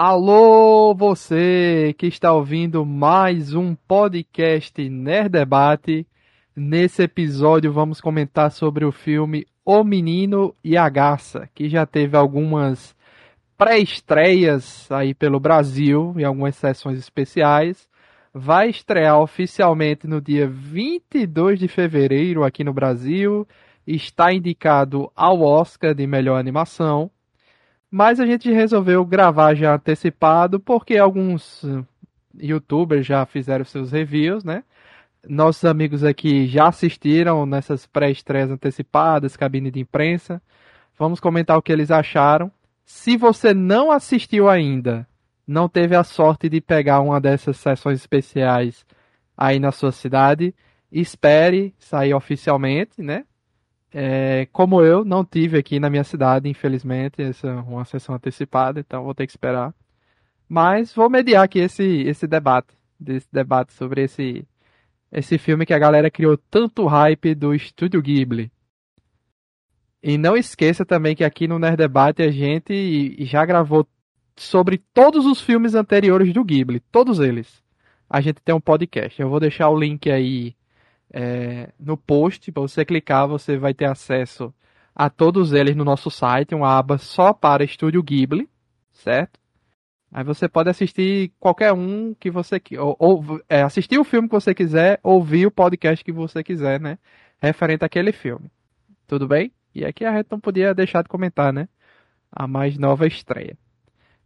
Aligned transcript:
Alô, 0.00 0.94
você 0.94 1.92
que 1.98 2.06
está 2.06 2.32
ouvindo 2.32 2.86
mais 2.86 3.52
um 3.52 3.74
podcast 3.74 4.88
Nerd 4.88 5.30
Debate. 5.30 6.06
Nesse 6.54 7.02
episódio 7.02 7.72
vamos 7.72 8.00
comentar 8.00 8.52
sobre 8.52 8.84
o 8.84 8.92
filme 8.92 9.44
O 9.64 9.82
Menino 9.82 10.54
e 10.62 10.76
a 10.76 10.88
Garça, 10.88 11.50
que 11.52 11.68
já 11.68 11.84
teve 11.84 12.16
algumas 12.16 12.94
pré-estreias 13.56 14.88
aí 14.92 15.14
pelo 15.14 15.40
Brasil 15.40 16.14
em 16.16 16.22
algumas 16.22 16.54
sessões 16.54 17.00
especiais. 17.00 17.88
Vai 18.32 18.70
estrear 18.70 19.18
oficialmente 19.18 20.06
no 20.06 20.20
dia 20.20 20.46
22 20.46 21.58
de 21.58 21.66
fevereiro 21.66 22.44
aqui 22.44 22.62
no 22.62 22.72
Brasil. 22.72 23.44
Está 23.84 24.32
indicado 24.32 25.10
ao 25.16 25.42
Oscar 25.42 25.92
de 25.92 26.06
melhor 26.06 26.38
animação. 26.38 27.10
Mas 27.90 28.20
a 28.20 28.26
gente 28.26 28.50
resolveu 28.52 29.04
gravar 29.04 29.54
já 29.54 29.74
antecipado 29.74 30.60
porque 30.60 30.98
alguns 30.98 31.64
eh, 31.64 31.84
youtubers 32.38 33.06
já 33.06 33.24
fizeram 33.24 33.64
seus 33.64 33.92
reviews, 33.92 34.44
né? 34.44 34.62
Nossos 35.26 35.64
amigos 35.64 36.04
aqui 36.04 36.46
já 36.46 36.68
assistiram 36.68 37.44
nessas 37.46 37.86
pré-estreias 37.86 38.50
antecipadas, 38.50 39.36
cabine 39.36 39.70
de 39.70 39.80
imprensa. 39.80 40.40
Vamos 40.98 41.18
comentar 41.18 41.56
o 41.56 41.62
que 41.62 41.72
eles 41.72 41.90
acharam. 41.90 42.52
Se 42.84 43.16
você 43.16 43.52
não 43.52 43.90
assistiu 43.90 44.48
ainda, 44.48 45.06
não 45.46 45.68
teve 45.68 45.96
a 45.96 46.04
sorte 46.04 46.48
de 46.48 46.60
pegar 46.60 47.00
uma 47.00 47.20
dessas 47.20 47.56
sessões 47.56 47.98
especiais 47.98 48.86
aí 49.36 49.58
na 49.58 49.72
sua 49.72 49.92
cidade, 49.92 50.54
espere 50.90 51.74
sair 51.78 52.12
oficialmente, 52.12 53.02
né? 53.02 53.24
É, 53.92 54.46
como 54.52 54.82
eu 54.82 55.04
não 55.04 55.24
tive 55.24 55.58
aqui 55.58 55.80
na 55.80 55.88
minha 55.88 56.04
cidade, 56.04 56.48
infelizmente, 56.48 57.22
essa 57.22 57.54
uma 57.62 57.84
sessão 57.84 58.14
antecipada, 58.14 58.80
então 58.80 59.04
vou 59.04 59.14
ter 59.14 59.26
que 59.26 59.32
esperar. 59.32 59.74
Mas 60.48 60.94
vou 60.94 61.10
mediar 61.10 61.44
aqui 61.44 61.58
esse, 61.58 61.84
esse 62.02 62.26
debate, 62.26 62.74
desse 62.98 63.28
debate 63.32 63.72
sobre 63.72 64.02
esse 64.04 64.46
esse 65.10 65.38
filme 65.38 65.64
que 65.64 65.72
a 65.72 65.78
galera 65.78 66.10
criou 66.10 66.36
tanto 66.36 66.86
hype 66.86 67.34
do 67.34 67.54
Estúdio 67.54 68.02
Ghibli. 68.02 68.52
E 70.02 70.16
não 70.16 70.36
esqueça 70.36 70.84
também 70.84 71.16
que 71.16 71.24
aqui 71.24 71.48
no 71.48 71.58
Nerd 71.58 71.76
Debate 71.76 72.22
a 72.22 72.30
gente 72.30 73.16
já 73.24 73.44
gravou 73.44 73.86
sobre 74.36 74.78
todos 74.94 75.26
os 75.26 75.40
filmes 75.40 75.74
anteriores 75.74 76.32
do 76.32 76.44
Ghibli, 76.44 76.80
todos 76.92 77.18
eles. 77.18 77.62
A 78.08 78.20
gente 78.20 78.40
tem 78.42 78.54
um 78.54 78.60
podcast. 78.60 79.20
Eu 79.20 79.28
vou 79.28 79.40
deixar 79.40 79.68
o 79.70 79.78
link 79.78 80.10
aí 80.10 80.54
é, 81.12 81.72
no 81.78 81.96
post, 81.96 82.50
para 82.52 82.62
você 82.62 82.84
clicar, 82.84 83.26
você 83.26 83.56
vai 83.56 83.74
ter 83.74 83.86
acesso 83.86 84.52
a 84.94 85.08
todos 85.08 85.52
eles 85.52 85.76
no 85.76 85.84
nosso 85.84 86.10
site, 86.10 86.54
uma 86.54 86.76
aba 86.76 86.98
só 86.98 87.32
para 87.32 87.64
Estúdio 87.64 88.02
Ghibli, 88.02 88.48
certo? 88.92 89.38
Aí 90.12 90.24
você 90.24 90.48
pode 90.48 90.70
assistir 90.70 91.32
qualquer 91.38 91.72
um 91.72 92.14
que 92.14 92.30
você 92.30 92.60
ou, 92.78 92.96
ou 92.98 93.40
é, 93.48 93.62
assistir 93.62 93.98
o 93.98 94.04
filme 94.04 94.28
que 94.28 94.34
você 94.34 94.54
quiser, 94.54 94.98
ouvir 95.02 95.46
o 95.46 95.50
podcast 95.50 96.04
que 96.04 96.12
você 96.12 96.42
quiser, 96.42 96.80
né? 96.80 96.98
Referente 97.40 97.84
àquele 97.84 98.10
filme. 98.10 98.50
Tudo 99.06 99.28
bem? 99.28 99.52
E 99.74 99.84
aqui 99.84 100.04
a 100.04 100.16
gente 100.16 100.28
não 100.30 100.40
podia 100.40 100.74
deixar 100.74 101.02
de 101.02 101.08
comentar, 101.08 101.52
né? 101.52 101.68
A 102.32 102.46
mais 102.46 102.78
nova 102.78 103.06
estreia. 103.06 103.56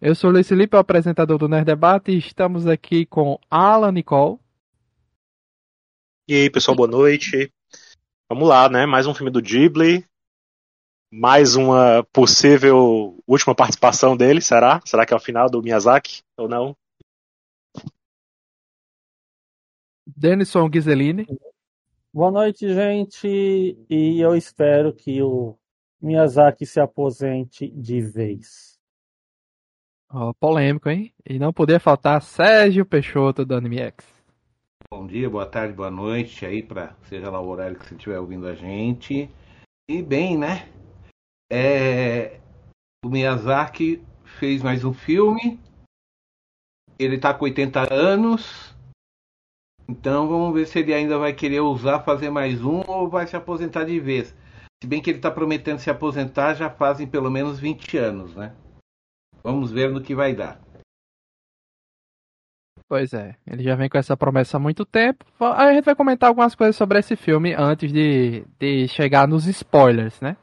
Eu 0.01 0.15
sou 0.15 0.31
o 0.31 0.33
Luiz 0.33 0.49
Felipe, 0.49 0.77
o 0.77 0.81
apresentador 0.81 1.39
do 1.39 1.49
Nerd 1.49 1.67
Debate, 1.67 2.13
e 2.13 2.19
estamos 2.19 2.67
aqui 2.67 3.05
com 3.05 3.39
Alan 3.51 3.93
Nicole. 3.93 4.39
E 6.29 6.35
aí, 6.35 6.49
pessoal, 6.49 6.77
boa 6.77 6.89
noite. 6.89 7.53
Vamos 8.31 8.49
lá, 8.49 8.69
né? 8.69 8.87
Mais 8.87 9.09
um 9.09 9.15
filme 9.15 9.31
do 9.31 9.43
Ghibli. 9.43 10.07
Mais 11.11 11.57
uma 11.57 12.05
possível 12.13 13.21
última 13.27 13.57
participação 13.57 14.17
dele, 14.17 14.41
será? 14.41 14.81
Será 14.85 15.05
que 15.05 15.13
é 15.13 15.17
o 15.17 15.21
final 15.21 15.51
do 15.51 15.61
Miyazaki 15.61 16.23
ou 16.37 16.49
não? 16.49 16.77
Denison 20.07 20.69
Ghiseline. 20.69 21.27
Boa 22.15 22.31
noite, 22.31 22.73
gente. 22.73 23.27
E 23.91 24.21
eu 24.21 24.37
espero 24.37 24.95
que 24.95 25.21
o 25.21 25.59
Miyazaki 26.01 26.65
se 26.65 26.79
aposente 26.79 27.69
de 27.69 28.01
vez. 28.01 28.79
Oh, 30.09 30.33
polêmico, 30.35 30.89
hein? 30.89 31.13
E 31.29 31.37
não 31.37 31.53
poder 31.53 31.81
faltar 31.81 32.23
Sérgio 32.23 32.87
Peixoto 32.87 33.45
do 33.45 33.57
Anime 33.57 33.81
X. 33.81 34.12
Bom 34.93 35.07
dia, 35.07 35.31
boa 35.31 35.47
tarde, 35.47 35.73
boa 35.73 35.91
noite 35.91 36.45
aí 36.45 36.63
para 36.63 36.95
seja 37.05 37.31
lá 37.31 37.41
o 37.41 37.49
horário 37.49 37.79
que 37.79 37.87
você 37.87 37.95
estiver 37.95 38.19
ouvindo 38.19 38.47
a 38.47 38.55
gente. 38.55 39.31
E 39.89 40.03
bem, 40.03 40.37
né? 40.37 40.69
É, 41.51 42.39
o 43.03 43.09
Miyazaki 43.09 44.05
fez 44.39 44.63
mais 44.63 44.85
um 44.85 44.93
filme. 44.93 45.59
Ele 46.99 47.19
tá 47.19 47.33
com 47.33 47.47
80 47.47 47.91
anos. 47.91 48.77
Então 49.89 50.29
vamos 50.29 50.53
ver 50.53 50.67
se 50.67 50.81
ele 50.81 50.93
ainda 50.93 51.17
vai 51.17 51.33
querer 51.33 51.61
usar 51.61 52.01
fazer 52.01 52.29
mais 52.29 52.63
um 52.63 52.83
ou 52.87 53.09
vai 53.09 53.27
se 53.27 53.35
aposentar 53.35 53.85
de 53.85 53.99
vez. 53.99 54.37
Se 54.83 54.87
bem 54.87 55.01
que 55.01 55.09
ele 55.09 55.21
está 55.21 55.31
prometendo 55.31 55.79
se 55.79 55.89
aposentar 55.89 56.53
já 56.53 56.69
fazem 56.69 57.07
pelo 57.07 57.31
menos 57.31 57.59
20 57.59 57.97
anos, 57.97 58.37
né? 58.37 58.55
Vamos 59.43 59.73
ver 59.73 59.91
no 59.91 60.03
que 60.03 60.15
vai 60.15 60.35
dar. 60.35 60.62
Pois 62.93 63.09
é, 63.15 63.35
ele 63.47 63.63
já 63.63 63.75
vem 63.75 63.89
com 63.89 63.97
essa 63.97 64.15
promessa 64.15 64.59
há 64.59 64.61
muito 64.61 64.85
tempo. 64.85 65.25
A 65.41 65.73
gente 65.73 65.87
vai 65.87 65.95
comentar 65.95 66.29
algumas 66.29 66.55
coisas 66.55 66.77
sobre 66.77 66.99
esse 66.99 67.17
filme 67.17 67.55
antes 67.55 67.91
de, 67.91 68.45
de 68.61 68.87
chegar 68.87 69.27
nos 69.27 69.47
spoilers, 69.47 70.21
né? 70.21 70.37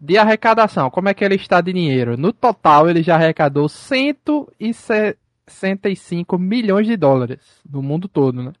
De 0.00 0.16
arrecadação, 0.16 0.88
como 0.88 1.10
é 1.10 1.14
que 1.14 1.22
ele 1.22 1.34
está 1.34 1.60
de 1.60 1.74
dinheiro? 1.74 2.16
No 2.16 2.32
total, 2.32 2.88
ele 2.88 3.02
já 3.02 3.16
arrecadou 3.16 3.68
165 3.68 6.38
milhões 6.38 6.86
de 6.86 6.96
dólares 6.96 7.60
no 7.70 7.82
mundo 7.82 8.08
todo, 8.08 8.42
né? 8.42 8.54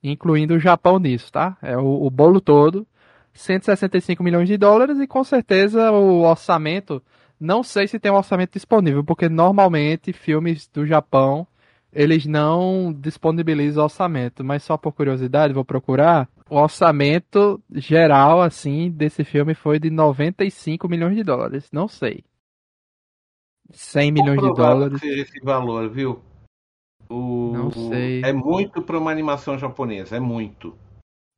Incluindo 0.00 0.54
o 0.54 0.60
Japão 0.60 1.00
nisso, 1.00 1.32
tá? 1.32 1.56
É 1.60 1.76
o, 1.76 2.06
o 2.06 2.10
bolo 2.10 2.40
todo. 2.40 2.86
165 3.32 4.22
milhões 4.22 4.46
de 4.46 4.56
dólares 4.56 5.00
e 5.00 5.06
com 5.08 5.24
certeza 5.24 5.90
o 5.90 6.20
orçamento. 6.20 7.02
Não 7.40 7.64
sei 7.64 7.88
se 7.88 7.98
tem 7.98 8.12
um 8.12 8.18
orçamento 8.18 8.52
disponível, 8.52 9.02
porque 9.02 9.28
normalmente 9.28 10.12
filmes 10.12 10.70
do 10.72 10.86
Japão 10.86 11.44
eles 11.94 12.26
não 12.26 12.92
disponibilizam 12.92 13.84
orçamento, 13.84 14.42
mas 14.44 14.62
só 14.62 14.76
por 14.76 14.92
curiosidade, 14.92 15.54
vou 15.54 15.64
procurar. 15.64 16.28
O 16.50 16.56
orçamento 16.56 17.62
geral, 17.72 18.42
assim, 18.42 18.90
desse 18.90 19.24
filme 19.24 19.54
foi 19.54 19.78
de 19.78 19.90
95 19.90 20.88
milhões 20.88 21.16
de 21.16 21.22
dólares. 21.22 21.70
Não 21.72 21.86
sei. 21.86 22.24
100 23.70 24.12
milhões 24.12 24.40
de 24.40 24.52
dólares. 24.52 25.00
Que 25.00 25.20
esse 25.20 25.40
valor, 25.40 25.88
viu? 25.88 26.20
O... 27.08 27.52
Não 27.52 27.70
sei. 27.70 28.22
É 28.22 28.32
muito 28.32 28.82
para 28.82 28.98
uma 28.98 29.10
animação 29.10 29.56
japonesa, 29.56 30.16
é 30.16 30.20
muito. 30.20 30.76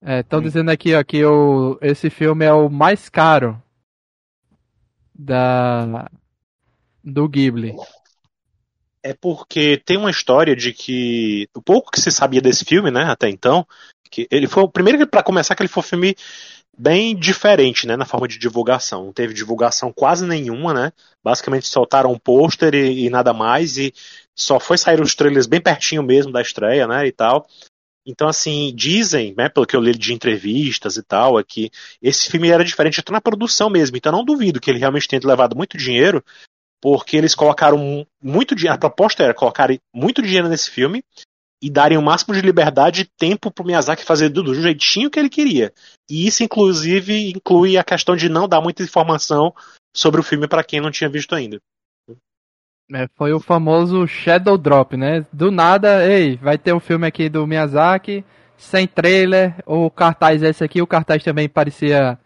É, 0.03 0.21
estão 0.21 0.41
dizendo 0.41 0.71
aqui 0.71 0.95
ó, 0.95 1.03
que 1.05 1.25
o, 1.25 1.78
esse 1.81 2.11
filme 2.11 2.45
é 2.45 2.53
o 2.53 2.69
mais 2.69 3.09
caro 3.09 3.61
da 5.15 6.11
do 7.03 7.28
Ghibli 7.28 7.75
é 9.06 9.15
porque 9.15 9.81
tem 9.84 9.97
uma 9.97 10.11
história 10.11 10.56
de 10.56 10.72
que 10.72 11.49
o 11.55 11.62
pouco 11.62 11.93
que 11.93 12.00
se 12.00 12.11
sabia 12.11 12.41
desse 12.41 12.65
filme, 12.65 12.91
né, 12.91 13.05
até 13.05 13.28
então, 13.28 13.65
que 14.11 14.27
ele 14.31 14.49
foi 14.49 14.65
o 14.65 14.69
primeiro 14.69 15.06
para 15.06 15.22
começar 15.22 15.55
que 15.55 15.62
ele 15.62 15.69
foi 15.69 15.81
um 15.81 15.87
filme 15.87 16.17
bem 16.77 17.15
diferente, 17.16 17.87
né, 17.87 17.97
na 17.97 18.05
forma 18.05 18.27
de 18.27 18.37
divulgação. 18.37 19.06
Não 19.06 19.12
teve 19.12 19.33
divulgação 19.33 19.93
quase 19.93 20.27
nenhuma, 20.27 20.75
né? 20.75 20.93
Basicamente 21.25 21.66
soltaram 21.69 22.12
um 22.12 22.19
pôster 22.19 22.75
e, 22.75 23.06
e, 23.06 23.11
nada 23.11 23.33
mais 23.33 23.78
e 23.78 23.95
só 24.37 24.61
foi 24.61 24.77
sair 24.77 25.00
os 25.00 25.15
trailers 25.15 25.47
bem 25.47 25.61
pertinho 25.61 26.03
mesmo 26.03 26.33
da 26.33 26.43
estreia, 26.43 26.87
né, 26.87 27.06
e 27.06 27.12
tal. 27.12 27.47
Então, 28.05 28.28
assim, 28.28 28.72
dizem, 28.75 29.34
né, 29.37 29.49
pelo 29.49 29.66
que 29.66 29.75
eu 29.75 29.81
li 29.81 29.93
de 29.93 30.12
entrevistas 30.12 30.97
e 30.97 31.03
tal, 31.03 31.39
é 31.39 31.45
que 31.45 31.71
esse 32.03 32.28
filme 32.31 32.49
era 32.49 32.65
diferente 32.65 33.00
até 33.00 33.12
na 33.12 33.21
produção 33.21 33.71
mesmo. 33.71 33.97
Então, 33.97 34.12
não 34.12 34.25
duvido 34.25 34.61
que 34.61 34.71
ele 34.71 34.78
realmente 34.78 35.09
tenha 35.09 35.21
levado 35.25 35.56
muito 35.56 35.78
dinheiro 35.78 36.22
porque 36.82 37.16
eles 37.16 37.34
colocaram 37.34 38.06
muito 38.22 38.54
dinheiro. 38.54 38.76
A 38.76 38.78
proposta 38.78 39.22
era 39.22 39.34
colocar 39.34 39.68
muito 39.95 40.22
dinheiro 40.22 40.48
nesse 40.48 40.71
filme 40.71 41.03
e 41.62 41.71
darem 41.71 41.97
o 41.97 42.03
máximo 42.03 42.34
de 42.34 42.41
liberdade 42.41 43.03
e 43.03 43.10
tempo 43.18 43.51
pro 43.51 43.65
Miyazaki 43.65 44.04
fazer 44.04 44.28
do, 44.28 44.42
do 44.42 44.54
jeitinho 44.54 45.10
que 45.10 45.18
ele 45.18 45.28
queria. 45.28 45.72
E 46.09 46.27
isso, 46.27 46.42
inclusive, 46.42 47.30
inclui 47.30 47.78
a 47.78 47.84
questão 47.84 48.15
de 48.15 48.28
não 48.28 48.48
dar 48.48 48.60
muita 48.60 48.83
informação 48.83 49.54
sobre 49.95 50.21
o 50.21 50.24
filme 50.24 50.47
para 50.47 50.62
quem 50.62 50.80
não 50.80 50.91
tinha 50.91 51.09
visto 51.09 51.34
ainda. 51.34 51.59
É, 52.92 53.09
foi 53.16 53.33
o 53.33 53.41
famoso 53.41 54.06
Shadow 54.06 54.56
Drop, 54.56 54.97
né? 54.97 55.27
Do 55.33 55.51
nada, 55.51 56.06
ei, 56.06 56.36
vai 56.36 56.56
ter 56.56 56.72
um 56.72 56.78
filme 56.78 57.06
aqui 57.06 57.28
do 57.28 57.45
Miyazaki, 57.47 58.24
sem 58.56 58.86
trailer, 58.86 59.56
o 59.66 59.91
cartaz 59.91 60.41
esse 60.42 60.62
aqui, 60.62 60.80
o 60.80 60.86
cartaz 60.86 61.24
também 61.24 61.48
parecia 61.48 62.16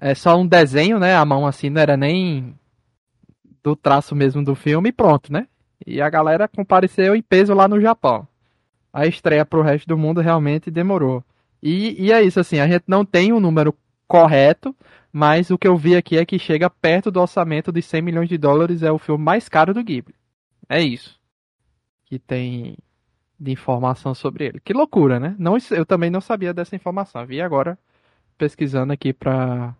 é 0.00 0.14
só 0.14 0.36
um 0.36 0.46
desenho, 0.46 0.98
né? 0.98 1.14
A 1.14 1.24
mão 1.24 1.46
assim, 1.46 1.70
não 1.70 1.80
era 1.80 1.96
nem 1.96 2.54
do 3.64 3.74
traço 3.74 4.14
mesmo 4.14 4.44
do 4.44 4.54
filme 4.54 4.90
e 4.90 4.92
pronto, 4.92 5.32
né? 5.32 5.48
E 5.86 6.00
a 6.00 6.10
galera 6.10 6.46
compareceu 6.46 7.16
em 7.16 7.22
peso 7.22 7.54
lá 7.54 7.66
no 7.66 7.80
Japão. 7.80 8.28
A 8.92 9.06
estreia 9.06 9.44
pro 9.44 9.62
resto 9.62 9.88
do 9.88 9.96
mundo 9.96 10.20
realmente 10.20 10.70
demorou. 10.70 11.24
E, 11.62 12.00
e 12.00 12.12
é 12.12 12.22
isso, 12.22 12.38
assim, 12.38 12.60
a 12.60 12.68
gente 12.68 12.84
não 12.86 13.04
tem 13.04 13.32
um 13.32 13.40
número 13.40 13.74
correto, 14.06 14.76
mas 15.10 15.50
o 15.50 15.56
que 15.56 15.66
eu 15.66 15.76
vi 15.76 15.96
aqui 15.96 16.18
é 16.18 16.26
que 16.26 16.38
chega 16.38 16.68
perto 16.68 17.10
do 17.10 17.20
orçamento 17.20 17.72
de 17.72 17.80
100 17.80 18.02
milhões 18.02 18.28
de 18.28 18.36
dólares, 18.36 18.82
é 18.82 18.92
o 18.92 18.98
filme 18.98 19.24
mais 19.24 19.48
caro 19.48 19.72
do 19.72 19.82
Ghibli. 19.82 20.14
É 20.68 20.82
isso. 20.82 21.18
Que 22.04 22.18
tem 22.18 22.76
de 23.40 23.50
informação 23.50 24.14
sobre 24.14 24.44
ele. 24.44 24.60
Que 24.60 24.74
loucura, 24.74 25.18
né? 25.18 25.34
Não, 25.38 25.56
eu 25.70 25.86
também 25.86 26.10
não 26.10 26.20
sabia 26.20 26.52
dessa 26.52 26.76
informação. 26.76 27.26
Vi 27.26 27.40
agora 27.40 27.78
pesquisando 28.36 28.92
aqui 28.92 29.12
para 29.12 29.74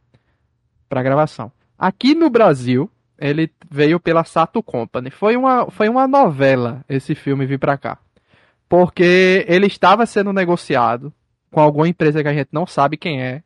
para 0.89 1.03
gravação. 1.03 1.51
Aqui 1.79 2.15
no 2.15 2.31
Brasil, 2.31 2.91
ele 3.19 3.51
veio 3.71 4.01
pela 4.01 4.25
Sato 4.25 4.63
Company. 4.63 5.11
Foi 5.11 5.37
uma, 5.37 5.71
foi 5.71 5.89
uma 5.89 6.07
novela 6.07 6.85
esse 6.89 7.15
filme 7.15 7.47
vir 7.47 7.59
para 7.59 7.79
cá. 7.79 7.99
Porque 8.69 9.45
ele 9.49 9.67
estava 9.67 10.07
sendo 10.07 10.33
negociado 10.33 11.13
com 11.51 11.61
alguma 11.61 11.89
empresa 11.89 12.23
que 12.23 12.29
a 12.29 12.35
gente 12.35 12.49
não 12.51 12.67
sabe 12.67 12.97
quem 12.97 13.23
é, 13.23 13.43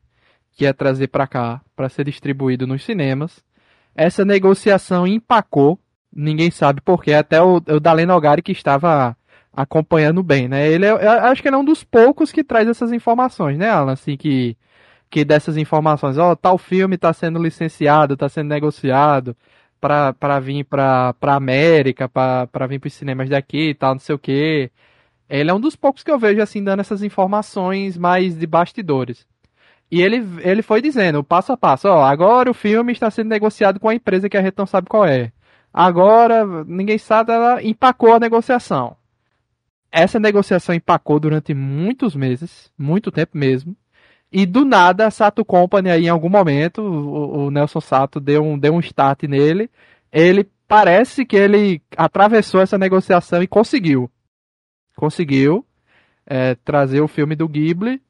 que 0.53 0.65
ia 0.65 0.73
trazer 0.73 1.09
para 1.09 1.27
cá 1.27 1.61
para 1.77 1.89
ser 1.89 2.05
distribuído 2.05 2.67
nos 2.67 2.83
cinemas. 2.85 3.45
Essa 3.95 4.25
negociação 4.25 5.07
empacou, 5.07 5.79
ninguém 6.13 6.51
sabe 6.51 6.81
porquê, 6.81 7.13
até 7.13 7.43
o, 7.43 7.57
o 7.57 7.81
Daleno 7.81 8.15
Ogari 8.15 8.43
que 8.43 8.53
estava 8.53 9.17
acompanhando 9.53 10.23
bem, 10.23 10.49
né? 10.49 10.69
Ele 10.69 10.87
é, 10.87 11.07
acho 11.07 11.43
que 11.43 11.49
ele 11.49 11.57
é 11.57 11.59
um 11.59 11.65
dos 11.65 11.83
poucos 11.85 12.33
que 12.33 12.45
traz 12.45 12.69
essas 12.69 12.93
informações, 12.93 13.59
né, 13.59 13.69
Alan? 13.69 13.93
Assim, 13.93 14.17
que, 14.17 14.57
que 15.11 15.25
dessas 15.25 15.57
informações, 15.57 16.17
ó, 16.17 16.31
oh, 16.33 16.37
tal 16.37 16.57
filme 16.57 16.95
está 16.95 17.13
sendo 17.13 17.43
licenciado, 17.43 18.15
está 18.15 18.29
sendo 18.29 18.49
negociado 18.49 19.37
para 19.81 20.41
vir 20.41 20.65
para 20.65 21.15
pra 21.15 21.35
América, 21.35 22.09
para 22.09 22.67
vir 22.67 22.79
para 22.81 22.89
os 22.89 22.95
cinemas 22.95 23.29
daqui 23.29 23.71
e 23.71 23.75
tal, 23.75 23.95
não 23.95 24.01
sei 24.01 24.15
o 24.15 24.19
quê. 24.19 24.71
Ele 25.29 25.51
é 25.51 25.55
um 25.55 25.61
dos 25.61 25.77
poucos 25.77 26.03
que 26.03 26.11
eu 26.11 26.19
vejo 26.19 26.41
assim 26.43 26.63
dando 26.65 26.81
essas 26.81 27.03
informações 27.03 27.97
mais 27.99 28.37
de 28.39 28.47
bastidores. 28.47 29.27
E 29.91 30.03
ele, 30.03 30.23
ele 30.43 30.63
foi 30.63 30.83
dizendo, 30.83 31.25
passo 31.25 31.53
a 31.53 31.57
passo, 31.57 31.89
ó, 31.89 32.03
agora 32.05 32.51
o 32.51 32.55
filme 32.55 32.93
está 32.93 33.11
sendo 33.11 33.29
negociado 33.29 33.81
com 33.81 33.89
a 33.89 33.95
empresa 33.95 34.29
que 34.29 34.37
a 34.37 34.43
gente 34.43 34.59
não 34.59 34.67
sabe 34.67 34.89
qual 34.89 35.05
é. 35.07 35.33
Agora, 35.73 36.45
ninguém 36.65 36.99
sabe, 36.99 37.33
ela 37.33 37.63
empacou 37.63 38.13
a 38.15 38.21
negociação. 38.21 38.97
Essa 39.91 40.21
negociação 40.21 40.75
empacou 40.75 41.19
durante 41.19 41.55
muitos 41.55 42.15
meses, 42.15 42.71
muito 42.77 43.11
tempo 43.11 43.37
mesmo. 43.39 43.75
E 44.31 44.45
do 44.45 44.65
nada, 44.65 45.07
a 45.07 45.11
Sato 45.11 45.45
Company 45.45 45.91
aí 45.91 46.05
em 46.05 46.11
algum 46.11 46.29
momento, 46.29 46.83
o, 46.83 47.47
o 47.47 47.51
Nelson 47.51 47.81
Sato 47.81 48.21
deu 48.21 48.43
um, 48.43 48.59
deu 48.59 48.75
um 48.75 48.81
start 48.81 49.23
nele. 49.23 49.71
Ele 50.13 50.47
parece 50.67 51.25
que 51.25 51.37
ele 51.37 51.83
atravessou 51.97 52.61
essa 52.61 52.77
negociação 52.77 53.43
e 53.43 53.47
conseguiu. 53.47 54.11
Conseguiu 54.95 55.65
é, 56.27 56.55
trazer 56.57 57.01
o 57.01 57.09
filme 57.09 57.35
do 57.35 57.49
Ghibli. 57.49 58.03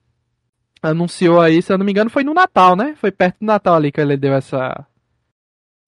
Anunciou 0.83 1.41
aí, 1.41 1.63
se 1.63 1.73
eu 1.73 1.79
não 1.79 1.87
me 1.87 1.93
engano, 1.93 2.11
foi 2.11 2.25
no 2.25 2.35
Natal, 2.35 2.75
né? 2.75 2.95
Foi 2.97 3.13
perto 3.13 3.39
do 3.41 3.47
Natal 3.47 3.75
ali 3.77 3.93
que 3.93 4.01
ele 4.01 4.17
deu 4.17 4.35
essa. 4.35 4.87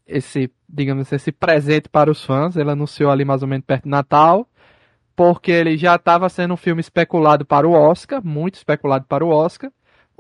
Esse, 0.06 0.50
digamos 0.69 1.03
assim, 1.03 1.17
esse 1.17 1.33
presente 1.33 1.88
para 1.88 2.11
os 2.11 2.25
fãs. 2.25 2.56
Ele 2.56 2.71
anunciou 2.71 3.11
ali 3.11 3.25
mais 3.25 3.43
ou 3.43 3.49
menos 3.49 3.67
perto 3.67 3.85
do 3.85 3.91
Natal. 3.91 4.49
Porque 5.17 5.50
ele 5.50 5.76
já 5.76 5.97
estava 5.97 6.29
sendo 6.29 6.55
um 6.55 6.56
filme 6.56 6.81
especulado 6.81 7.44
para 7.44 7.69
o 7.69 7.73
Oscar, 7.73 8.25
muito 8.25 8.55
especulado 8.55 9.06
para 9.06 9.25
o 9.25 9.29
Oscar 9.29 9.71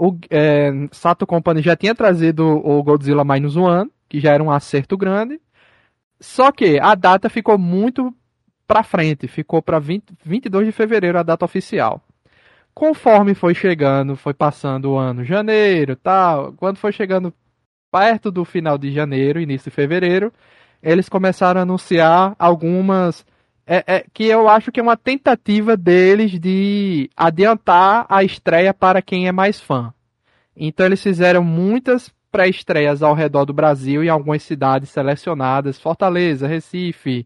o 0.00 0.16
é, 0.30 0.72
Sato 0.92 1.26
Company 1.26 1.60
já 1.60 1.76
tinha 1.76 1.94
trazido 1.94 2.42
o 2.46 2.82
Godzilla 2.82 3.22
Minus 3.22 3.54
One, 3.54 3.90
que 4.08 4.18
já 4.18 4.32
era 4.32 4.42
um 4.42 4.50
acerto 4.50 4.96
grande. 4.96 5.38
Só 6.18 6.50
que 6.50 6.80
a 6.80 6.94
data 6.94 7.28
ficou 7.28 7.58
muito 7.58 8.10
para 8.66 8.82
frente, 8.82 9.28
ficou 9.28 9.60
para 9.60 9.78
22 9.78 10.64
de 10.64 10.72
fevereiro 10.72 11.18
a 11.18 11.22
data 11.22 11.44
oficial. 11.44 12.02
Conforme 12.72 13.34
foi 13.34 13.54
chegando, 13.54 14.16
foi 14.16 14.32
passando 14.32 14.92
o 14.92 14.96
ano 14.96 15.22
janeiro, 15.22 15.94
tal, 15.96 16.54
quando 16.54 16.78
foi 16.78 16.92
chegando 16.92 17.34
perto 17.92 18.30
do 18.30 18.42
final 18.42 18.78
de 18.78 18.90
janeiro, 18.90 19.38
início 19.38 19.70
de 19.70 19.74
fevereiro, 19.74 20.32
eles 20.82 21.10
começaram 21.10 21.60
a 21.60 21.62
anunciar 21.64 22.34
algumas 22.38 23.26
é, 23.72 23.84
é, 23.86 24.04
que 24.12 24.24
eu 24.24 24.48
acho 24.48 24.72
que 24.72 24.80
é 24.80 24.82
uma 24.82 24.96
tentativa 24.96 25.76
deles 25.76 26.32
de 26.32 27.08
adiantar 27.16 28.04
a 28.08 28.24
estreia 28.24 28.74
para 28.74 29.00
quem 29.00 29.28
é 29.28 29.32
mais 29.32 29.60
fã. 29.60 29.94
Então 30.56 30.84
eles 30.84 31.00
fizeram 31.00 31.44
muitas 31.44 32.12
pré-estreias 32.32 33.00
ao 33.00 33.14
redor 33.14 33.44
do 33.44 33.52
Brasil 33.52 34.02
em 34.02 34.08
algumas 34.08 34.42
cidades 34.42 34.90
selecionadas, 34.90 35.78
Fortaleza, 35.78 36.48
Recife. 36.48 37.24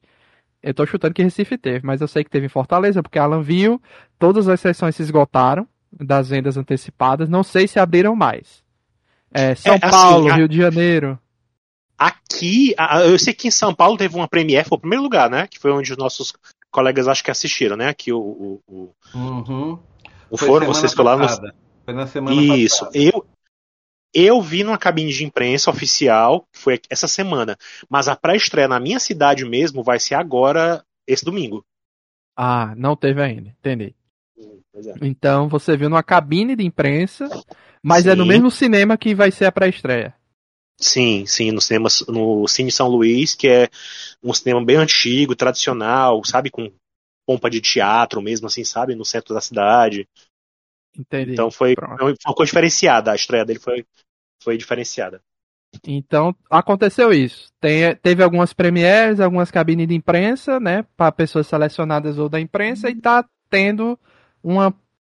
Eu 0.62 0.72
estou 0.72 0.86
chutando 0.86 1.14
que 1.14 1.22
Recife 1.22 1.56
teve, 1.56 1.86
mas 1.86 2.02
eu 2.02 2.08
sei 2.08 2.22
que 2.22 2.30
teve 2.30 2.44
em 2.44 2.50
Fortaleza, 2.50 3.02
porque 3.02 3.18
Alan 3.18 3.40
viu, 3.40 3.80
todas 4.18 4.46
as 4.46 4.60
sessões 4.60 4.94
se 4.96 5.02
esgotaram 5.02 5.66
das 5.90 6.28
vendas 6.28 6.58
antecipadas, 6.58 7.26
não 7.26 7.42
sei 7.42 7.66
se 7.66 7.78
abriram 7.78 8.14
mais. 8.14 8.62
É, 9.32 9.54
São 9.54 9.72
é, 9.72 9.78
assim, 9.80 9.90
Paulo, 9.90 10.30
a... 10.30 10.34
Rio 10.34 10.48
de 10.48 10.58
Janeiro. 10.58 11.18
Aqui, 11.98 12.74
eu 13.06 13.18
sei 13.18 13.32
que 13.32 13.48
em 13.48 13.52
São 13.52 13.74
Paulo 13.74 13.96
teve 13.96 14.16
uma 14.16 14.28
premiere, 14.28 14.68
foi 14.68 14.76
o 14.76 14.80
primeiro 14.80 15.02
lugar, 15.02 15.30
né? 15.30 15.46
Que 15.46 15.58
foi 15.58 15.70
onde 15.70 15.92
os 15.92 15.98
nossos 15.98 16.32
colegas 16.70 17.06
acho 17.06 17.22
que 17.22 17.30
assistiram, 17.30 17.76
né? 17.76 17.88
Aqui 17.88 18.12
o. 18.12 18.18
o, 18.18 18.60
o... 18.66 18.94
Uhum. 19.14 19.78
O 20.30 20.36
foram, 20.36 20.66
vocês 20.66 20.92
falaram. 20.92 21.20
No... 21.20 21.52
Foi 21.84 21.94
na 21.94 22.06
semana 22.06 22.40
Isso. 22.40 22.84
Passada. 22.86 22.98
Eu, 22.98 23.26
eu 24.12 24.40
vi 24.40 24.64
numa 24.64 24.78
cabine 24.78 25.12
de 25.12 25.24
imprensa 25.24 25.70
oficial, 25.70 26.46
foi 26.52 26.80
essa 26.90 27.06
semana. 27.06 27.56
Mas 27.88 28.08
a 28.08 28.16
pré-estreia 28.16 28.66
na 28.66 28.80
minha 28.80 28.98
cidade 28.98 29.44
mesmo 29.44 29.82
vai 29.82 30.00
ser 30.00 30.14
agora, 30.14 30.84
esse 31.06 31.24
domingo. 31.24 31.64
Ah, 32.36 32.74
não 32.76 32.96
teve 32.96 33.22
ainda, 33.22 33.50
entendi. 33.50 33.94
É. 34.36 34.94
Então 35.02 35.48
você 35.48 35.76
viu 35.76 35.88
numa 35.88 36.02
cabine 36.02 36.56
de 36.56 36.64
imprensa, 36.64 37.28
mas 37.82 38.04
Sim. 38.04 38.10
é 38.10 38.14
no 38.14 38.26
mesmo 38.26 38.50
cinema 38.50 38.96
que 38.96 39.14
vai 39.14 39.30
ser 39.30 39.44
a 39.46 39.52
pré-estreia. 39.52 40.14
Sim, 40.76 41.24
sim, 41.26 41.52
no 41.52 41.60
cinema, 41.60 41.88
no 42.08 42.48
Cine 42.48 42.70
São 42.70 42.88
Luís, 42.88 43.34
que 43.34 43.48
é 43.48 43.68
um 44.22 44.34
cinema 44.34 44.64
bem 44.64 44.76
antigo, 44.76 45.36
tradicional, 45.36 46.24
sabe, 46.24 46.50
com 46.50 46.70
pompa 47.26 47.48
de 47.48 47.60
teatro 47.60 48.20
mesmo, 48.20 48.46
assim, 48.46 48.64
sabe, 48.64 48.94
no 48.94 49.04
centro 49.04 49.34
da 49.34 49.40
cidade. 49.40 50.08
Entendi. 50.96 51.32
Então 51.32 51.50
foi, 51.50 51.74
foi 51.76 52.14
uma 52.26 52.34
coisa 52.34 52.50
diferenciada, 52.50 53.12
a 53.12 53.14
estreia 53.14 53.44
dele 53.44 53.58
foi, 53.58 53.86
foi 54.42 54.56
diferenciada. 54.56 55.20
Então 55.86 56.34
aconteceu 56.50 57.12
isso. 57.12 57.48
Tem, 57.60 57.94
teve 57.96 58.22
algumas 58.22 58.52
premieres, 58.52 59.20
algumas 59.20 59.50
cabines 59.50 59.88
de 59.88 59.94
imprensa, 59.94 60.60
né, 60.60 60.84
para 60.96 61.10
pessoas 61.10 61.46
selecionadas 61.46 62.18
ou 62.18 62.28
da 62.28 62.40
imprensa, 62.40 62.88
e 62.88 62.94
tá 62.94 63.24
tendo 63.48 63.98
uma 64.42 64.74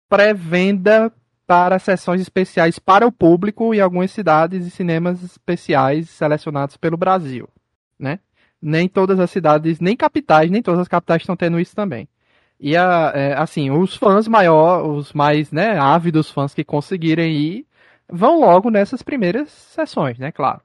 pré-venda 0.09 1.13
para 1.49 1.79
sessões 1.79 2.21
especiais 2.21 2.79
para 2.79 3.07
o 3.07 3.11
público 3.11 3.75
em 3.75 3.81
algumas 3.81 4.11
cidades 4.11 4.67
e 4.67 4.71
cinemas 4.71 5.23
especiais 5.23 6.11
selecionados 6.11 6.77
pelo 6.77 6.99
Brasil, 6.99 7.49
né? 7.99 8.21
Nem 8.61 8.87
todas 8.87 9.19
as 9.19 9.31
cidades, 9.31 9.81
nem 9.81 9.97
capitais, 9.97 10.51
nem 10.51 10.61
todas 10.61 10.81
as 10.81 10.89
capitais 10.89 11.23
estão 11.23 11.35
tendo 11.35 11.59
isso 11.59 11.75
também. 11.75 12.07
E 12.61 12.77
a, 12.77 13.13
é, 13.15 13.33
assim, 13.33 13.71
os 13.71 13.97
fãs 13.97 14.29
maior, 14.29 14.87
os 14.87 15.15
mais, 15.15 15.51
né, 15.51 15.79
ávidos 15.79 16.31
fãs 16.31 16.53
que 16.53 16.63
conseguirem 16.63 17.33
ir, 17.35 17.67
vão 18.11 18.41
logo 18.41 18.69
nessas 18.69 19.03
primeiras 19.03 19.49
sessões, 19.49 20.19
né, 20.19 20.31
claro. 20.31 20.61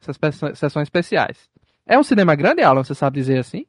Essas 0.00 0.18
sessões 0.56 0.84
especiais. 0.84 1.50
É 1.86 1.98
um 1.98 2.02
cinema 2.02 2.34
grande, 2.34 2.62
Alan, 2.62 2.82
você 2.82 2.94
sabe 2.94 3.18
dizer 3.18 3.40
assim? 3.40 3.66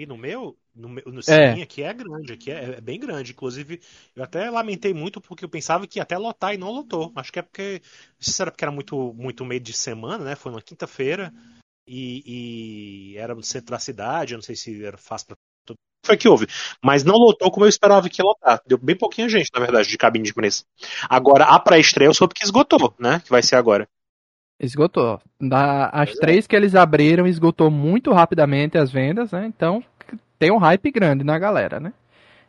E 0.00 0.06
no 0.06 0.16
meu, 0.16 0.56
no, 0.74 0.88
no 0.88 1.20
é. 1.28 1.60
aqui 1.60 1.82
é 1.82 1.92
grande, 1.92 2.32
aqui 2.32 2.50
é, 2.50 2.76
é, 2.76 2.80
bem 2.80 2.98
grande. 2.98 3.32
Inclusive, 3.32 3.82
eu 4.16 4.24
até 4.24 4.48
lamentei 4.48 4.94
muito 4.94 5.20
porque 5.20 5.44
eu 5.44 5.48
pensava 5.48 5.86
que 5.86 5.98
ia 5.98 6.02
até 6.04 6.16
lotar 6.16 6.54
e 6.54 6.56
não 6.56 6.70
lotou. 6.70 7.12
Acho 7.14 7.30
que 7.30 7.38
é 7.38 7.42
porque. 7.42 7.82
Não 7.82 8.18
sei 8.18 8.32
se 8.32 8.40
era 8.40 8.50
porque 8.50 8.64
era 8.64 8.72
muito, 8.72 9.12
muito 9.12 9.44
meio 9.44 9.60
de 9.60 9.74
semana, 9.74 10.24
né? 10.24 10.34
Foi 10.34 10.50
uma 10.50 10.62
quinta-feira 10.62 11.30
e, 11.86 13.12
e, 13.12 13.18
era 13.18 13.34
no 13.34 13.42
centro 13.42 13.72
da 13.72 13.78
cidade. 13.78 14.32
Eu 14.32 14.38
não 14.38 14.42
sei 14.42 14.56
se 14.56 14.82
era 14.82 14.96
fácil 14.96 15.26
pra 15.26 15.36
todo 15.66 15.76
foi 16.06 16.16
que 16.16 16.26
houve. 16.26 16.46
Mas 16.82 17.04
não 17.04 17.16
lotou 17.16 17.50
como 17.50 17.66
eu 17.66 17.68
esperava 17.68 18.08
que 18.08 18.22
ia 18.22 18.24
lotar. 18.24 18.62
Deu 18.66 18.78
bem 18.78 18.96
pouquinha 18.96 19.28
gente, 19.28 19.50
na 19.52 19.60
verdade, 19.60 19.86
de 19.86 19.98
cabine 19.98 20.24
de 20.24 20.30
imprensa. 20.30 20.64
Agora, 21.10 21.44
a 21.44 21.60
pré-estreia 21.60 22.08
eu 22.08 22.14
soube 22.14 22.32
que 22.32 22.42
esgotou, 22.42 22.94
né? 22.98 23.20
Que 23.22 23.28
vai 23.28 23.42
ser 23.42 23.56
agora. 23.56 23.86
Esgotou. 24.58 25.20
Da, 25.40 25.88
as 25.88 26.10
é. 26.10 26.14
três 26.14 26.46
que 26.46 26.54
eles 26.54 26.74
abriram, 26.74 27.26
esgotou 27.26 27.70
muito 27.70 28.12
rapidamente 28.12 28.78
as 28.78 28.90
vendas, 28.90 29.32
né? 29.32 29.46
Então, 29.46 29.82
tem 30.40 30.50
um 30.50 30.56
hype 30.56 30.90
grande 30.90 31.22
na 31.22 31.38
galera, 31.38 31.78
né? 31.78 31.92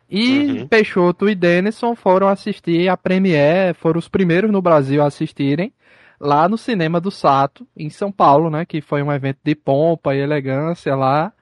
E 0.08 0.60
uhum. 0.60 0.66
Peixoto 0.66 1.28
e 1.28 1.34
Denison 1.34 1.94
foram 1.94 2.26
assistir 2.26 2.88
a 2.88 2.96
Premiere, 2.96 3.74
foram 3.74 3.98
os 3.98 4.08
primeiros 4.08 4.50
no 4.50 4.62
Brasil 4.62 5.02
a 5.02 5.06
assistirem, 5.06 5.72
lá 6.18 6.48
no 6.48 6.56
Cinema 6.56 7.00
do 7.00 7.10
Sato, 7.10 7.66
em 7.76 7.90
São 7.90 8.10
Paulo, 8.10 8.50
né? 8.50 8.64
Que 8.64 8.80
foi 8.80 9.02
um 9.02 9.12
evento 9.12 9.38
de 9.44 9.54
pompa 9.54 10.14
e 10.14 10.20
elegância 10.20 10.96
lá. 10.96 11.32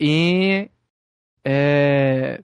E 0.00 0.70
é, 1.44 2.40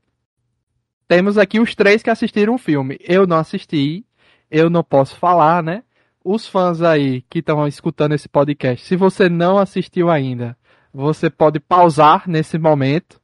temos 1.08 1.38
aqui 1.38 1.58
os 1.58 1.74
três 1.74 2.02
que 2.02 2.10
assistiram 2.10 2.54
o 2.54 2.58
filme. 2.58 2.98
Eu 3.00 3.26
não 3.26 3.38
assisti, 3.38 4.04
eu 4.50 4.68
não 4.68 4.84
posso 4.84 5.16
falar, 5.16 5.62
né? 5.62 5.82
os 6.30 6.46
fãs 6.46 6.82
aí 6.82 7.22
que 7.22 7.38
estão 7.38 7.66
escutando 7.66 8.12
esse 8.12 8.28
podcast, 8.28 8.84
se 8.84 8.96
você 8.96 9.30
não 9.30 9.56
assistiu 9.56 10.10
ainda, 10.10 10.54
você 10.92 11.30
pode 11.30 11.58
pausar 11.58 12.28
nesse 12.28 12.58
momento 12.58 13.18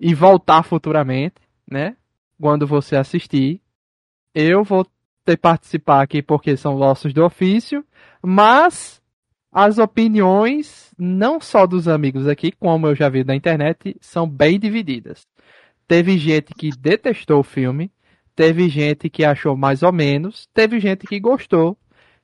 e 0.00 0.14
voltar 0.14 0.62
futuramente, 0.62 1.36
né? 1.68 1.96
Quando 2.40 2.66
você 2.66 2.96
assistir. 2.96 3.60
Eu 4.34 4.62
vou 4.62 4.86
ter 5.24 5.36
participar 5.36 6.02
aqui 6.02 6.22
porque 6.22 6.56
são 6.56 6.76
ossos 6.76 7.12
do 7.12 7.24
ofício, 7.24 7.84
mas 8.22 9.02
as 9.52 9.78
opiniões, 9.78 10.94
não 10.98 11.40
só 11.40 11.66
dos 11.66 11.88
amigos 11.88 12.26
aqui, 12.26 12.52
como 12.52 12.86
eu 12.86 12.94
já 12.94 13.08
vi 13.08 13.24
na 13.24 13.34
internet, 13.34 13.96
são 14.00 14.28
bem 14.28 14.58
divididas. 14.58 15.26
Teve 15.86 16.18
gente 16.18 16.54
que 16.54 16.70
detestou 16.70 17.40
o 17.40 17.44
filme, 17.44 17.90
teve 18.36 18.68
gente 18.68 19.10
que 19.10 19.24
achou 19.24 19.56
mais 19.56 19.82
ou 19.82 19.92
menos, 19.92 20.48
teve 20.54 20.78
gente 20.78 21.06
que 21.06 21.18
gostou. 21.18 21.76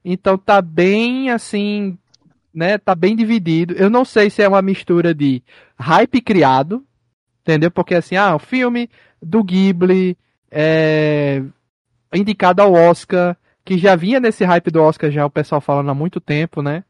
Então 0.04 0.36
tá 0.36 0.62
bem 0.62 1.30
assim, 1.30 1.98
né? 2.52 2.78
Tá 2.78 2.94
bem 2.94 3.16
dividido. 3.16 3.74
Eu 3.74 3.90
não 3.90 4.04
sei 4.04 4.30
se 4.30 4.42
é 4.42 4.48
uma 4.48 4.62
mistura 4.62 5.14
de 5.14 5.42
hype 5.78 6.20
criado, 6.20 6.86
entendeu? 7.44 7.70
Porque 7.70 7.94
assim, 7.94 8.16
ah, 8.16 8.34
o 8.34 8.38
filme 8.38 8.88
do 9.22 9.44
Ghibli 9.44 10.16
é 10.50 11.42
indicado 12.12 12.62
ao 12.62 12.72
Oscar, 12.72 13.36
que 13.64 13.76
já 13.76 13.94
vinha 13.94 14.18
nesse 14.18 14.44
hype 14.44 14.70
do 14.70 14.82
Oscar 14.82 15.10
já 15.10 15.26
o 15.26 15.30
pessoal 15.30 15.60
falando 15.60 15.90
há 15.90 15.94
muito 15.94 16.20
tempo, 16.20 16.62
né? 16.62 16.84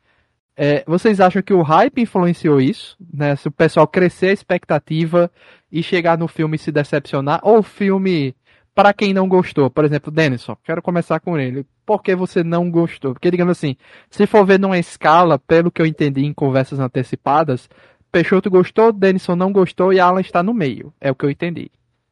É, 0.57 0.85
vocês 0.87 1.21
acham 1.21 1.43
que 1.43 1.53
o 1.53 1.63
hype 1.63 2.01
influenciou 2.01 2.61
isso? 2.61 2.97
Né? 3.13 3.35
Se 3.35 3.49
o 3.49 3.51
pessoal 3.51 3.89
crescer 3.89 4.29
a 4.29 4.33
expectativa 4.33 5.31
e 5.71 5.83
chegar 5.83 6.17
no 6.17 6.29
filme 6.29 6.55
e 6.57 6.59
se 6.59 6.71
decepcionar? 6.71 7.41
Ou 7.43 7.59
o 7.59 7.63
filme, 7.63 8.37
para 8.73 8.93
quem 8.93 9.13
não 9.13 9.29
gostou? 9.29 9.69
Por 9.69 9.85
exemplo, 9.85 10.13
Denison, 10.13 10.57
quero 10.63 10.81
começar 10.81 11.19
com 11.19 11.37
ele. 11.37 11.67
Por 11.85 12.03
que 12.03 12.15
você 12.15 12.45
não 12.45 12.71
gostou? 12.71 13.15
Porque, 13.15 13.31
digamos 13.31 13.59
assim, 13.59 13.77
se 14.09 14.27
for 14.27 14.47
ver 14.47 14.61
numa 14.61 14.79
escala, 14.79 15.39
pelo 15.41 15.73
que 15.73 15.83
eu 15.83 15.87
entendi 15.87 16.25
em 16.25 16.33
conversas 16.33 16.79
antecipadas, 16.79 17.69
Peixoto 18.15 18.49
gostou, 18.49 18.93
Denison 18.93 19.35
não 19.35 19.53
gostou 19.53 19.93
e 19.93 19.99
Alan 19.99 20.21
está 20.21 20.41
no 20.41 20.55
meio. 20.55 20.95
É 21.01 21.11
o 21.11 21.17
que 21.17 21.25
eu 21.25 21.31
entendi. 21.31 21.69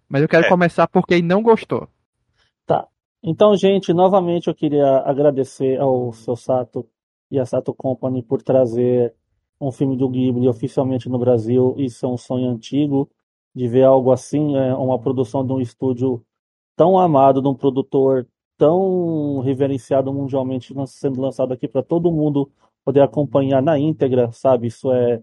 Mas 0.09 0.21
eu 0.21 0.29
quero 0.29 0.47
é. 0.47 0.49
começar 0.49 0.89
por 0.89 1.07
quem 1.07 1.23
não 1.23 1.41
gostou. 1.41 1.89
Tá. 2.67 2.89
Então, 3.23 3.57
gente, 3.57 3.93
novamente 3.93 4.49
eu 4.49 4.55
queria 4.55 4.99
agradecer 5.07 5.79
ao 5.79 6.13
seu 6.13 6.35
Sato 6.35 6.85
e 7.31 7.39
a 7.39 7.47
Sato 7.47 7.73
Company 7.73 8.21
por 8.21 8.43
trazer 8.43 9.15
um 9.61 9.71
filme 9.71 9.97
do 9.97 10.09
Ghibli 10.09 10.49
oficialmente 10.49 11.09
no 11.09 11.21
Brasil. 11.21 11.77
Isso 11.79 12.05
é 12.05 12.09
um 12.09 12.17
sonho 12.17 12.51
antigo 12.51 13.09
de 13.55 13.69
ver 13.69 13.85
algo 13.85 14.11
assim, 14.11 14.57
é 14.57 14.75
uma 14.75 14.99
produção 14.99 15.47
de 15.47 15.53
um 15.53 15.61
estúdio 15.61 16.21
tão 16.75 16.99
amado, 16.99 17.41
de 17.41 17.47
um 17.47 17.55
produtor 17.55 18.27
tão 18.59 19.39
reverenciado 19.39 20.13
mundialmente, 20.13 20.75
sendo 20.89 21.21
lançado 21.21 21.53
aqui 21.53 21.69
para 21.69 21.83
todo 21.83 22.11
mundo 22.11 22.51
poder 22.85 23.03
acompanhar 23.03 23.63
na 23.63 23.79
íntegra, 23.79 24.33
sabe? 24.33 24.67
Isso 24.67 24.91
é 24.91 25.23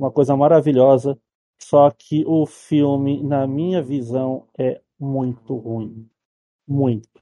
uma 0.00 0.10
coisa 0.10 0.36
maravilhosa. 0.36 1.18
Só 1.62 1.90
que 1.90 2.24
o 2.26 2.46
filme, 2.46 3.22
na 3.22 3.46
minha 3.46 3.82
visão, 3.82 4.46
é 4.58 4.80
muito 4.98 5.54
ruim. 5.56 6.08
Muito 6.66 7.20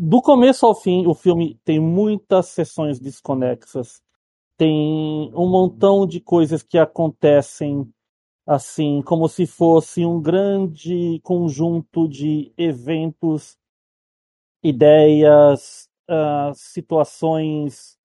do 0.00 0.22
começo 0.22 0.64
ao 0.64 0.76
fim, 0.76 1.06
o 1.08 1.14
filme 1.14 1.58
tem 1.64 1.80
muitas 1.80 2.46
sessões 2.46 3.00
desconexas. 3.00 4.00
Tem 4.56 5.32
um 5.34 5.48
montão 5.48 6.06
de 6.06 6.20
coisas 6.20 6.62
que 6.62 6.78
acontecem 6.78 7.92
assim, 8.46 9.02
como 9.02 9.28
se 9.28 9.44
fosse 9.44 10.06
um 10.06 10.22
grande 10.22 11.20
conjunto 11.22 12.08
de 12.08 12.52
eventos, 12.56 13.58
ideias, 14.62 15.88
uh, 16.08 16.54
situações, 16.54 17.97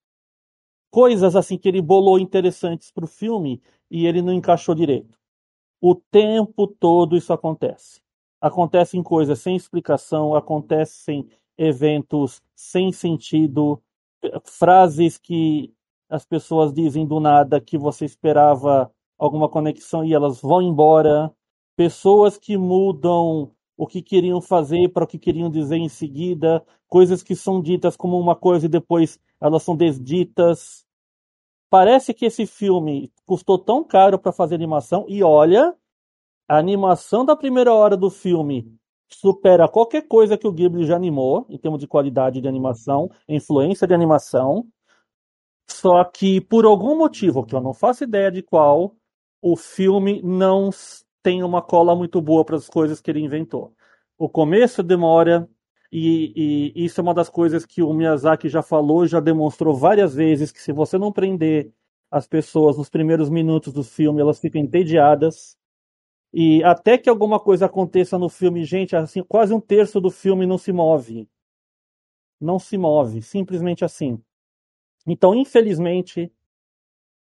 coisas 0.93 1.35
assim 1.35 1.57
que 1.57 1.67
ele 1.67 1.81
bolou 1.81 2.19
interessantes 2.19 2.91
para 2.91 3.05
o 3.05 3.07
filme 3.07 3.59
e 3.89 4.05
ele 4.05 4.21
não 4.21 4.31
encaixou 4.31 4.75
direito. 4.75 5.17
O 5.81 5.95
tempo 5.95 6.67
todo 6.67 7.17
isso 7.17 7.33
acontece. 7.33 8.00
Acontecem 8.39 9.01
coisas 9.01 9.39
sem 9.39 9.55
explicação, 9.55 10.35
acontecem 10.35 11.27
eventos 11.57 12.43
sem 12.55 12.91
sentido, 12.91 13.81
frases 14.43 15.17
que 15.17 15.73
as 16.07 16.27
pessoas 16.27 16.71
dizem 16.71 17.07
do 17.07 17.19
nada 17.19 17.59
que 17.59 17.75
você 17.75 18.05
esperava 18.05 18.91
alguma 19.17 19.50
conexão 19.50 20.05
e 20.05 20.13
elas 20.13 20.39
vão 20.41 20.62
embora, 20.62 21.33
pessoas 21.75 22.38
que 22.38 22.55
mudam 22.55 23.51
o 23.75 23.88
que 23.88 24.03
queriam 24.03 24.39
fazer 24.39 24.89
para 24.89 25.05
o 25.05 25.07
que 25.07 25.17
queriam 25.17 25.50
dizer 25.50 25.77
em 25.77 25.89
seguida, 25.89 26.63
coisas 26.88 27.23
que 27.23 27.35
são 27.35 27.59
ditas 27.59 27.97
como 27.97 28.19
uma 28.19 28.35
coisa 28.35 28.67
e 28.67 28.69
depois 28.69 29.19
elas 29.43 29.62
são 29.62 29.75
desditas. 29.75 30.85
Parece 31.69 32.13
que 32.13 32.25
esse 32.25 32.45
filme 32.45 33.12
custou 33.25 33.59
tão 33.59 33.83
caro 33.83 34.17
para 34.17 34.31
fazer 34.31 34.55
animação 34.55 35.05
e 35.09 35.21
olha, 35.21 35.75
a 36.47 36.57
animação 36.57 37.25
da 37.25 37.35
primeira 37.35 37.73
hora 37.73 37.97
do 37.97 38.09
filme 38.09 38.73
supera 39.12 39.67
qualquer 39.67 40.07
coisa 40.07 40.38
que 40.38 40.47
o 40.47 40.51
Ghibli 40.51 40.85
já 40.85 40.95
animou, 40.95 41.45
em 41.50 41.57
termos 41.57 41.79
de 41.79 41.88
qualidade 41.88 42.39
de 42.39 42.47
animação, 42.47 43.12
influência 43.27 43.85
de 43.85 43.93
animação. 43.93 44.65
Só 45.69 46.03
que, 46.05 46.39
por 46.39 46.63
algum 46.65 46.97
motivo, 46.97 47.45
que 47.45 47.53
eu 47.53 47.62
não 47.62 47.73
faço 47.73 48.05
ideia 48.05 48.31
de 48.31 48.41
qual, 48.41 48.95
o 49.41 49.57
filme 49.57 50.21
não 50.23 50.69
tem 51.21 51.43
uma 51.43 51.62
cola 51.62 51.95
muito 51.95 52.21
boa 52.21 52.45
para 52.45 52.55
as 52.55 52.69
coisas 52.69 53.01
que 53.01 53.12
ele 53.12 53.19
inventou. 53.19 53.73
O 54.17 54.29
começo 54.29 54.81
demora, 54.81 55.50
e, 55.95 56.73
e, 56.75 56.85
isso 56.85 57.00
é 57.00 57.03
uma 57.03 57.13
das 57.13 57.29
coisas 57.29 57.67
que 57.67 57.83
o 57.83 57.93
Miyazaki 57.93 58.50
já 58.50 58.63
falou, 58.63 59.05
já 59.05 59.19
demonstrou 59.19 59.75
várias 59.75 60.15
vezes, 60.15 60.51
que 60.51 60.59
se 60.59 60.73
você 60.73 60.97
não 60.97 61.12
prender 61.12 61.71
as 62.09 62.25
pessoas 62.25 62.79
nos 62.79 62.89
primeiros 62.89 63.29
minutos 63.29 63.71
do 63.71 63.83
filme, 63.83 64.19
elas 64.19 64.39
ficam 64.39 64.59
entediadas. 64.59 65.55
E 66.33 66.63
até 66.63 66.97
que 66.97 67.07
alguma 67.07 67.39
coisa 67.39 67.67
aconteça 67.67 68.17
no 68.17 68.27
filme, 68.27 68.63
gente, 68.63 68.95
assim, 68.95 69.21
quase 69.21 69.53
um 69.53 69.59
terço 69.59 70.01
do 70.01 70.09
filme 70.09 70.47
não 70.47 70.57
se 70.57 70.73
move. 70.73 71.29
Não 72.41 72.57
se 72.57 72.75
move, 72.75 73.21
simplesmente 73.21 73.85
assim. 73.85 74.19
Então, 75.05 75.35
infelizmente, 75.35 76.31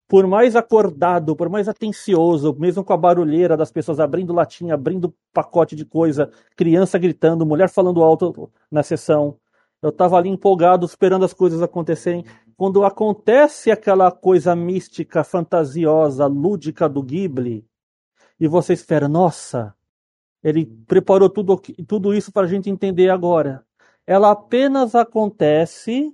por 0.06 0.26
mais 0.26 0.54
acordado, 0.54 1.34
por 1.34 1.48
mais 1.48 1.68
atencioso, 1.68 2.54
mesmo 2.58 2.84
com 2.84 2.92
a 2.92 2.96
barulheira 2.96 3.56
das 3.56 3.70
pessoas 3.70 3.98
abrindo 3.98 4.32
latinha, 4.32 4.74
abrindo 4.74 5.14
pacote 5.32 5.74
de 5.74 5.84
coisa, 5.84 6.30
criança 6.56 6.98
gritando, 6.98 7.46
mulher 7.46 7.68
falando 7.68 8.02
alto 8.02 8.50
na 8.70 8.82
sessão, 8.82 9.38
eu 9.84 9.90
estava 9.90 10.16
ali 10.16 10.30
empolgado, 10.30 10.86
esperando 10.86 11.26
as 11.26 11.34
coisas 11.34 11.60
acontecerem. 11.60 12.24
Quando 12.56 12.84
acontece 12.84 13.70
aquela 13.70 14.10
coisa 14.10 14.56
mística, 14.56 15.22
fantasiosa, 15.22 16.26
lúdica 16.26 16.88
do 16.88 17.02
Ghibli, 17.02 17.66
e 18.40 18.48
você 18.48 18.72
espera, 18.72 19.08
nossa, 19.08 19.74
ele 20.42 20.64
preparou 20.64 21.28
tudo, 21.28 21.60
tudo 21.86 22.14
isso 22.14 22.32
para 22.32 22.46
a 22.46 22.48
gente 22.48 22.70
entender 22.70 23.10
agora. 23.10 23.62
Ela 24.06 24.30
apenas 24.30 24.94
acontece, 24.94 26.10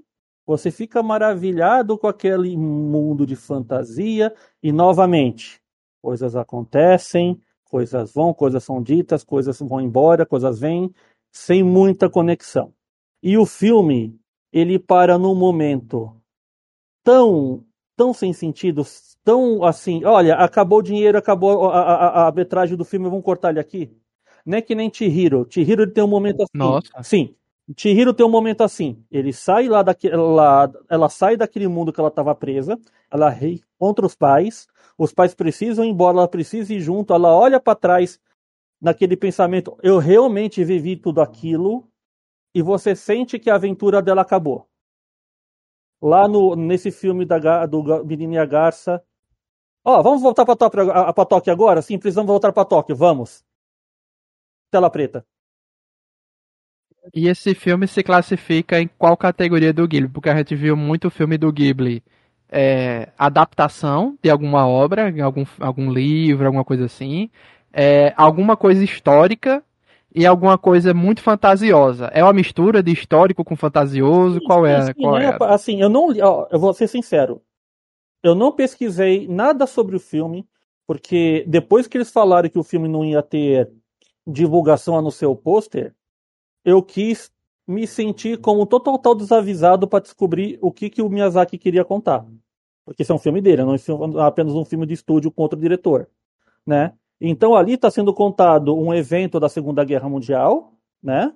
você 0.50 0.68
fica 0.72 1.00
maravilhado 1.00 1.96
com 1.96 2.08
aquele 2.08 2.56
mundo 2.56 3.24
de 3.24 3.36
fantasia 3.36 4.34
e 4.60 4.72
novamente 4.72 5.60
coisas 6.02 6.34
acontecem, 6.34 7.40
coisas 7.62 8.12
vão, 8.12 8.34
coisas 8.34 8.64
são 8.64 8.82
ditas, 8.82 9.22
coisas 9.22 9.60
vão 9.60 9.80
embora, 9.80 10.26
coisas 10.26 10.58
vêm, 10.58 10.92
sem 11.30 11.62
muita 11.62 12.10
conexão. 12.10 12.74
E 13.22 13.38
o 13.38 13.46
filme, 13.46 14.18
ele 14.52 14.76
para 14.76 15.16
num 15.16 15.36
momento 15.36 16.16
tão, 17.04 17.64
tão 17.96 18.12
sem 18.12 18.32
sentido, 18.32 18.82
tão 19.22 19.62
assim, 19.62 20.04
olha, 20.04 20.34
acabou 20.34 20.80
o 20.80 20.82
dinheiro, 20.82 21.16
acabou 21.16 21.70
a, 21.70 21.80
a, 21.80 22.26
a 22.26 22.32
metragem 22.32 22.76
do 22.76 22.84
filme, 22.84 23.08
vamos 23.08 23.24
cortar 23.24 23.50
ele 23.50 23.60
aqui. 23.60 23.96
Não 24.44 24.58
é 24.58 24.62
que 24.62 24.74
nem 24.74 24.92
Chihiro. 24.92 25.46
Chihiro 25.48 25.82
ele 25.82 25.92
tem 25.92 26.02
um 26.02 26.08
momento 26.08 26.42
assim. 26.42 26.58
Nossa. 26.58 27.02
Sim. 27.04 27.36
Chihiro 27.76 28.12
tem 28.12 28.24
um 28.24 28.30
momento 28.30 28.62
assim. 28.62 29.04
Ele 29.10 29.32
sai 29.32 29.68
lá 29.68 29.84
ela 30.88 31.08
sai 31.08 31.36
daquele 31.36 31.68
mundo 31.68 31.92
que 31.92 32.00
ela 32.00 32.08
estava 32.08 32.34
presa, 32.34 32.78
ela 33.10 33.28
reencontra 33.28 34.06
os 34.06 34.14
pais, 34.14 34.66
os 34.98 35.12
pais 35.12 35.34
precisam 35.34 35.84
ir 35.84 35.88
embora, 35.88 36.18
ela 36.18 36.28
precisa 36.28 36.72
ir 36.74 36.80
junto, 36.80 37.14
ela 37.14 37.34
olha 37.34 37.60
para 37.60 37.74
trás 37.74 38.20
naquele 38.80 39.16
pensamento, 39.16 39.76
eu 39.82 39.98
realmente 39.98 40.64
vivi 40.64 40.96
tudo 40.96 41.20
aquilo, 41.20 41.86
e 42.54 42.62
você 42.62 42.96
sente 42.96 43.38
que 43.38 43.50
a 43.50 43.56
aventura 43.56 44.00
dela 44.00 44.22
acabou. 44.22 44.66
Lá 46.02 46.26
no, 46.26 46.56
nesse 46.56 46.90
filme 46.90 47.26
da, 47.26 47.66
do 47.66 48.04
Menino 48.04 48.34
e 48.34 48.38
a 48.38 48.46
Garça, 48.46 49.04
Ó, 49.84 50.02
vamos 50.02 50.20
voltar 50.20 50.44
para 50.44 50.56
Tóquio, 50.56 50.84
Tóquio 51.26 51.52
agora? 51.52 51.80
Sim, 51.80 51.98
precisamos 51.98 52.28
voltar 52.28 52.52
para 52.52 52.64
Tóquio, 52.64 52.94
vamos. 52.94 53.42
Tela 54.70 54.90
preta. 54.90 55.26
E 57.14 57.28
esse 57.28 57.54
filme 57.54 57.86
se 57.86 58.02
classifica 58.02 58.80
em 58.80 58.88
qual 58.98 59.16
categoria 59.16 59.72
do 59.72 59.86
Ghibli? 59.86 60.08
Porque 60.08 60.28
a 60.28 60.36
gente 60.36 60.54
viu 60.54 60.76
muito 60.76 61.10
filme 61.10 61.38
do 61.38 61.52
Ghibli 61.52 62.02
é, 62.50 63.08
adaptação 63.16 64.18
de 64.22 64.28
alguma 64.28 64.66
obra, 64.66 65.12
algum, 65.22 65.44
algum 65.60 65.90
livro, 65.90 66.46
alguma 66.46 66.64
coisa 66.64 66.86
assim, 66.86 67.30
é, 67.72 68.12
alguma 68.16 68.56
coisa 68.56 68.82
histórica 68.82 69.62
e 70.12 70.26
alguma 70.26 70.58
coisa 70.58 70.92
muito 70.92 71.22
fantasiosa. 71.22 72.06
É 72.06 72.22
uma 72.22 72.32
mistura 72.32 72.82
de 72.82 72.92
histórico 72.92 73.44
com 73.44 73.54
fantasioso? 73.54 74.40
Sim, 74.40 74.44
qual 74.44 74.66
é? 74.66 74.82
Sim, 74.82 74.92
qual 74.94 75.18
é? 75.18 75.26
é? 75.26 75.36
Assim, 75.42 75.80
eu 75.80 75.88
não, 75.88 76.08
ó, 76.20 76.48
eu 76.50 76.58
vou 76.58 76.74
ser 76.74 76.88
sincero. 76.88 77.40
Eu 78.22 78.34
não 78.34 78.52
pesquisei 78.52 79.26
nada 79.28 79.66
sobre 79.66 79.96
o 79.96 80.00
filme, 80.00 80.46
porque 80.86 81.44
depois 81.46 81.86
que 81.86 81.96
eles 81.96 82.10
falaram 82.10 82.50
que 82.50 82.58
o 82.58 82.64
filme 82.64 82.88
não 82.88 83.04
ia 83.04 83.22
ter 83.22 83.70
divulgação 84.26 84.98
a 84.98 85.02
no 85.02 85.10
seu 85.10 85.34
pôster, 85.34 85.94
eu 86.64 86.82
quis 86.82 87.32
me 87.66 87.86
senti 87.86 88.36
como 88.36 88.66
total 88.66 89.14
desavisado 89.14 89.86
para 89.86 90.00
descobrir 90.00 90.58
o 90.60 90.72
que, 90.72 90.90
que 90.90 91.02
o 91.02 91.08
Miyazaki 91.08 91.56
queria 91.56 91.84
contar. 91.84 92.26
Porque 92.84 93.02
esse 93.02 93.12
é 93.12 93.14
um 93.14 93.18
filme 93.18 93.40
dele, 93.40 93.64
não 93.64 93.74
é 93.74 94.26
apenas 94.26 94.54
um 94.54 94.64
filme 94.64 94.86
de 94.86 94.94
estúdio 94.94 95.30
com 95.30 95.42
outro 95.42 95.58
diretor. 95.58 96.08
Né? 96.66 96.92
Então 97.20 97.54
ali 97.54 97.74
está 97.74 97.90
sendo 97.90 98.12
contado 98.12 98.76
um 98.76 98.92
evento 98.92 99.38
da 99.38 99.48
Segunda 99.48 99.84
Guerra 99.84 100.08
Mundial, 100.08 100.74
né? 101.02 101.32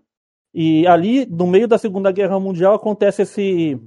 E 0.53 0.87
ali, 0.87 1.27
no 1.27 1.49
meio 1.49 1.67
da 1.67 1.77
Segunda 1.77 2.13
Guerra 2.13 2.39
Mundial, 2.39 2.75
acontece 2.75 3.23
esse 3.23 3.81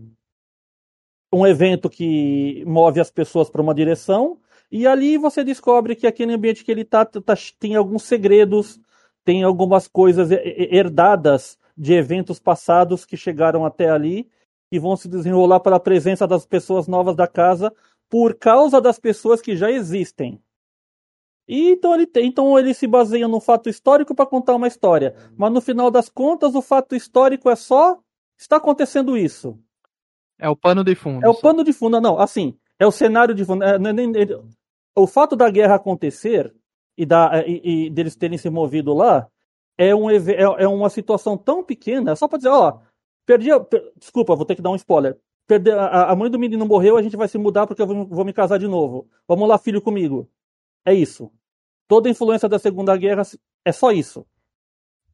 um 1.32 1.48
evento 1.48 1.90
que 1.90 2.64
move 2.66 3.00
as 3.00 3.10
pessoas 3.10 3.50
para 3.50 3.62
uma 3.62 3.74
direção, 3.74 4.40
e 4.72 4.86
ali 4.86 5.18
você 5.18 5.44
descobre 5.44 5.96
que 5.96 6.06
aquele 6.06 6.34
ambiente 6.34 6.64
que 6.64 6.72
ele 6.72 6.82
está 6.82 7.06
tá, 7.06 7.36
tem 7.58 7.76
alguns 7.76 8.04
segredos, 8.04 8.80
tem 9.28 9.44
algumas 9.44 9.90
coisas 9.90 10.32
herdadas 10.32 11.60
de 11.78 11.92
eventos 11.92 12.40
passados 12.40 13.06
que 13.06 13.18
chegaram 13.18 13.66
até 13.66 13.90
ali 13.90 14.32
e 14.72 14.80
vão 14.80 14.96
se 14.96 15.10
desenrolar 15.10 15.60
pela 15.60 15.82
presença 15.82 16.26
das 16.26 16.46
pessoas 16.46 16.88
novas 16.88 17.14
da 17.14 17.28
casa 17.28 17.74
por 18.10 18.36
causa 18.36 18.80
das 18.80 18.98
pessoas 18.98 19.42
que 19.42 19.54
já 19.54 19.70
existem. 19.70 20.42
E 21.46 21.72
então 21.72 21.94
ele, 21.94 22.10
então 22.20 22.58
ele 22.58 22.74
se 22.74 22.88
baseia 22.88 23.28
no 23.28 23.42
fato 23.42 23.68
histórico 23.68 24.16
para 24.16 24.26
contar 24.26 24.56
uma 24.56 24.68
história. 24.70 25.14
Mas 25.36 25.52
no 25.52 25.60
final 25.60 25.92
das 25.92 26.08
contas, 26.08 26.56
o 26.56 26.62
fato 26.62 26.96
histórico 26.96 27.50
é 27.50 27.56
só 27.58 28.00
está 28.38 28.56
acontecendo 28.56 29.18
isso. 29.18 29.60
É 30.40 30.48
o 30.48 30.56
pano 30.56 30.86
de 30.86 30.96
fundo. 30.96 31.26
É 31.26 31.28
o 31.28 31.36
pano 31.36 31.66
de 31.66 31.74
fundo, 31.74 32.00
não. 32.00 32.18
Assim, 32.18 32.58
é 32.80 32.88
o 32.88 32.92
cenário 32.94 33.36
de 33.36 33.44
fundo. 33.44 33.62
É, 33.66 33.72
é, 33.72 34.40
o 34.96 35.06
fato 35.06 35.36
da 35.36 35.50
guerra 35.50 35.76
acontecer 35.76 36.56
e, 36.98 37.06
da, 37.06 37.44
e, 37.46 37.86
e 37.86 37.90
deles 37.90 38.16
terem 38.16 38.38
se 38.38 38.50
movido 38.50 38.94
lá 38.94 39.30
é, 39.78 39.94
um, 39.94 40.10
é, 40.10 40.42
é 40.42 40.68
uma 40.68 40.90
situação 40.90 41.38
tão 41.38 41.64
pequena, 41.64 42.16
só 42.16 42.28
para 42.28 42.38
dizer, 42.40 42.50
ó, 42.50 42.80
perdi. 43.26 43.50
Per, 43.70 43.94
desculpa, 43.96 44.36
vou 44.36 44.46
ter 44.46 44.56
que 44.56 44.62
dar 44.62 44.72
um 44.72 44.76
spoiler. 44.76 45.18
Perdi, 45.46 45.72
a, 45.72 46.12
a, 46.12 46.16
mãe 46.16 46.30
do 46.30 46.40
menino 46.40 46.66
morreu, 46.66 46.98
a 46.98 47.02
gente 47.02 47.16
vai 47.16 47.28
se 47.28 47.38
mudar 47.38 47.68
porque 47.68 47.82
eu 47.82 47.88
vou, 47.88 48.06
vou 48.06 48.26
me 48.26 48.34
casar 48.34 48.58
de 48.58 48.68
novo. 48.68 49.08
Vamos 49.28 49.48
lá, 49.48 49.58
filho, 49.58 49.82
comigo. 49.82 50.28
É 50.84 50.94
isso. 50.94 51.32
Toda 51.88 52.10
a 52.10 52.12
influência 52.12 52.50
da 52.50 52.60
Segunda 52.60 52.98
Guerra 52.98 53.22
é 53.64 53.72
só 53.72 53.92
isso. 53.92 54.26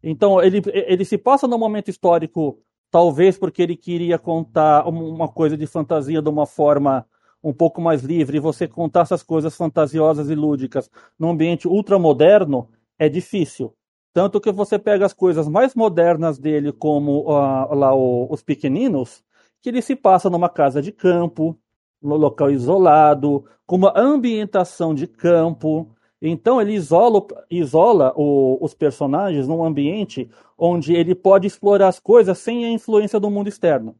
Então, 0.01 0.41
ele, 0.41 0.61
ele 0.73 1.05
se 1.05 1.17
passa 1.17 1.47
num 1.47 1.57
momento 1.57 1.89
histórico, 1.89 2.59
talvez 2.89 3.37
porque 3.37 3.61
ele 3.61 3.75
queria 3.75 4.17
contar 4.17 4.87
uma 4.87 5.27
coisa 5.27 5.57
de 5.57 5.67
fantasia 5.67 6.21
de 6.21 6.29
uma 6.29 6.45
forma 6.45 7.05
um 7.43 7.53
pouco 7.53 7.81
mais 7.81 8.01
livre, 8.01 8.37
e 8.37 8.39
você 8.39 8.67
contar 8.67 9.01
essas 9.01 9.21
coisas 9.21 9.55
fantasiosas 9.55 10.29
e 10.29 10.35
lúdicas 10.35 10.89
num 11.19 11.31
ambiente 11.31 11.67
ultramoderno 11.67 12.69
é 12.97 13.09
difícil. 13.09 13.73
Tanto 14.13 14.39
que 14.39 14.51
você 14.51 14.77
pega 14.79 15.05
as 15.05 15.13
coisas 15.13 15.47
mais 15.47 15.75
modernas 15.75 16.37
dele, 16.37 16.71
como 16.71 17.21
uh, 17.21 17.73
lá 17.73 17.93
o, 17.93 18.31
os 18.31 18.43
pequeninos, 18.43 19.23
que 19.61 19.69
ele 19.69 19.81
se 19.81 19.95
passa 19.95 20.29
numa 20.29 20.49
casa 20.49 20.81
de 20.81 20.91
campo, 20.91 21.57
no 22.01 22.15
local 22.15 22.51
isolado, 22.51 23.45
com 23.65 23.77
uma 23.77 23.93
ambientação 23.95 24.93
de 24.93 25.07
campo. 25.07 25.89
Então 26.21 26.61
ele 26.61 26.73
isola, 26.73 27.25
isola 27.49 28.13
o, 28.15 28.57
os 28.63 28.73
personagens 28.73 29.47
num 29.47 29.63
ambiente 29.63 30.29
onde 30.57 30.93
ele 30.93 31.15
pode 31.15 31.47
explorar 31.47 31.87
as 31.87 31.99
coisas 31.99 32.37
sem 32.37 32.65
a 32.65 32.69
influência 32.69 33.19
do 33.19 33.31
mundo 33.31 33.49
externo. 33.49 33.95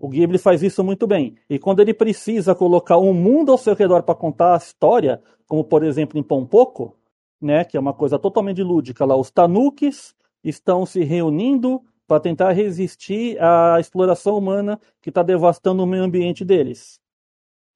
O 0.00 0.08
Ghibli 0.08 0.38
faz 0.38 0.62
isso 0.62 0.82
muito 0.82 1.06
bem. 1.06 1.36
E 1.48 1.58
quando 1.58 1.80
ele 1.80 1.94
precisa 1.94 2.54
colocar 2.54 2.98
um 2.98 3.12
mundo 3.12 3.52
ao 3.52 3.58
seu 3.58 3.74
redor 3.74 4.02
para 4.02 4.14
contar 4.14 4.54
a 4.54 4.56
história, 4.56 5.22
como 5.46 5.62
por 5.62 5.84
exemplo 5.84 6.18
em 6.18 6.22
Pompoco, 6.22 6.96
né, 7.40 7.64
que 7.64 7.76
é 7.76 7.80
uma 7.80 7.94
coisa 7.94 8.18
totalmente 8.18 8.62
lúdica 8.62 9.04
lá, 9.04 9.14
os 9.14 9.30
tanukis 9.30 10.14
estão 10.42 10.84
se 10.84 11.04
reunindo 11.04 11.82
para 12.06 12.18
tentar 12.18 12.50
resistir 12.52 13.40
à 13.40 13.78
exploração 13.78 14.36
humana 14.36 14.80
que 15.00 15.10
está 15.10 15.22
devastando 15.22 15.82
o 15.84 15.86
meio 15.86 16.02
ambiente 16.02 16.44
deles 16.44 16.98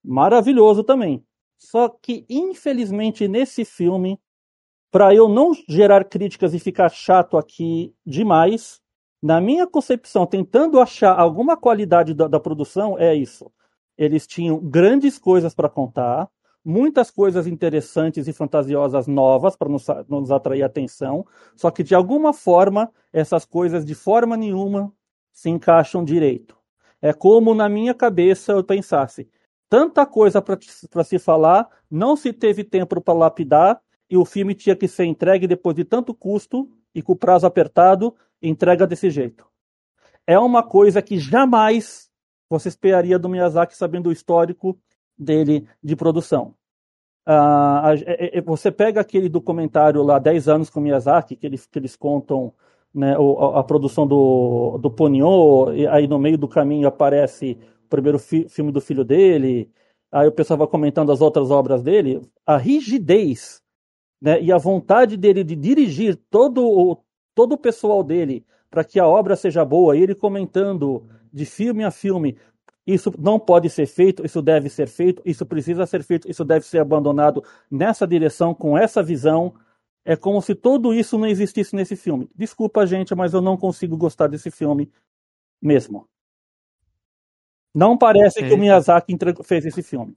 maravilhoso 0.04 0.84
também. 0.84 1.24
Só 1.56 1.88
que, 1.88 2.26
infelizmente, 2.28 3.26
nesse 3.26 3.64
filme, 3.64 4.20
para 4.90 5.14
eu 5.14 5.28
não 5.28 5.52
gerar 5.68 6.04
críticas 6.04 6.52
e 6.52 6.58
ficar 6.58 6.90
chato 6.90 7.38
aqui 7.38 7.94
demais, 8.04 8.82
na 9.24 9.40
minha 9.40 9.66
concepção, 9.66 10.26
tentando 10.26 10.78
achar 10.78 11.18
alguma 11.18 11.56
qualidade 11.56 12.12
da, 12.12 12.28
da 12.28 12.38
produção, 12.38 12.98
é 12.98 13.14
isso. 13.14 13.50
Eles 13.96 14.26
tinham 14.26 14.58
grandes 14.58 15.18
coisas 15.18 15.54
para 15.54 15.66
contar, 15.66 16.28
muitas 16.62 17.10
coisas 17.10 17.46
interessantes 17.46 18.28
e 18.28 18.34
fantasiosas 18.34 19.06
novas 19.06 19.56
para 19.56 19.70
nos, 19.70 19.86
nos 20.10 20.30
atrair 20.30 20.62
atenção, 20.62 21.24
só 21.56 21.70
que 21.70 21.82
de 21.82 21.94
alguma 21.94 22.34
forma 22.34 22.92
essas 23.14 23.46
coisas 23.46 23.82
de 23.86 23.94
forma 23.94 24.36
nenhuma 24.36 24.92
se 25.32 25.48
encaixam 25.48 26.04
direito. 26.04 26.54
É 27.00 27.14
como 27.14 27.54
na 27.54 27.66
minha 27.66 27.94
cabeça 27.94 28.52
eu 28.52 28.62
pensasse: 28.62 29.26
tanta 29.70 30.04
coisa 30.04 30.42
para 30.42 31.02
se 31.02 31.18
falar, 31.18 31.66
não 31.90 32.14
se 32.14 32.30
teve 32.30 32.62
tempo 32.62 33.00
para 33.00 33.14
lapidar, 33.14 33.80
e 34.10 34.18
o 34.18 34.26
filme 34.26 34.54
tinha 34.54 34.76
que 34.76 34.86
ser 34.86 35.06
entregue 35.06 35.46
depois 35.46 35.74
de 35.74 35.82
tanto 35.82 36.12
custo 36.12 36.68
e 36.94 37.02
com 37.02 37.12
o 37.12 37.16
prazo 37.16 37.46
apertado, 37.46 38.14
entrega 38.40 38.86
desse 38.86 39.10
jeito. 39.10 39.46
É 40.26 40.38
uma 40.38 40.62
coisa 40.62 41.02
que 41.02 41.18
jamais 41.18 42.10
você 42.48 42.68
esperaria 42.68 43.18
do 43.18 43.28
Miyazaki 43.28 43.76
sabendo 43.76 44.08
o 44.08 44.12
histórico 44.12 44.78
dele 45.18 45.66
de 45.82 45.96
produção. 45.96 46.54
Ah, 47.26 47.94
é, 48.06 48.38
é, 48.38 48.40
você 48.42 48.70
pega 48.70 49.00
aquele 49.00 49.28
documentário 49.28 50.02
lá, 50.02 50.18
10 50.18 50.48
anos 50.48 50.70
com 50.70 50.80
Miyazaki, 50.80 51.36
que 51.36 51.46
eles, 51.46 51.66
que 51.66 51.78
eles 51.78 51.96
contam 51.96 52.52
né, 52.94 53.16
a, 53.16 53.60
a, 53.60 53.64
produção 53.64 54.06
do, 54.06 54.78
do 54.78 54.90
Ponyo, 54.90 55.72
e 55.74 55.86
aí 55.86 56.06
no 56.06 56.18
meio 56.18 56.36
do 56.36 56.46
caminho 56.46 56.86
aparece 56.86 57.58
primeiro 57.88 58.18
fi 58.18 58.48
filme 58.48 58.70
do 58.70 58.80
filho 58.80 59.04
dele, 59.04 59.70
aí 60.12 60.28
o 60.28 60.32
pessoal 60.32 60.58
vai 60.58 60.66
comentando 60.66 61.10
as 61.10 61.20
outras 61.20 61.50
obras 61.50 61.82
dele, 61.82 62.20
a 62.46 62.56
rigidez 62.56 63.62
né, 64.24 64.40
e 64.40 64.50
a 64.50 64.56
vontade 64.56 65.18
dele 65.18 65.44
de 65.44 65.54
dirigir 65.54 66.16
todo 66.30 66.66
o, 66.66 66.96
todo 67.34 67.52
o 67.52 67.58
pessoal 67.58 68.02
dele 68.02 68.42
para 68.70 68.82
que 68.82 68.98
a 68.98 69.06
obra 69.06 69.36
seja 69.36 69.62
boa, 69.66 69.94
e 69.94 70.02
ele 70.02 70.14
comentando 70.14 71.06
de 71.30 71.44
filme 71.44 71.84
a 71.84 71.90
filme, 71.90 72.38
isso 72.86 73.12
não 73.18 73.38
pode 73.38 73.68
ser 73.68 73.86
feito, 73.86 74.24
isso 74.24 74.40
deve 74.40 74.70
ser 74.70 74.88
feito, 74.88 75.20
isso 75.26 75.44
precisa 75.44 75.84
ser 75.84 76.02
feito, 76.02 76.28
isso 76.28 76.42
deve 76.42 76.64
ser 76.64 76.78
abandonado 76.78 77.44
nessa 77.70 78.06
direção, 78.06 78.54
com 78.54 78.78
essa 78.78 79.02
visão. 79.02 79.54
É 80.06 80.16
como 80.16 80.40
se 80.40 80.54
tudo 80.54 80.94
isso 80.94 81.18
não 81.18 81.26
existisse 81.26 81.76
nesse 81.76 81.94
filme. 81.94 82.28
Desculpa, 82.34 82.86
gente, 82.86 83.14
mas 83.14 83.34
eu 83.34 83.42
não 83.42 83.58
consigo 83.58 83.96
gostar 83.96 84.26
desse 84.26 84.50
filme 84.50 84.90
mesmo. 85.60 86.08
Não 87.74 87.96
parece 87.96 88.42
que 88.42 88.54
o 88.54 88.58
Miyazaki 88.58 89.16
fez 89.44 89.66
esse 89.66 89.82
filme. 89.82 90.16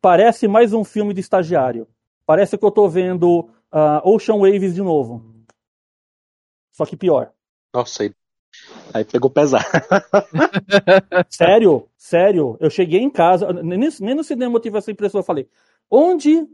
Parece 0.00 0.46
mais 0.46 0.74
um 0.74 0.84
filme 0.84 1.14
de 1.14 1.20
estagiário. 1.20 1.88
Parece 2.26 2.56
que 2.56 2.64
eu 2.64 2.68
estou 2.68 2.88
vendo 2.88 3.40
uh, 3.72 4.00
Ocean 4.04 4.36
Waves 4.36 4.74
de 4.74 4.82
novo. 4.82 5.24
Só 6.72 6.86
que 6.86 6.96
pior. 6.96 7.32
Nossa, 7.72 8.02
aí, 8.02 8.14
aí 8.92 9.04
pegou 9.04 9.30
pesado. 9.30 9.64
sério, 11.28 11.88
sério. 11.96 12.56
Eu 12.60 12.70
cheguei 12.70 13.00
em 13.00 13.10
casa, 13.10 13.52
nem, 13.52 13.78
nem 13.78 14.14
no 14.14 14.24
cinema 14.24 14.56
eu 14.56 14.60
tive 14.60 14.78
essa 14.78 14.90
impressão. 14.90 15.20
Eu 15.20 15.24
falei, 15.24 15.48
onde 15.90 16.48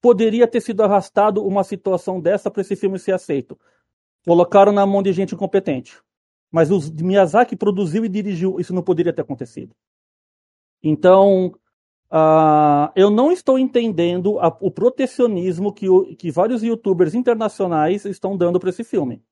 poderia 0.00 0.48
ter 0.48 0.60
sido 0.60 0.82
arrastado 0.82 1.46
uma 1.46 1.62
situação 1.62 2.20
dessa 2.20 2.50
para 2.50 2.62
esse 2.62 2.74
filme 2.74 2.98
ser 2.98 3.12
aceito? 3.12 3.58
Colocaram 4.24 4.72
na 4.72 4.86
mão 4.86 5.02
de 5.02 5.12
gente 5.12 5.34
incompetente. 5.34 5.98
Mas 6.50 6.70
o 6.70 6.80
Miyazaki 7.02 7.54
produziu 7.54 8.04
e 8.04 8.08
dirigiu, 8.08 8.58
isso 8.58 8.74
não 8.74 8.82
poderia 8.82 9.12
ter 9.12 9.22
acontecido. 9.22 9.74
Então, 10.82 11.54
uh, 12.12 12.90
eu 12.94 13.10
não 13.10 13.32
estou 13.32 13.58
entendendo 13.58 14.38
a, 14.40 14.48
o 14.60 14.70
protecionismo 14.70 15.72
que, 15.72 15.88
o, 15.88 16.14
que 16.16 16.30
vários 16.30 16.62
youtubers 16.62 17.14
internacionais 17.14 18.04
estão 18.04 18.36
dando 18.36 18.58
para 18.58 18.70
esse 18.70 18.84
filme. 18.84 19.22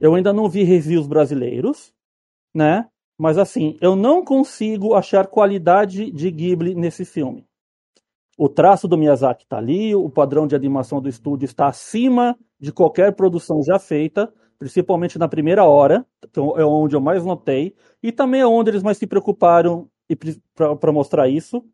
Eu 0.00 0.14
ainda 0.14 0.32
não 0.32 0.48
vi 0.48 0.62
reviews 0.62 1.06
brasileiros, 1.06 1.92
né? 2.54 2.88
Mas 3.18 3.36
assim, 3.36 3.76
eu 3.80 3.96
não 3.96 4.24
consigo 4.24 4.94
achar 4.94 5.26
qualidade 5.26 6.10
de 6.10 6.30
Ghibli 6.30 6.74
nesse 6.74 7.04
filme. 7.04 7.44
O 8.36 8.48
traço 8.48 8.86
do 8.86 8.96
Miyazaki 8.96 9.42
está 9.42 9.58
ali, 9.58 9.94
o 9.94 10.08
padrão 10.08 10.46
de 10.46 10.54
animação 10.54 11.00
do 11.00 11.08
estúdio 11.08 11.44
está 11.44 11.66
acima 11.66 12.38
de 12.60 12.72
qualquer 12.72 13.12
produção 13.14 13.60
já 13.64 13.78
feita 13.78 14.32
principalmente 14.58 15.18
na 15.18 15.28
primeira 15.28 15.64
hora, 15.64 16.04
então 16.28 16.58
é 16.58 16.64
onde 16.64 16.96
eu 16.96 17.00
mais 17.00 17.24
notei, 17.24 17.74
e 18.02 18.10
também 18.10 18.40
é 18.40 18.46
onde 18.46 18.70
eles 18.70 18.82
mais 18.82 18.98
se 18.98 19.06
preocuparam 19.06 19.88
para 20.80 20.92
mostrar 20.92 21.28
isso. 21.28 21.64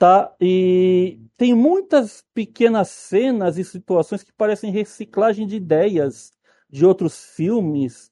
Tá? 0.00 0.34
E 0.40 1.20
tem 1.36 1.52
muitas 1.52 2.24
pequenas 2.32 2.88
cenas 2.88 3.58
e 3.58 3.64
situações 3.64 4.22
que 4.22 4.32
parecem 4.32 4.72
reciclagem 4.72 5.46
de 5.46 5.56
ideias 5.56 6.32
de 6.70 6.86
outros 6.86 7.34
filmes, 7.36 8.10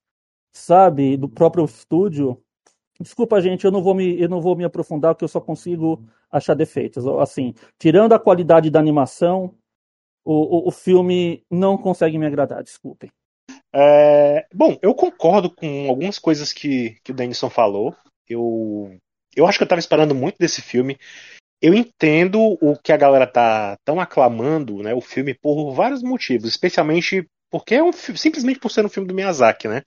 sabe, 0.52 1.16
do 1.16 1.30
próprio 1.30 1.64
estúdio. 1.64 2.44
Desculpa, 3.00 3.40
gente, 3.40 3.64
eu 3.64 3.70
não 3.70 3.82
vou 3.82 3.94
me, 3.94 4.20
eu 4.20 4.28
não 4.28 4.38
vou 4.38 4.54
me 4.54 4.64
aprofundar, 4.64 5.14
porque 5.14 5.24
eu 5.24 5.30
só 5.30 5.40
consigo 5.40 6.06
achar 6.30 6.52
defeitos. 6.52 7.06
Assim, 7.06 7.54
tirando 7.78 8.12
a 8.12 8.18
qualidade 8.18 8.68
da 8.68 8.78
animação, 8.78 9.54
o, 10.22 10.66
o, 10.66 10.68
o 10.68 10.70
filme 10.70 11.42
não 11.50 11.78
consegue 11.78 12.18
me 12.18 12.26
agradar, 12.26 12.62
desculpem. 12.62 13.10
É, 13.72 14.46
bom, 14.52 14.76
eu 14.82 14.94
concordo 14.94 15.50
com 15.50 15.88
algumas 15.88 16.18
coisas 16.18 16.52
que, 16.52 16.98
que 17.02 17.12
o 17.12 17.14
Denison 17.14 17.48
falou. 17.48 17.96
Eu, 18.28 18.94
eu 19.34 19.46
acho 19.46 19.56
que 19.56 19.64
eu 19.64 19.68
tava 19.68 19.80
esperando 19.80 20.14
muito 20.14 20.36
desse 20.36 20.60
filme. 20.60 20.98
Eu 21.60 21.74
entendo 21.74 22.56
o 22.60 22.76
que 22.76 22.92
a 22.92 22.96
galera 22.96 23.26
tá 23.26 23.76
tão 23.84 24.00
aclamando, 24.00 24.82
né, 24.82 24.94
o 24.94 25.00
filme 25.00 25.34
por 25.34 25.72
vários 25.72 26.02
motivos, 26.02 26.48
especialmente 26.48 27.26
porque 27.50 27.74
é 27.74 27.82
um 27.82 27.92
simplesmente 27.92 28.60
por 28.60 28.70
ser 28.70 28.84
um 28.84 28.88
filme 28.88 29.08
do 29.08 29.14
Miyazaki, 29.14 29.68
né? 29.68 29.82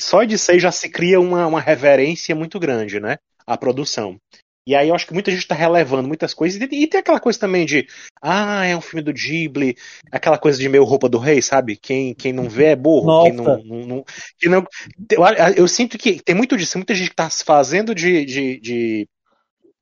Só 0.00 0.24
de 0.24 0.36
ser 0.38 0.58
já 0.58 0.72
se 0.72 0.88
cria 0.88 1.20
uma, 1.20 1.46
uma 1.46 1.60
reverência 1.60 2.34
muito 2.34 2.58
grande, 2.58 2.98
né? 2.98 3.18
À 3.46 3.56
produção. 3.56 4.18
E 4.66 4.74
aí 4.74 4.88
eu 4.88 4.94
acho 4.94 5.06
que 5.06 5.12
muita 5.12 5.30
gente 5.30 5.42
está 5.42 5.54
relevando 5.54 6.08
muitas 6.08 6.32
coisas. 6.32 6.60
E 6.60 6.86
tem 6.86 7.00
aquela 7.00 7.20
coisa 7.20 7.38
também 7.38 7.66
de, 7.66 7.86
ah, 8.22 8.64
é 8.64 8.74
um 8.74 8.80
filme 8.80 9.02
do 9.02 9.12
Ghibli, 9.12 9.76
aquela 10.10 10.38
coisa 10.38 10.58
de 10.58 10.68
meio 10.70 10.84
roupa 10.84 11.06
do 11.06 11.18
rei, 11.18 11.42
sabe? 11.42 11.76
Quem, 11.76 12.14
quem 12.14 12.32
não 12.32 12.48
vê 12.48 12.68
é 12.68 12.76
burro. 12.76 13.06
Nossa. 13.06 13.30
Quem 13.30 13.36
não, 13.36 13.64
não, 13.64 13.86
não, 13.86 14.04
quem 14.38 14.50
não 14.50 14.64
eu, 15.10 15.54
eu, 15.56 15.68
sinto 15.68 15.98
que 15.98 16.22
tem 16.22 16.34
muito 16.34 16.56
disso, 16.56 16.78
muita 16.78 16.94
gente 16.94 17.08
que 17.08 17.12
está 17.12 17.28
se 17.28 17.44
fazendo 17.44 17.94
de, 17.94 18.24
de, 18.24 18.60
de, 18.60 19.08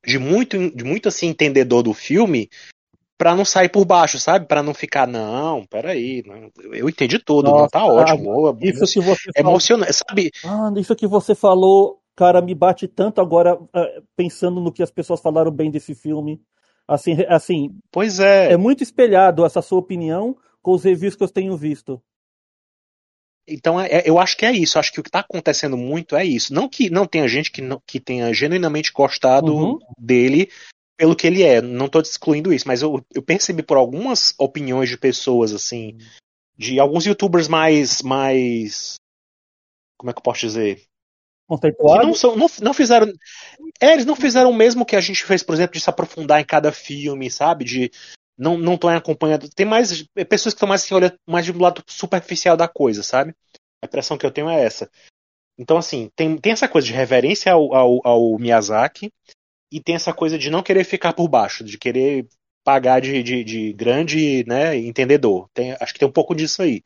de, 0.05 0.19
muito, 0.19 0.71
de 0.75 0.85
muito 0.85 1.09
assim, 1.09 1.29
entendedor 1.29 1.83
do 1.83 1.93
filme 1.93 2.49
para 3.17 3.37
não 3.37 3.45
sair 3.45 3.69
por 3.69 3.85
baixo, 3.85 4.19
sabe? 4.19 4.47
Para 4.47 4.63
não 4.63 4.75
ficar, 4.75 5.07
não, 5.07 5.65
peraí, 5.67 6.25
não, 6.27 6.51
eu 6.73 6.89
entendi 6.89 7.19
tudo, 7.21 7.51
Nossa, 7.51 7.61
não 7.63 7.69
tá 7.69 7.85
ótimo. 7.85 8.49
Ah, 8.49 8.57
isso 8.61 8.85
que 8.85 9.01
você 9.01 9.31
é 9.37 9.41
emocionante, 9.41 9.93
sabe? 9.93 10.31
Ah, 10.45 10.73
isso 10.77 10.97
que 10.97 11.07
você 11.07 11.35
falou 11.35 12.03
cara, 12.15 12.41
me 12.41 12.55
bate 12.55 12.87
tanto 12.87 13.21
agora 13.21 13.55
uh, 13.55 13.69
pensando 14.17 14.61
no 14.61 14.73
que 14.73 14.83
as 14.83 14.91
pessoas 14.91 15.21
falaram 15.21 15.51
bem 15.51 15.71
desse 15.71 15.95
filme. 15.95 16.41
Assim, 16.87 17.17
assim. 17.29 17.71
Pois 17.91 18.19
é. 18.19 18.53
É 18.53 18.57
muito 18.57 18.83
espelhado 18.83 19.45
essa 19.45 19.63
sua 19.63 19.79
opinião 19.79 20.37
com 20.61 20.73
os 20.73 20.85
reviews 20.85 21.17
que 21.17 21.25
eu 21.25 21.29
tenho 21.29 21.57
visto. 21.57 22.03
Então, 23.47 23.81
é, 23.81 24.03
eu 24.05 24.19
acho 24.19 24.37
que 24.37 24.47
é 24.47 24.53
isso. 24.53 24.79
Acho 24.79 24.93
que 24.93 25.01
o 25.01 25.03
que 25.03 25.09
está 25.09 25.21
acontecendo 25.21 25.77
muito 25.77 26.17
é 26.17 26.25
isso. 26.25 26.55
Não 26.55 26.69
que 26.69 26.91
não 26.91 27.07
tenha 27.07 27.27
gente 27.27 27.51
que, 27.51 27.61
não, 27.61 27.83
que 27.87 27.99
tenha 27.99 28.33
genuinamente 28.33 28.93
gostado 28.93 29.55
uhum. 29.55 29.79
dele 29.99 30.51
pelo 30.97 31.17
que 31.17 31.27
ele 31.27 31.43
é. 31.43 31.61
Não 31.61 31.87
estou 31.87 32.01
excluindo 32.01 32.53
isso, 32.53 32.69
mas 32.69 32.83
eu, 32.83 33.05
eu, 33.13 33.23
percebi 33.23 33.63
por 33.63 33.77
algumas 33.77 34.35
opiniões 34.39 34.89
de 34.89 34.97
pessoas, 34.97 35.53
assim, 35.53 35.99
de 36.57 36.79
alguns 36.79 37.05
youtubers 37.05 37.49
mais. 37.49 38.03
mais 38.03 38.95
como 39.99 40.11
é 40.11 40.13
que 40.15 40.19
eu 40.19 40.25
posso 40.25 40.41
dizer? 40.41 40.85
conceituado. 41.53 42.07
Não, 42.07 42.15
são, 42.15 42.37
não, 42.37 42.47
não, 42.61 42.75
fizeram. 42.75 43.13
É, 43.81 43.93
eles 43.93 44.07
não 44.07 44.17
fizeram 44.17 44.51
o 44.51 44.55
mesmo 44.55 44.87
que 44.87 44.97
a 44.97 45.01
gente 45.01 45.25
fez, 45.25 45.43
por 45.43 45.55
exemplo, 45.55 45.75
de 45.75 45.81
se 45.81 45.91
aprofundar 45.91 46.41
em 46.41 46.45
cada 46.45 46.73
filme, 46.73 47.31
sabe? 47.31 47.65
De 47.65 47.91
não 48.43 48.59
não 48.59 48.75
estão 48.75 48.91
acompanhando. 48.91 49.49
Tem 49.49 49.65
mais 49.65 50.05
pessoas 50.29 50.53
que 50.53 50.57
estão 50.57 50.69
mais 50.69 50.83
assim, 50.83 50.95
olhando 50.95 51.15
mais 51.27 51.47
do 51.47 51.59
lado 51.59 51.83
superficial 51.87 52.57
da 52.57 52.67
coisa, 52.67 53.03
sabe? 53.03 53.35
A 53.81 53.87
impressão 53.87 54.19
que 54.19 54.27
eu 54.27 54.31
tenho 54.31 54.51
é 54.51 54.63
essa. 54.63 54.91
Então, 55.59 55.77
assim, 55.77 56.11
tem, 56.17 56.37
tem 56.37 56.53
essa 56.53 56.69
coisa 56.69 56.87
de 56.87 56.93
reverência 56.93 57.53
ao, 57.53 57.75
ao, 57.75 58.01
ao 58.05 58.39
Miyazaki 58.39 59.13
e 59.73 59.81
tem 59.81 59.95
essa 59.95 60.13
coisa 60.13 60.39
de 60.39 60.51
não 60.51 60.63
querer 60.63 60.85
ficar 60.85 61.13
por 61.13 61.29
baixo, 61.29 61.63
de 61.63 61.79
querer 61.79 62.27
pagar 62.65 63.01
de, 63.01 63.23
de, 63.23 63.45
de 63.45 63.73
grande 63.73 64.45
né, 64.47 64.77
entendedor. 64.77 65.49
Tem, 65.55 65.77
acho 65.81 65.93
que 65.93 65.99
tem 66.01 66.09
um 66.09 66.13
pouco 66.13 66.35
disso 66.35 66.63
aí. 66.63 66.83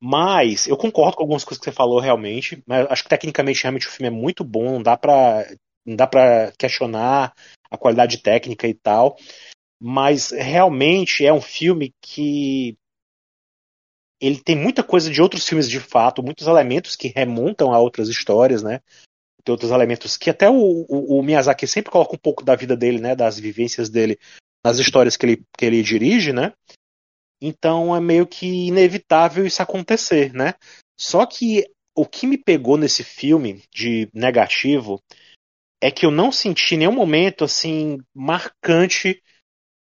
Mas 0.00 0.66
eu 0.66 0.76
concordo 0.76 1.16
com 1.16 1.22
algumas 1.22 1.44
coisas 1.44 1.58
que 1.58 1.64
você 1.64 1.72
falou 1.72 2.00
realmente. 2.00 2.62
Mas 2.66 2.86
acho 2.90 3.02
que 3.02 3.08
tecnicamente 3.08 3.62
realmente 3.62 3.88
o 3.88 3.90
filme 3.90 4.08
é 4.08 4.10
muito 4.10 4.44
bom, 4.44 4.72
não 4.72 4.82
dá 4.82 4.96
pra, 4.96 5.46
não 5.84 5.96
dá 5.96 6.06
pra 6.06 6.52
questionar 6.58 7.34
a 7.70 7.76
qualidade 7.76 8.18
técnica 8.18 8.66
e 8.66 8.74
tal. 8.74 9.16
Mas 9.80 10.30
realmente 10.30 11.24
é 11.24 11.32
um 11.32 11.40
filme 11.40 11.94
que 12.00 12.76
ele 14.20 14.40
tem 14.40 14.56
muita 14.56 14.82
coisa 14.82 15.10
de 15.10 15.20
outros 15.20 15.46
filmes 15.46 15.68
de 15.68 15.78
fato, 15.78 16.22
muitos 16.22 16.46
elementos 16.46 16.96
que 16.96 17.12
remontam 17.14 17.72
a 17.72 17.78
outras 17.78 18.08
histórias, 18.08 18.62
né? 18.62 18.80
Tem 19.44 19.52
outros 19.52 19.70
elementos 19.70 20.16
que 20.16 20.30
até 20.30 20.48
o, 20.48 20.54
o, 20.54 21.18
o 21.18 21.22
Miyazaki 21.22 21.66
sempre 21.66 21.92
coloca 21.92 22.14
um 22.14 22.18
pouco 22.18 22.42
da 22.42 22.56
vida 22.56 22.76
dele, 22.76 22.98
né? 22.98 23.14
Das 23.14 23.38
vivências 23.38 23.90
dele 23.90 24.18
nas 24.64 24.78
histórias 24.78 25.16
que 25.16 25.26
ele, 25.26 25.44
que 25.56 25.64
ele 25.64 25.82
dirige, 25.82 26.32
né? 26.32 26.52
Então 27.40 27.94
é 27.94 28.00
meio 28.00 28.26
que 28.26 28.66
inevitável 28.66 29.46
isso 29.46 29.62
acontecer, 29.62 30.32
né? 30.32 30.54
Só 30.98 31.26
que 31.26 31.64
o 31.94 32.06
que 32.06 32.26
me 32.26 32.38
pegou 32.38 32.76
nesse 32.76 33.04
filme 33.04 33.62
de 33.72 34.08
negativo 34.12 35.00
é 35.80 35.90
que 35.90 36.06
eu 36.06 36.10
não 36.10 36.32
senti 36.32 36.76
nenhum 36.76 36.92
momento 36.92 37.44
assim 37.44 37.98
marcante 38.14 39.22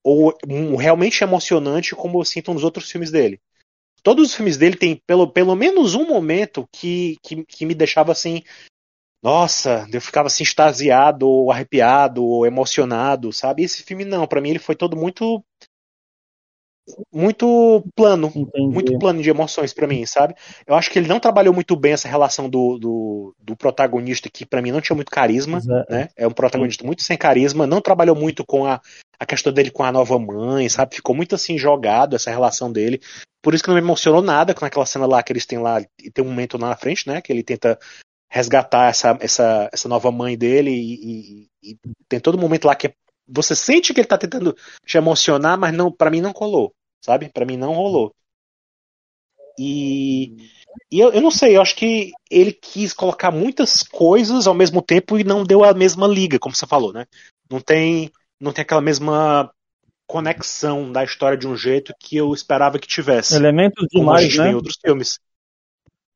ou 0.06 0.38
realmente 0.78 1.24
emocionante 1.24 1.96
como 1.96 2.20
eu 2.20 2.24
sinto 2.24 2.54
nos 2.54 2.64
outros 2.64 2.92
filmes 2.92 3.10
dele. 3.10 3.42
Todos 4.04 4.30
os 4.30 4.36
filmes 4.36 4.56
dele 4.56 4.78
tem 4.78 5.02
pelo, 5.08 5.28
pelo 5.28 5.56
menos 5.56 5.96
um 5.96 6.06
momento 6.06 6.70
que, 6.72 7.18
que, 7.24 7.44
que 7.44 7.66
me 7.66 7.74
deixava 7.74 8.12
assim, 8.12 8.44
nossa, 9.24 9.88
eu 9.92 10.00
ficava 10.00 10.28
assim 10.28 10.44
extasiado, 10.44 11.28
ou 11.28 11.52
arrepiado, 11.52 12.24
ou 12.24 12.46
emocionado, 12.46 13.34
sabe? 13.34 13.64
Esse 13.64 13.82
filme 13.82 14.06
não, 14.06 14.28
para 14.28 14.40
mim 14.40 14.52
ele 14.52 14.60
foi 14.60 14.76
todo 14.76 14.96
muito 14.96 15.44
muito 17.12 17.84
plano, 17.96 18.32
Entendi. 18.36 18.74
muito 18.74 19.00
plano 19.00 19.22
de 19.22 19.30
emoções 19.30 19.74
para 19.74 19.88
mim, 19.88 20.06
sabe? 20.06 20.36
Eu 20.68 20.76
acho 20.76 20.92
que 20.92 21.00
ele 21.00 21.08
não 21.08 21.20
trabalhou 21.20 21.54
muito 21.54 21.76
bem 21.76 21.94
essa 21.94 22.08
relação 22.08 22.50
do, 22.50 22.78
do, 22.78 23.36
do 23.40 23.56
protagonista 23.56 24.30
que 24.30 24.46
para 24.46 24.62
mim 24.62 24.72
não 24.72 24.82
tinha 24.82 24.96
muito 24.96 25.12
carisma, 25.12 25.58
Exato. 25.58 25.92
né? 25.92 26.10
É 26.16 26.28
um 26.28 26.32
protagonista 26.32 26.82
Sim. 26.82 26.88
muito 26.88 27.04
sem 27.04 27.18
carisma, 27.18 27.66
não 27.66 27.82
trabalhou 27.82 28.16
muito 28.16 28.46
com 28.46 28.66
a, 28.66 28.80
a 29.20 29.26
questão 29.26 29.52
dele 29.52 29.72
com 29.72 29.84
a 29.84 29.92
nova 29.92 30.20
mãe, 30.20 30.70
sabe? 30.70 30.96
Ficou 30.96 31.16
muito 31.16 31.36
assim 31.36 31.58
jogado 31.58 32.16
essa 32.16 32.30
relação 32.30 32.72
dele. 32.72 33.02
Por 33.42 33.54
isso 33.54 33.64
que 33.64 33.70
não 33.70 33.76
me 33.76 33.82
emocionou 33.82 34.22
nada 34.22 34.54
com 34.54 34.66
aquela 34.66 34.86
cena 34.86 35.06
lá 35.06 35.22
que 35.22 35.32
eles 35.32 35.46
têm 35.46 35.60
lá, 35.60 35.82
e 36.02 36.12
tem 36.12 36.24
um 36.24 36.30
momento 36.30 36.58
lá 36.58 36.70
na 36.70 36.78
frente, 36.78 37.08
né? 37.08 37.22
Que 37.22 37.32
ele 37.32 37.44
tenta 37.44 37.80
resgatar 38.30 38.90
essa, 38.90 39.18
essa, 39.22 39.70
essa 39.72 39.88
nova 39.88 40.12
mãe 40.12 40.38
dele 40.38 40.72
e, 40.72 41.48
e, 41.64 41.72
e 41.72 41.78
tem 42.10 42.20
todo 42.20 42.38
momento 42.38 42.66
lá 42.66 42.76
que 42.76 42.88
é 42.88 42.94
você 43.28 43.56
sente 43.56 43.94
que 43.94 44.00
ele 44.00 44.08
tá 44.08 44.18
tentando 44.18 44.56
te 44.86 44.98
emocionar, 44.98 45.58
mas 45.58 45.74
não, 45.74 45.92
para 45.92 46.12
mim 46.12 46.22
não 46.22 46.34
colou, 46.34 46.74
sabe? 47.04 47.30
Para 47.30 47.46
mim 47.46 47.58
não 47.58 47.74
rolou. 47.74 48.14
E, 49.58 50.36
e 50.92 51.00
eu, 51.00 51.12
eu, 51.14 51.22
não 51.22 51.32
sei, 51.32 51.56
eu 51.56 51.62
acho 51.62 51.76
que 51.76 52.12
ele 52.30 52.52
quis 52.52 52.94
colocar 52.94 53.32
muitas 53.32 53.84
coisas 53.84 54.48
ao 54.48 54.54
mesmo 54.54 54.82
tempo 54.82 55.18
e 55.18 55.24
não 55.24 55.44
deu 55.44 55.64
a 55.64 55.74
mesma 55.74 56.08
liga, 56.08 56.38
como 56.38 56.56
você 56.56 56.68
falou, 56.68 56.92
né? 56.92 57.06
Não 57.50 57.62
tem, 57.62 58.12
não 58.40 58.52
tem 58.52 58.64
aquela 58.64 58.82
mesma 58.82 59.50
conexão 60.08 60.92
da 60.92 61.04
história 61.04 61.38
de 61.38 61.48
um 61.48 61.56
jeito 61.56 61.94
que 62.00 62.18
eu 62.18 62.34
esperava 62.34 62.80
que 62.80 62.88
tivesse. 62.88 63.36
Elementos 63.36 63.88
demais, 63.90 64.36
né? 64.36 64.52
em 64.52 64.56
outros 64.56 64.78
filmes. 64.84 65.20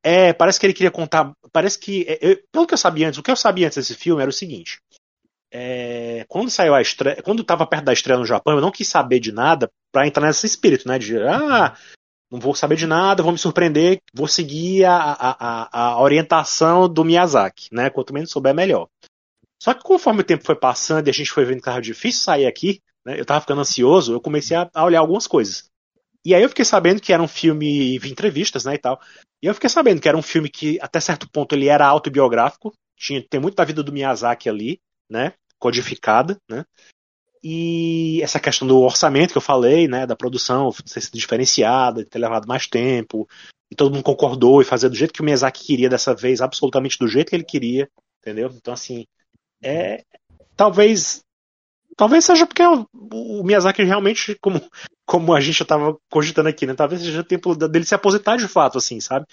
É, 0.02 0.32
parece 0.32 0.58
que 0.58 0.66
ele 0.66 0.74
queria 0.74 0.90
contar. 0.90 1.32
Parece 1.52 1.78
que. 1.78 2.04
É, 2.08 2.18
eu, 2.20 2.38
pelo 2.52 2.66
que 2.66 2.74
eu 2.74 2.78
sabia 2.78 3.08
antes, 3.08 3.18
o 3.18 3.22
que 3.22 3.30
eu 3.30 3.36
sabia 3.36 3.66
antes 3.66 3.76
desse 3.76 3.94
filme 3.94 4.22
era 4.22 4.30
o 4.30 4.34
seguinte: 4.34 4.78
é, 5.52 6.24
quando 6.28 6.50
saiu 6.50 6.74
a 6.74 6.80
estreia, 6.80 7.20
quando 7.22 7.42
estava 7.42 7.66
perto 7.66 7.84
da 7.84 7.92
estreia 7.92 8.18
no 8.18 8.26
Japão, 8.26 8.54
eu 8.54 8.60
não 8.60 8.70
quis 8.70 8.88
saber 8.88 9.18
de 9.18 9.32
nada 9.32 9.70
para 9.92 10.06
entrar 10.06 10.26
nesse 10.26 10.46
espírito, 10.46 10.86
né? 10.86 10.98
De 10.98 11.18
ah, 11.18 11.76
não 12.30 12.38
vou 12.38 12.54
saber 12.54 12.76
de 12.76 12.86
nada, 12.86 13.22
vou 13.22 13.32
me 13.32 13.38
surpreender, 13.38 14.00
vou 14.14 14.28
seguir 14.28 14.84
a, 14.84 14.96
a, 14.96 15.78
a 15.80 16.00
orientação 16.00 16.88
do 16.88 17.04
Miyazaki, 17.04 17.68
né? 17.72 17.90
Quanto 17.90 18.14
menos 18.14 18.30
souber, 18.30 18.54
melhor. 18.54 18.88
Só 19.60 19.74
que 19.74 19.82
conforme 19.82 20.20
o 20.20 20.24
tempo 20.24 20.44
foi 20.44 20.54
passando 20.54 21.08
e 21.08 21.10
a 21.10 21.12
gente 21.12 21.32
foi 21.32 21.44
vendo 21.44 21.56
que 21.56 21.62
estava 21.62 21.82
difícil 21.82 22.22
sair 22.22 22.46
aqui, 22.46 22.80
né? 23.04 23.18
Eu 23.18 23.22
estava 23.22 23.40
ficando 23.40 23.60
ansioso, 23.60 24.12
eu 24.12 24.20
comecei 24.20 24.56
a, 24.56 24.70
a 24.72 24.84
olhar 24.84 25.00
algumas 25.00 25.26
coisas. 25.26 25.68
E 26.24 26.34
aí 26.34 26.42
eu 26.42 26.48
fiquei 26.48 26.64
sabendo 26.64 27.00
que 27.00 27.12
era 27.12 27.22
um 27.22 27.28
filme, 27.28 27.98
vi 27.98 28.10
entrevistas, 28.10 28.66
né, 28.66 28.74
e 28.74 28.78
tal. 28.78 29.00
E 29.42 29.46
eu 29.46 29.54
fiquei 29.54 29.70
sabendo 29.70 30.02
que 30.02 30.08
era 30.08 30.18
um 30.18 30.22
filme 30.22 30.50
que, 30.50 30.78
até 30.82 31.00
certo 31.00 31.28
ponto, 31.30 31.54
ele 31.54 31.66
era 31.66 31.86
autobiográfico. 31.86 32.74
Tinha, 32.94 33.24
tem 33.26 33.40
muito 33.40 33.54
da 33.54 33.64
vida 33.64 33.82
do 33.82 33.90
Miyazaki 33.90 34.46
ali 34.46 34.78
né, 35.10 35.34
codificada, 35.60 36.36
né, 36.48 36.64
e 37.42 38.20
essa 38.22 38.38
questão 38.38 38.66
do 38.68 38.80
orçamento 38.80 39.32
que 39.32 39.38
eu 39.38 39.42
falei, 39.42 39.88
né, 39.88 40.06
da 40.06 40.16
produção 40.16 40.70
ser 40.84 41.00
diferenciada, 41.12 42.04
ter 42.04 42.18
levado 42.18 42.46
mais 42.46 42.66
tempo, 42.66 43.26
e 43.70 43.76
todo 43.76 43.92
mundo 43.92 44.02
concordou 44.02 44.60
e 44.60 44.64
fazer 44.64 44.88
do 44.88 44.96
jeito 44.96 45.12
que 45.12 45.22
o 45.22 45.24
Miyazaki 45.24 45.64
queria 45.64 45.88
dessa 45.88 46.14
vez, 46.14 46.40
absolutamente 46.40 46.98
do 46.98 47.08
jeito 47.08 47.30
que 47.30 47.36
ele 47.36 47.44
queria, 47.44 47.88
entendeu? 48.18 48.50
Então, 48.54 48.74
assim, 48.74 49.06
é. 49.62 50.04
Talvez. 50.56 51.22
Talvez 51.96 52.24
seja 52.24 52.46
porque 52.46 52.62
o, 52.62 52.86
o 52.92 53.44
Miyazaki 53.44 53.82
realmente, 53.82 54.36
como, 54.40 54.60
como 55.06 55.34
a 55.34 55.40
gente 55.40 55.58
já 55.58 55.62
estava 55.62 55.96
cogitando 56.10 56.48
aqui, 56.48 56.66
né? 56.66 56.74
Talvez 56.74 57.00
seja 57.00 57.22
tempo 57.22 57.54
dele 57.54 57.84
se 57.84 57.94
aposentar 57.94 58.36
de 58.36 58.48
fato, 58.48 58.78
assim, 58.78 59.00
sabe? 59.00 59.26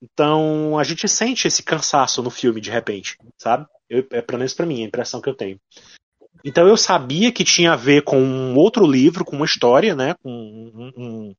Então 0.00 0.78
a 0.78 0.84
gente 0.84 1.08
sente 1.08 1.48
esse 1.48 1.62
cansaço 1.62 2.22
no 2.22 2.30
filme 2.30 2.60
de 2.60 2.70
repente, 2.70 3.16
sabe? 3.36 3.66
Eu, 3.88 4.06
é 4.10 4.22
pelo 4.22 4.38
menos 4.38 4.54
pra 4.54 4.66
mim, 4.66 4.82
a 4.82 4.86
impressão 4.86 5.20
que 5.20 5.28
eu 5.28 5.34
tenho. 5.34 5.58
Então 6.44 6.66
eu 6.66 6.76
sabia 6.76 7.30
que 7.30 7.44
tinha 7.44 7.72
a 7.72 7.76
ver 7.76 8.02
com 8.02 8.18
um 8.20 8.56
outro 8.56 8.86
livro, 8.86 9.24
com 9.24 9.36
uma 9.36 9.46
história, 9.46 9.94
né? 9.94 10.14
Com 10.22 10.30
um, 10.30 10.92
um, 10.96 11.34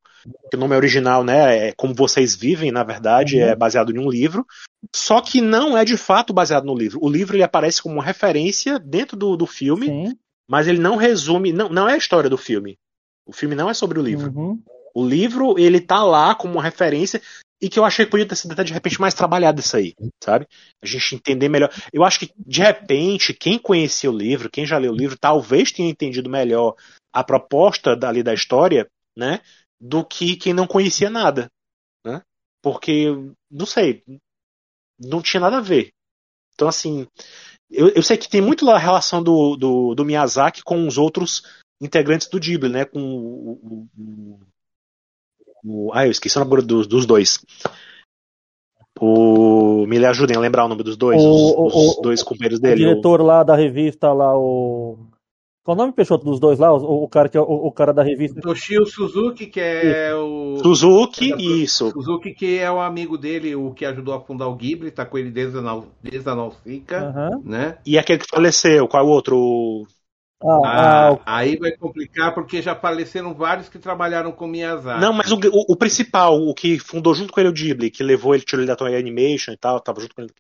o 0.54 0.58
nome 0.58 0.76
original, 0.76 1.24
né? 1.24 1.70
É 1.70 1.74
Como 1.74 1.94
Vocês 1.94 2.36
Vivem, 2.36 2.72
na 2.72 2.84
verdade, 2.84 3.38
uhum. 3.38 3.44
é 3.44 3.56
baseado 3.56 3.94
em 3.94 4.00
um 4.00 4.10
livro. 4.10 4.46
Só 4.96 5.20
que 5.22 5.42
não 5.42 5.78
é 5.78 5.84
de 5.84 5.98
fato 5.98 6.34
baseado 6.34 6.66
no 6.66 6.76
livro. 6.76 7.00
O 7.02 7.10
livro 7.10 7.36
ele 7.36 7.44
aparece 7.44 7.82
como 7.82 7.96
uma 7.96 8.04
referência 8.04 8.80
dentro 8.80 9.18
do, 9.18 9.36
do 9.36 9.46
filme, 9.46 9.88
Sim. 9.88 10.18
mas 10.48 10.68
ele 10.68 10.80
não 10.80 10.96
resume, 10.96 11.52
não, 11.52 11.70
não 11.70 11.90
é 11.90 11.94
a 11.94 11.98
história 11.98 12.30
do 12.30 12.38
filme. 12.38 12.78
O 13.26 13.34
filme 13.34 13.56
não 13.56 13.70
é 13.70 13.74
sobre 13.74 14.00
o 14.00 14.04
livro. 14.04 14.32
Uhum. 14.34 14.62
O 14.96 15.06
livro 15.06 15.58
ele 15.58 15.82
tá 15.82 16.04
lá 16.04 16.36
como 16.36 16.54
uma 16.54 16.64
referência 16.64 17.22
e 17.64 17.70
que 17.70 17.80
eu 17.80 17.86
achei 17.86 18.04
que 18.04 18.12
podia 18.12 18.28
ter 18.28 18.36
sido 18.36 18.52
até 18.52 18.62
de 18.62 18.74
repente 18.74 19.00
mais 19.00 19.14
trabalhado 19.14 19.62
isso 19.62 19.78
aí, 19.78 19.94
sabe? 20.22 20.46
A 20.82 20.86
gente 20.86 21.16
entender 21.16 21.48
melhor. 21.48 21.74
Eu 21.94 22.04
acho 22.04 22.20
que 22.20 22.30
de 22.36 22.62
repente 22.62 23.34
quem 23.34 23.58
conhecia 23.58 24.12
o 24.12 24.18
livro, 24.18 24.50
quem 24.52 24.66
já 24.66 24.78
leu 24.78 24.92
o 24.92 24.96
livro, 24.96 25.18
talvez 25.18 25.72
tenha 25.72 25.90
entendido 25.90 26.30
melhor 26.30 26.76
a 27.14 27.24
proposta 27.24 27.96
dali 27.96 28.22
da 28.22 28.34
história, 28.34 28.86
né? 29.18 29.40
Do 29.80 30.04
que 30.04 30.36
quem 30.36 30.52
não 30.54 30.68
conhecia 30.68 31.10
nada, 31.10 31.50
né? 32.06 32.22
Porque 32.62 33.06
não 33.50 33.66
sei, 33.66 34.04
não 35.00 35.22
tinha 35.22 35.40
nada 35.40 35.60
a 35.60 35.62
ver. 35.62 35.94
Então 36.56 36.68
assim, 36.68 37.08
eu, 37.72 37.88
eu 37.96 38.04
sei 38.04 38.18
que 38.18 38.28
tem 38.28 38.42
muito 38.42 38.66
lá 38.66 38.76
a 38.76 38.80
relação 38.80 39.24
do, 39.24 39.56
do, 39.56 39.96
do 39.96 40.04
Miyazaki 40.04 40.62
com 40.64 40.86
os 40.86 40.98
outros 40.98 41.44
integrantes 41.82 42.28
do 42.28 42.42
Ghibli, 42.42 42.70
né? 42.70 42.84
Com 42.84 43.00
o, 43.00 43.52
o, 43.54 43.88
o, 43.98 44.40
ah, 45.94 46.06
eu 46.06 46.12
esqueci 46.12 46.38
o 46.38 46.44
nome 46.44 46.62
dos, 46.62 46.88
dos 46.88 47.06
dois. 47.06 47.40
O, 49.00 49.86
me 49.88 50.04
ajudem 50.06 50.38
a 50.38 50.40
lembrar 50.40 50.66
o 50.66 50.68
nome 50.68 50.84
dos 50.84 50.96
dois, 50.96 51.22
o, 51.22 51.66
os, 51.66 51.74
os 51.74 52.02
dois 52.02 52.22
companheiros 52.22 52.60
dele. 52.60 52.86
O 52.86 52.90
diretor 52.90 53.22
lá 53.22 53.44
da 53.44 53.56
revista, 53.56 54.12
lá, 54.14 54.38
o. 54.38 54.98
Qual 55.64 55.76
o 55.76 55.78
nome, 55.78 55.94
Peixoto, 55.94 56.26
dos 56.26 56.40
dois 56.40 56.60
lá? 56.60 56.74
O, 56.74 57.04
o 57.04 57.08
cara, 57.08 57.30
que 57.30 57.38
é 57.38 57.42
o, 57.42 57.44
o, 57.44 57.72
cara 57.72 57.94
da 57.94 58.04
revista. 58.04 58.42
Toshio 58.42 58.86
Suzuki, 58.86 59.48
que 59.48 59.60
é 59.60 60.10
isso. 60.10 60.18
o. 60.18 60.58
Suzuki, 60.62 61.64
isso. 61.64 61.92
Suzuki, 61.92 62.34
que 62.34 62.60
é 62.60 62.70
o 62.70 62.82
amigo 62.82 63.18
dele, 63.18 63.56
o 63.56 63.72
que 63.72 63.86
ajudou 63.86 64.14
a 64.14 64.22
fundar 64.22 64.48
o 64.48 64.56
Ghibli, 64.56 64.92
tá 64.92 65.06
com 65.06 65.18
ele 65.18 65.32
desde 65.32 65.58
a, 65.58 65.82
desde 66.02 66.30
a 66.30 66.36
Nausicaa, 66.36 67.14
uhum. 67.16 67.42
né? 67.46 67.78
E 67.86 67.98
aquele 67.98 68.20
que 68.20 68.30
faleceu, 68.30 68.88
qual 68.88 69.04
é 69.04 69.08
o 69.08 69.10
outro? 69.10 69.88
Ah, 70.44 70.60
ah, 70.66 71.20
ah, 71.26 71.38
aí 71.38 71.56
vai 71.58 71.72
complicar 71.72 72.34
porque 72.34 72.62
já 72.62 72.76
faleceram 72.76 73.34
vários 73.34 73.70
que 73.70 73.80
trabalharam 73.80 74.32
com 74.32 74.46
Miyazaki. 74.46 75.00
Não, 75.00 75.14
mas 75.14 75.32
o, 75.32 75.36
o, 75.36 75.74
o, 75.74 75.76
principal, 75.76 76.36
o 76.36 76.54
que 76.54 76.78
fundou 76.78 77.16
junto 77.16 77.32
com 77.32 77.40
ele 77.40 77.50
o 77.50 77.54
Ghibli, 77.54 77.90
que 77.90 78.04
levou 78.04 78.36
ele, 78.36 78.44
tirou 78.44 78.62
ele 78.62 78.68
da 78.68 78.76
Toei 78.76 78.98
Animation 78.98 79.54
e 79.54 79.58
tal, 79.58 79.80
tava 79.80 80.02
junto 80.02 80.14
com 80.14 80.22
ele. 80.22 80.32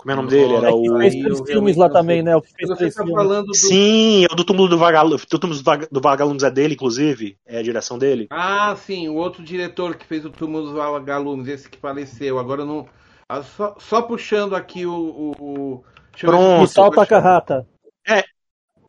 Como 0.00 0.12
é 0.12 0.14
o 0.14 0.16
nome 0.16 0.30
dele? 0.30 0.54
Era 0.54 0.70
é 0.70 0.72
o. 0.72 0.96
Fez 0.96 1.14
três 1.14 1.40
filmes 1.42 1.76
lá 1.76 1.90
também, 1.90 2.22
né? 2.22 2.34
O 2.34 2.40
que 2.40 2.50
fez 2.54 2.70
três 2.78 2.94
tá 2.94 3.06
falando 3.06 3.48
do... 3.48 3.54
Sim, 3.54 4.24
é 4.24 4.32
o 4.32 4.34
do 4.34 4.44
túmulo 4.44 4.66
do 4.66 4.78
Vagalumes. 4.78 5.26
Do 5.26 5.38
túmulo 5.38 5.60
do 5.92 6.00
Vagalumes 6.00 6.42
é 6.42 6.50
dele, 6.50 6.72
inclusive. 6.72 7.36
É 7.46 7.58
a 7.58 7.62
direção 7.62 7.98
dele. 7.98 8.26
Ah, 8.30 8.74
sim, 8.76 9.10
o 9.10 9.16
outro 9.16 9.42
diretor 9.42 9.94
que 9.96 10.06
fez 10.06 10.24
o 10.24 10.30
túmulo 10.30 10.64
dos 10.64 10.72
Vagalumes, 10.72 11.48
esse 11.48 11.68
que 11.68 11.78
faleceu. 11.78 12.38
Agora 12.38 12.64
não. 12.64 12.88
Ah, 13.28 13.42
só, 13.42 13.76
só 13.78 14.00
puxando 14.00 14.56
aqui 14.56 14.86
o. 14.86 14.94
o, 14.94 15.30
o... 15.38 15.84
Pronto. 16.18 16.62
O 16.62 16.66
Sal 16.66 16.90
Takahata. 16.90 17.68
É, 18.08 18.24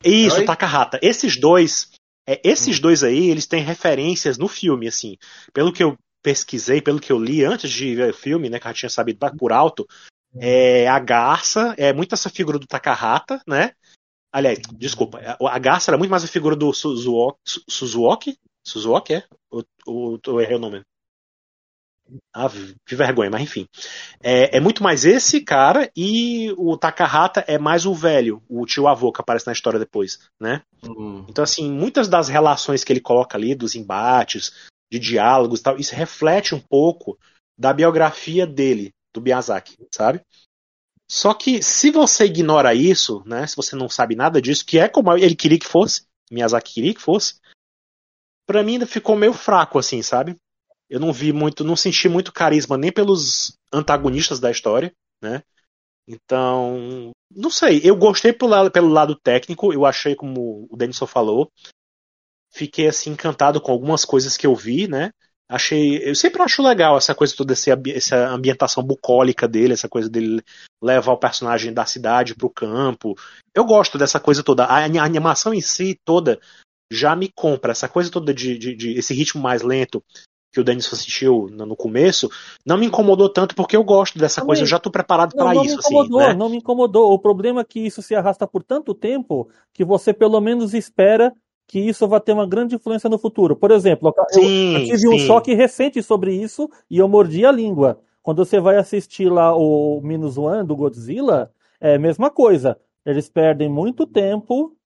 isso, 0.04 0.38
Oi? 0.38 0.44
Takahata. 0.44 0.98
Esses 1.02 1.36
dois, 1.36 1.90
é, 2.26 2.40
esses 2.44 2.78
hum. 2.78 2.82
dois 2.82 3.02
aí, 3.02 3.30
eles 3.30 3.46
têm 3.46 3.62
referências 3.62 4.38
no 4.38 4.48
filme, 4.48 4.88
assim. 4.88 5.16
Pelo 5.52 5.72
que 5.72 5.82
eu 5.82 5.96
pesquisei, 6.22 6.80
pelo 6.80 7.00
que 7.00 7.10
eu 7.10 7.18
li 7.18 7.44
antes 7.44 7.70
de 7.70 7.94
ver 7.94 8.10
o 8.10 8.16
filme, 8.16 8.48
né, 8.48 8.58
que 8.58 8.66
eu 8.66 8.70
já 8.70 8.74
tinha 8.74 8.90
sabido 8.90 9.18
por 9.36 9.52
alto, 9.52 9.86
é, 10.36 10.88
a 10.88 10.98
garça 10.98 11.74
é 11.76 11.92
muito 11.92 12.14
essa 12.14 12.30
figura 12.30 12.58
do 12.58 12.66
Takahata, 12.66 13.42
né? 13.46 13.72
Aliás, 14.32 14.58
desculpa, 14.72 15.20
a 15.38 15.58
garça 15.58 15.90
era 15.90 15.98
muito 15.98 16.10
mais 16.10 16.24
a 16.24 16.28
figura 16.28 16.56
do 16.56 16.72
Suzuoki. 16.72 17.38
Suzuoki? 17.68 18.38
Suzuoki, 18.66 19.14
é? 19.14 19.24
Ou, 19.50 19.64
ou, 19.84 20.20
ou 20.26 20.40
errei 20.40 20.56
o 20.56 20.60
nome? 20.60 20.82
Ah, 22.34 22.48
que 22.86 22.94
vergonha, 22.94 23.30
mas 23.30 23.42
enfim. 23.42 23.66
É, 24.22 24.56
é, 24.56 24.60
muito 24.60 24.82
mais 24.82 25.04
esse 25.04 25.40
cara 25.40 25.90
e 25.96 26.52
o 26.56 26.76
Takahata 26.76 27.44
é 27.46 27.58
mais 27.58 27.86
o 27.86 27.94
velho, 27.94 28.42
o 28.48 28.66
tio 28.66 28.88
avô 28.88 29.12
que 29.12 29.20
aparece 29.20 29.46
na 29.46 29.52
história 29.52 29.78
depois, 29.78 30.18
né? 30.40 30.62
Uhum. 30.84 31.24
Então, 31.28 31.44
assim, 31.44 31.70
muitas 31.70 32.08
das 32.08 32.28
relações 32.28 32.84
que 32.84 32.92
ele 32.92 33.00
coloca 33.00 33.36
ali, 33.36 33.54
dos 33.54 33.74
embates, 33.74 34.52
de 34.90 34.98
diálogos 34.98 35.60
e 35.60 35.62
tal, 35.62 35.76
isso 35.78 35.94
reflete 35.94 36.54
um 36.54 36.60
pouco 36.60 37.18
da 37.58 37.72
biografia 37.72 38.46
dele, 38.46 38.92
do 39.14 39.20
Miyazaki, 39.20 39.76
sabe? 39.94 40.20
Só 41.10 41.34
que 41.34 41.62
se 41.62 41.90
você 41.90 42.24
ignora 42.24 42.74
isso, 42.74 43.22
né, 43.26 43.46
se 43.46 43.56
você 43.56 43.76
não 43.76 43.88
sabe 43.88 44.16
nada 44.16 44.40
disso, 44.40 44.64
que 44.64 44.78
é 44.78 44.88
como 44.88 45.14
ele 45.16 45.36
queria 45.36 45.58
que 45.58 45.66
fosse, 45.66 46.06
Miyazaki 46.30 46.74
queria 46.74 46.94
que 46.94 47.00
fosse, 47.00 47.40
para 48.46 48.62
mim 48.62 48.72
ainda 48.72 48.86
ficou 48.86 49.16
meio 49.16 49.32
fraco 49.32 49.78
assim, 49.78 50.02
sabe? 50.02 50.36
Eu 50.92 51.00
não 51.00 51.10
vi 51.10 51.32
muito, 51.32 51.64
não 51.64 51.74
senti 51.74 52.06
muito 52.06 52.30
carisma 52.30 52.76
nem 52.76 52.92
pelos 52.92 53.56
antagonistas 53.72 54.38
da 54.38 54.50
história, 54.50 54.92
né? 55.22 55.42
Então, 56.06 57.10
não 57.34 57.48
sei, 57.48 57.80
eu 57.82 57.96
gostei 57.96 58.30
pelo 58.30 58.50
lado, 58.50 58.70
pelo 58.70 58.88
lado 58.88 59.16
técnico, 59.16 59.72
eu 59.72 59.86
achei 59.86 60.14
como 60.14 60.68
o 60.70 60.76
Denison 60.76 61.06
falou, 61.06 61.50
fiquei 62.52 62.88
assim 62.88 63.08
encantado 63.08 63.58
com 63.58 63.72
algumas 63.72 64.04
coisas 64.04 64.36
que 64.36 64.46
eu 64.46 64.54
vi, 64.54 64.86
né? 64.86 65.10
Achei, 65.48 66.06
eu 66.06 66.14
sempre 66.14 66.42
acho 66.42 66.62
legal 66.62 66.98
essa 66.98 67.14
coisa 67.14 67.34
toda 67.34 67.54
essa, 67.54 67.70
essa 67.88 68.28
ambientação 68.28 68.82
bucólica 68.82 69.48
dele, 69.48 69.72
essa 69.72 69.88
coisa 69.88 70.10
dele 70.10 70.42
levar 70.82 71.12
o 71.12 71.18
personagem 71.18 71.72
da 71.72 71.86
cidade 71.86 72.34
para 72.34 72.46
o 72.46 72.52
campo. 72.52 73.14
Eu 73.54 73.64
gosto 73.64 73.96
dessa 73.96 74.20
coisa 74.20 74.42
toda. 74.42 74.64
A, 74.64 74.80
a, 74.80 75.04
animação 75.04 75.54
em 75.54 75.60
si 75.62 75.98
toda 76.04 76.38
já 76.92 77.16
me 77.16 77.30
compra 77.34 77.72
essa 77.72 77.88
coisa 77.88 78.10
toda 78.10 78.34
de, 78.34 78.58
de, 78.58 78.74
de 78.76 78.98
esse 78.98 79.14
ritmo 79.14 79.40
mais 79.40 79.62
lento 79.62 80.04
que 80.52 80.60
o 80.60 80.64
Denis 80.64 80.92
assistiu 80.92 81.48
no 81.50 81.74
começo, 81.74 82.30
não 82.64 82.76
me 82.76 82.86
incomodou 82.86 83.28
tanto 83.28 83.54
porque 83.54 83.74
eu 83.74 83.82
gosto 83.82 84.18
dessa 84.18 84.44
coisa, 84.44 84.62
eu 84.62 84.66
já 84.66 84.76
estou 84.76 84.92
preparado 84.92 85.34
para 85.34 85.54
isso. 85.54 85.64
Me 85.64 85.68
assim, 85.68 85.76
incomodou, 85.78 86.20
assim, 86.20 86.28
né? 86.28 86.34
Não 86.34 86.48
me 86.50 86.56
incomodou. 86.58 87.12
O 87.12 87.18
problema 87.18 87.62
é 87.62 87.64
que 87.64 87.80
isso 87.80 88.02
se 88.02 88.14
arrasta 88.14 88.46
por 88.46 88.62
tanto 88.62 88.94
tempo 88.94 89.48
que 89.72 89.84
você 89.84 90.12
pelo 90.12 90.40
menos 90.40 90.74
espera 90.74 91.32
que 91.66 91.80
isso 91.80 92.06
vai 92.06 92.20
ter 92.20 92.32
uma 92.32 92.46
grande 92.46 92.74
influência 92.74 93.08
no 93.08 93.18
futuro. 93.18 93.56
Por 93.56 93.70
exemplo, 93.70 94.12
eu, 94.16 94.42
sim, 94.42 94.74
eu 94.74 94.84
tive 94.84 94.98
sim. 94.98 95.14
um 95.14 95.18
choque 95.18 95.54
recente 95.54 96.02
sobre 96.02 96.34
isso 96.34 96.68
e 96.90 96.98
eu 96.98 97.08
mordi 97.08 97.46
a 97.46 97.50
língua. 97.50 97.98
Quando 98.22 98.44
você 98.44 98.60
vai 98.60 98.76
assistir 98.76 99.30
lá 99.30 99.56
o 99.56 100.00
Minus 100.02 100.36
One 100.36 100.66
do 100.66 100.76
Godzilla, 100.76 101.50
é 101.80 101.94
a 101.94 101.98
mesma 101.98 102.30
coisa. 102.30 102.78
Eles 103.06 103.28
perdem 103.28 103.70
muito 103.70 104.06
tempo 104.06 104.76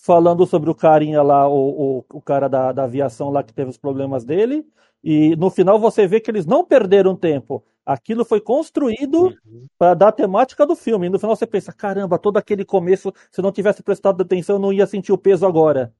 falando 0.00 0.46
sobre 0.46 0.70
o 0.70 0.74
carinha 0.74 1.22
lá, 1.22 1.48
o, 1.48 1.98
o, 1.98 2.04
o 2.14 2.20
cara 2.20 2.48
da, 2.48 2.72
da 2.72 2.84
aviação 2.84 3.30
lá 3.30 3.42
que 3.42 3.52
teve 3.52 3.70
os 3.70 3.76
problemas 3.76 4.24
dele, 4.24 4.64
e 5.02 5.34
no 5.36 5.50
final 5.50 5.78
você 5.78 6.06
vê 6.06 6.20
que 6.20 6.30
eles 6.30 6.46
não 6.46 6.64
perderam 6.64 7.16
tempo. 7.16 7.64
Aquilo 7.84 8.24
foi 8.24 8.40
construído 8.40 9.36
uhum. 9.44 9.66
para 9.76 9.94
dar 9.94 10.08
a 10.08 10.12
temática 10.12 10.64
do 10.64 10.76
filme. 10.76 11.08
E 11.08 11.10
no 11.10 11.18
final 11.18 11.34
você 11.34 11.46
pensa: 11.46 11.72
caramba, 11.72 12.18
todo 12.18 12.36
aquele 12.36 12.64
começo, 12.64 13.12
se 13.30 13.42
não 13.42 13.50
tivesse 13.50 13.82
prestado 13.82 14.22
atenção, 14.22 14.56
eu 14.56 14.60
não 14.60 14.72
ia 14.72 14.86
sentir 14.86 15.12
o 15.12 15.18
peso 15.18 15.44
agora. 15.44 15.92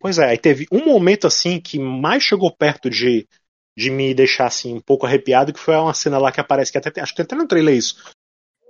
Pois 0.00 0.18
é, 0.18 0.30
aí 0.30 0.38
teve 0.38 0.66
um 0.72 0.84
momento 0.84 1.28
assim 1.28 1.60
que 1.60 1.78
mais 1.78 2.24
chegou 2.24 2.50
perto 2.50 2.90
de, 2.90 3.28
de 3.76 3.88
me 3.88 4.12
deixar 4.12 4.46
assim 4.46 4.74
um 4.74 4.80
pouco 4.80 5.06
arrepiado, 5.06 5.52
que 5.52 5.60
foi 5.60 5.76
uma 5.76 5.94
cena 5.94 6.18
lá 6.18 6.32
que 6.32 6.40
aparece, 6.40 6.72
que 6.72 6.78
até 6.78 7.00
acho 7.00 7.14
que 7.14 7.22
até 7.22 7.36
no 7.36 7.46
trailer 7.46 7.76
isso. 7.76 8.12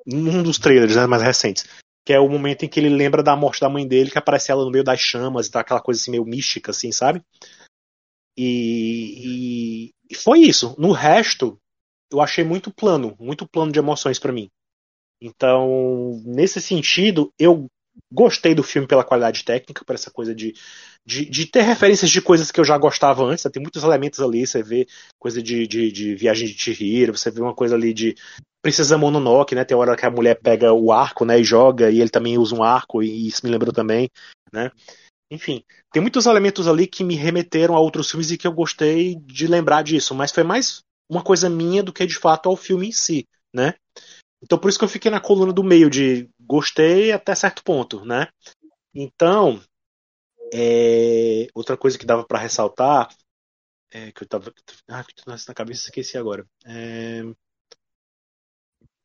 Num 0.04 0.42
dos 0.42 0.58
trailers 0.58 0.96
né, 0.96 1.06
mais 1.06 1.22
recentes 1.22 1.64
que 2.04 2.12
é 2.12 2.18
o 2.18 2.28
momento 2.28 2.64
em 2.64 2.68
que 2.68 2.80
ele 2.80 2.88
lembra 2.88 3.22
da 3.22 3.36
morte 3.36 3.60
da 3.60 3.68
mãe 3.68 3.86
dele, 3.86 4.10
que 4.10 4.18
aparece 4.18 4.50
ela 4.50 4.64
no 4.64 4.70
meio 4.70 4.84
das 4.84 5.00
chamas 5.00 5.46
e 5.46 5.50
tá 5.50 5.60
aquela 5.60 5.80
coisa 5.80 6.00
assim 6.00 6.10
meio 6.10 6.24
mística, 6.24 6.70
assim, 6.70 6.90
sabe? 6.90 7.22
E, 8.36 9.88
e, 9.88 9.94
e 10.10 10.14
foi 10.14 10.40
isso. 10.40 10.74
No 10.78 10.92
resto, 10.92 11.58
eu 12.10 12.20
achei 12.20 12.44
muito 12.44 12.72
plano, 12.72 13.16
muito 13.20 13.46
plano 13.48 13.70
de 13.70 13.78
emoções 13.78 14.18
para 14.18 14.32
mim. 14.32 14.48
Então, 15.20 16.20
nesse 16.24 16.60
sentido, 16.60 17.32
eu 17.38 17.68
gostei 18.12 18.54
do 18.54 18.62
filme 18.62 18.86
pela 18.86 19.04
qualidade 19.04 19.44
técnica, 19.44 19.84
por 19.84 19.94
essa 19.94 20.10
coisa 20.10 20.34
de, 20.34 20.54
de, 21.06 21.24
de, 21.28 21.46
ter 21.46 21.62
referências 21.62 22.10
de 22.10 22.20
coisas 22.20 22.50
que 22.50 22.60
eu 22.60 22.64
já 22.64 22.76
gostava 22.78 23.24
antes. 23.24 23.44
Tem 23.50 23.62
muitos 23.62 23.82
elementos 23.82 24.20
ali, 24.20 24.46
você 24.46 24.62
vê 24.62 24.86
coisa 25.18 25.42
de, 25.42 25.66
de, 25.66 25.90
de 25.90 26.14
viagem 26.14 26.46
de 26.46 26.58
Chihiro, 26.58 27.16
você 27.16 27.30
vê 27.30 27.40
uma 27.40 27.54
coisa 27.54 27.74
ali 27.74 27.92
de 27.92 28.14
Princesa 28.62 28.96
Mononoke, 28.96 29.54
né? 29.54 29.64
Tem 29.64 29.76
hora 29.76 29.96
que 29.96 30.06
a 30.06 30.10
mulher 30.10 30.38
pega 30.40 30.72
o 30.72 30.92
arco, 30.92 31.24
né, 31.24 31.40
e 31.40 31.44
joga, 31.44 31.90
e 31.90 32.00
ele 32.00 32.10
também 32.10 32.38
usa 32.38 32.54
um 32.54 32.62
arco, 32.62 33.02
e 33.02 33.26
isso 33.26 33.40
me 33.44 33.50
lembrou 33.50 33.72
também, 33.72 34.08
né? 34.52 34.70
Enfim, 35.30 35.64
tem 35.90 36.02
muitos 36.02 36.26
elementos 36.26 36.68
ali 36.68 36.86
que 36.86 37.02
me 37.02 37.14
remeteram 37.14 37.74
a 37.74 37.80
outros 37.80 38.10
filmes 38.10 38.30
e 38.30 38.36
que 38.36 38.46
eu 38.46 38.52
gostei 38.52 39.16
de 39.16 39.46
lembrar 39.46 39.82
disso, 39.82 40.14
mas 40.14 40.30
foi 40.30 40.44
mais 40.44 40.82
uma 41.10 41.22
coisa 41.22 41.48
minha 41.48 41.82
do 41.82 41.92
que 41.92 42.06
de 42.06 42.18
fato 42.18 42.48
ao 42.48 42.56
filme 42.56 42.88
em 42.88 42.92
si, 42.92 43.26
né? 43.54 43.74
Então 44.42 44.58
por 44.58 44.68
isso 44.68 44.78
que 44.78 44.84
eu 44.84 44.88
fiquei 44.88 45.10
na 45.10 45.20
coluna 45.20 45.52
do 45.52 45.64
meio 45.64 45.88
de 45.88 46.28
gostei 46.46 47.12
até 47.12 47.34
certo 47.34 47.62
ponto, 47.62 48.04
né? 48.04 48.28
Então, 48.94 49.60
é, 50.52 51.46
outra 51.54 51.76
coisa 51.76 51.98
que 51.98 52.06
dava 52.06 52.24
para 52.24 52.38
ressaltar 52.38 53.08
é, 53.92 54.10
que 54.10 54.22
eu 54.22 54.28
tava 54.28 54.52
ah, 54.88 55.04
que 55.04 55.14
na 55.26 55.54
cabeça 55.54 55.84
esqueci 55.84 56.16
agora. 56.16 56.46
É, 56.64 57.22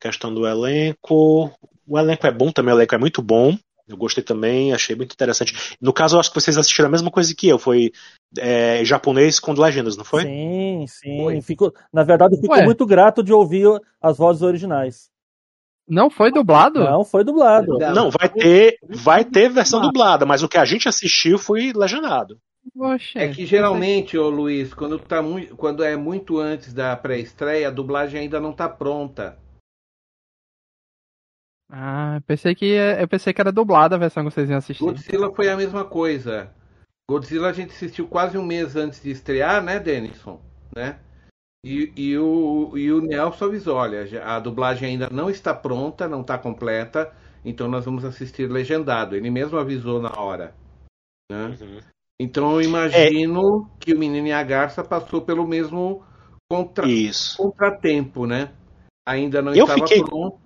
questão 0.00 0.32
do 0.32 0.46
elenco. 0.46 1.52
O 1.86 1.98
elenco 1.98 2.26
é 2.26 2.32
bom 2.32 2.50
também, 2.50 2.72
o 2.72 2.76
elenco 2.76 2.94
é 2.94 2.98
muito 2.98 3.22
bom. 3.22 3.56
Eu 3.86 3.96
gostei 3.96 4.22
também, 4.22 4.72
achei 4.72 4.94
muito 4.94 5.12
interessante. 5.14 5.76
No 5.80 5.94
caso, 5.94 6.16
eu 6.16 6.20
acho 6.20 6.30
que 6.30 6.38
vocês 6.38 6.58
assistiram 6.58 6.88
a 6.88 6.92
mesma 6.92 7.10
coisa 7.10 7.34
que 7.34 7.48
eu. 7.48 7.58
Foi 7.58 7.90
é, 8.36 8.84
japonês 8.84 9.40
com 9.40 9.52
legendas, 9.52 9.96
não 9.96 10.04
foi? 10.04 10.24
Sim, 10.24 10.84
sim. 10.86 11.40
Fico, 11.40 11.72
na 11.90 12.02
verdade, 12.02 12.38
fico 12.38 12.52
Ué. 12.52 12.64
muito 12.64 12.84
grato 12.84 13.22
de 13.22 13.32
ouvir 13.32 13.66
as 14.00 14.18
vozes 14.18 14.42
originais. 14.42 15.10
Não 15.88 16.10
foi 16.10 16.30
dublado? 16.30 16.80
Não 16.80 17.04
foi 17.04 17.24
dublado. 17.24 17.78
Não, 17.78 18.10
vai 18.10 18.28
ter, 18.28 18.78
vai 18.88 19.24
ter 19.24 19.48
versão 19.48 19.80
dublada, 19.80 20.26
mas 20.26 20.42
o 20.42 20.48
que 20.48 20.58
a 20.58 20.64
gente 20.64 20.88
assistiu 20.88 21.38
foi 21.38 21.72
legendado. 21.74 22.38
Oxe, 22.76 23.18
É 23.18 23.28
que 23.28 23.46
geralmente, 23.46 24.18
ô 24.18 24.28
Luiz, 24.28 24.74
quando, 24.74 24.98
tá 24.98 25.22
muito, 25.22 25.56
quando 25.56 25.82
é 25.82 25.96
muito 25.96 26.38
antes 26.38 26.74
da 26.74 26.94
pré-estreia, 26.96 27.68
a 27.68 27.72
dublagem 27.72 28.20
ainda 28.20 28.38
não 28.38 28.52
tá 28.52 28.68
pronta. 28.68 29.38
Ah, 31.70 32.20
pensei 32.26 32.54
que 32.54 32.66
eu 32.66 33.08
pensei 33.08 33.32
que 33.32 33.40
era 33.40 33.52
dublada 33.52 33.96
a 33.96 33.98
versão 33.98 34.24
que 34.24 34.30
vocês 34.30 34.48
iam 34.48 34.58
assistir. 34.58 34.82
Godzilla 34.82 35.34
foi 35.34 35.48
a 35.48 35.56
mesma 35.56 35.84
coisa. 35.84 36.50
Godzilla 37.08 37.48
a 37.48 37.52
gente 37.52 37.72
assistiu 37.72 38.06
quase 38.06 38.36
um 38.36 38.44
mês 38.44 38.76
antes 38.76 39.02
de 39.02 39.10
estrear, 39.10 39.62
né, 39.62 39.78
Denison? 39.78 40.40
Né? 40.74 40.98
E, 41.64 41.92
e, 41.96 42.18
o, 42.18 42.76
e 42.76 42.92
o 42.92 43.00
Nelson 43.00 43.46
avisou, 43.46 43.76
olha, 43.76 44.06
a 44.24 44.38
dublagem 44.38 44.90
ainda 44.90 45.10
não 45.10 45.28
está 45.28 45.52
pronta, 45.52 46.06
não 46.06 46.20
está 46.20 46.38
completa, 46.38 47.12
então 47.44 47.68
nós 47.68 47.84
vamos 47.84 48.04
assistir 48.04 48.48
legendado. 48.50 49.16
Ele 49.16 49.30
mesmo 49.30 49.58
avisou 49.58 50.00
na 50.00 50.12
hora. 50.20 50.54
Né? 51.30 51.56
Uhum. 51.60 51.80
Então 52.20 52.54
eu 52.54 52.62
imagino 52.62 53.68
que 53.80 53.92
o 53.92 53.98
Menino 53.98 54.28
e 54.28 54.32
a 54.32 54.42
Garça 54.42 54.84
passou 54.84 55.22
pelo 55.22 55.46
mesmo 55.46 56.04
contra... 56.50 56.86
Isso. 56.88 57.36
contratempo, 57.36 58.26
né? 58.26 58.52
Ainda 59.06 59.42
não 59.42 59.54
Eu 59.54 59.64
estava 59.64 59.86
fiquei- 59.86 60.04
pronto. 60.04 60.38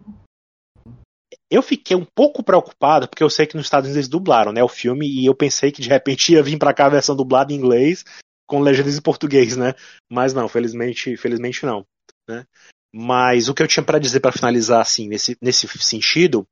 Eu 1.50 1.62
fiquei 1.62 1.94
um 1.94 2.06
pouco 2.14 2.42
preocupado, 2.42 3.06
porque 3.06 3.22
eu 3.22 3.28
sei 3.28 3.46
que 3.46 3.56
nos 3.56 3.66
Estados 3.66 3.86
Unidos 3.86 3.96
eles 3.98 4.08
dublaram, 4.08 4.52
né, 4.52 4.62
o 4.64 4.68
filme, 4.68 5.06
e 5.06 5.26
eu 5.26 5.34
pensei 5.34 5.70
que 5.70 5.82
de 5.82 5.88
repente 5.88 6.32
ia 6.32 6.42
vir 6.42 6.58
pra 6.58 6.72
cá 6.72 6.86
a 6.86 6.90
versão 6.90 7.14
dublada 7.14 7.52
em 7.52 7.56
inglês, 7.56 8.04
com 8.52 8.60
legendas 8.60 8.98
em 8.98 9.00
português, 9.00 9.56
né? 9.56 9.72
Mas 10.10 10.34
não, 10.34 10.46
felizmente, 10.46 11.16
felizmente 11.16 11.64
não, 11.64 11.86
né? 12.28 12.44
Mas 12.94 13.48
o 13.48 13.54
que 13.54 13.62
eu 13.62 13.66
tinha 13.66 13.82
pra 13.82 13.98
dizer 13.98 14.20
pra 14.20 14.30
finalizar 14.30 14.82
assim, 14.82 15.08
nesse, 15.08 15.38
nesse 15.40 15.66
sentido, 15.78 16.46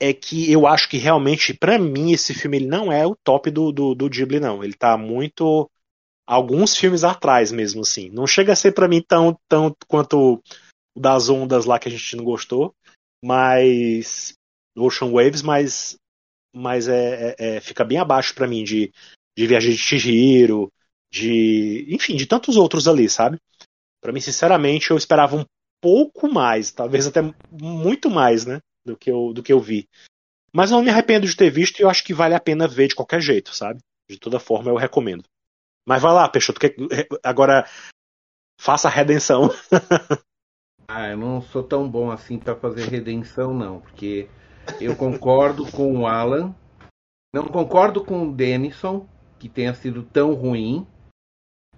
é 0.00 0.12
que 0.12 0.52
eu 0.52 0.68
acho 0.68 0.88
que 0.88 0.98
realmente, 0.98 1.52
pra 1.52 1.80
mim, 1.80 2.12
esse 2.12 2.32
filme 2.32 2.58
ele 2.58 2.66
não 2.68 2.92
é 2.92 3.04
o 3.04 3.16
top 3.24 3.50
do, 3.50 3.72
do, 3.72 3.92
do 3.92 4.08
Ghibli, 4.08 4.38
não. 4.38 4.62
Ele 4.62 4.74
tá 4.74 4.96
muito 4.96 5.68
alguns 6.24 6.76
filmes 6.76 7.02
atrás 7.02 7.50
mesmo, 7.50 7.80
assim. 7.80 8.08
Não 8.10 8.24
chega 8.24 8.52
a 8.52 8.56
ser 8.56 8.70
pra 8.70 8.86
mim 8.86 9.02
tão, 9.02 9.36
tão 9.48 9.74
quanto 9.88 10.40
o 10.96 11.00
das 11.00 11.28
ondas 11.28 11.64
lá 11.64 11.76
que 11.76 11.88
a 11.88 11.90
gente 11.90 12.14
não 12.14 12.22
gostou, 12.22 12.72
mas 13.20 14.32
Ocean 14.78 15.10
Waves, 15.10 15.42
mas 15.42 15.96
mas 16.54 16.86
é, 16.86 17.34
é- 17.36 17.56
é- 17.56 17.60
fica 17.60 17.84
bem 17.84 17.98
abaixo 17.98 18.32
pra 18.32 18.46
mim 18.46 18.62
de, 18.62 18.92
de 19.36 19.46
Viagem 19.46 19.72
de 19.72 19.78
Chihiro, 19.78 20.72
de 21.10 21.86
enfim, 21.88 22.16
de 22.16 22.26
tantos 22.26 22.56
outros 22.56 22.88
ali, 22.88 23.08
sabe? 23.08 23.38
Pra 24.00 24.12
mim, 24.12 24.20
sinceramente, 24.20 24.90
eu 24.90 24.96
esperava 24.96 25.36
um 25.36 25.44
pouco 25.80 26.32
mais, 26.32 26.70
talvez 26.70 27.06
até 27.06 27.20
muito 27.50 28.10
mais, 28.10 28.44
né, 28.46 28.60
do 28.84 28.96
que 28.96 29.10
eu 29.10 29.32
do 29.32 29.42
que 29.42 29.52
eu 29.52 29.60
vi. 29.60 29.88
Mas 30.52 30.70
não 30.70 30.82
me 30.82 30.90
arrependo 30.90 31.26
de 31.26 31.36
ter 31.36 31.50
visto 31.50 31.80
e 31.80 31.82
eu 31.82 31.90
acho 31.90 32.04
que 32.04 32.14
vale 32.14 32.34
a 32.34 32.40
pena 32.40 32.66
ver 32.66 32.88
de 32.88 32.94
qualquer 32.94 33.20
jeito, 33.20 33.54
sabe? 33.54 33.80
De 34.08 34.18
toda 34.18 34.40
forma, 34.40 34.70
eu 34.70 34.76
recomendo. 34.76 35.24
Mas 35.86 36.02
vai 36.02 36.12
lá, 36.12 36.28
Peixoto, 36.28 36.58
que- 36.58 36.74
agora 37.22 37.68
faça 38.60 38.88
a 38.88 38.90
redenção. 38.90 39.50
Ah, 40.88 41.08
eu 41.08 41.16
não 41.16 41.42
sou 41.42 41.64
tão 41.64 41.88
bom 41.90 42.12
assim 42.12 42.38
pra 42.38 42.54
fazer 42.54 42.88
redenção, 42.88 43.52
não, 43.52 43.80
porque 43.80 44.28
eu 44.80 44.94
concordo 44.94 45.68
com 45.72 45.98
o 45.98 46.06
Alan, 46.06 46.54
não 47.34 47.48
concordo 47.48 48.04
com 48.04 48.28
o 48.28 48.32
Denison, 48.32 49.04
que 49.36 49.48
tenha 49.48 49.74
sido 49.74 50.04
tão 50.04 50.32
ruim, 50.32 50.86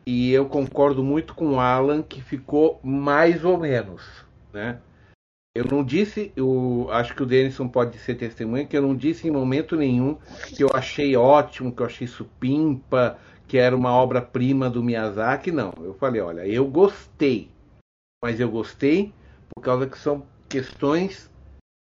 e 0.09 0.33
eu 0.33 0.47
concordo 0.47 1.05
muito 1.05 1.35
com 1.35 1.51
o 1.51 1.61
Alan, 1.61 2.03
que 2.03 2.23
ficou 2.23 2.81
mais 2.83 3.45
ou 3.45 3.59
menos, 3.59 4.25
né? 4.51 4.81
Eu 5.55 5.67
não 5.67 5.85
disse, 5.85 6.33
eu 6.35 6.89
acho 6.91 7.15
que 7.15 7.23
o 7.23 7.27
Denison 7.27 7.69
pode 7.69 7.99
ser 7.99 8.15
testemunha, 8.15 8.65
que 8.65 8.75
eu 8.75 8.81
não 8.81 8.97
disse 8.97 9.29
em 9.29 9.31
momento 9.31 9.77
nenhum 9.77 10.17
que 10.47 10.65
eu 10.65 10.71
achei 10.73 11.15
ótimo, 11.15 11.71
que 11.71 11.83
eu 11.83 11.87
achei 11.87 12.07
supimpa, 12.07 13.19
que 13.47 13.59
era 13.59 13.77
uma 13.77 13.93
obra-prima 13.93 14.71
do 14.71 14.83
Miyazaki, 14.83 15.53
não. 15.53 15.75
Eu 15.77 15.93
falei, 15.93 16.23
olha, 16.23 16.47
eu 16.47 16.67
gostei, 16.67 17.51
mas 18.25 18.41
eu 18.41 18.51
gostei 18.51 19.13
por 19.55 19.61
causa 19.61 19.87
que 19.87 19.99
são 19.99 20.25
questões 20.49 21.31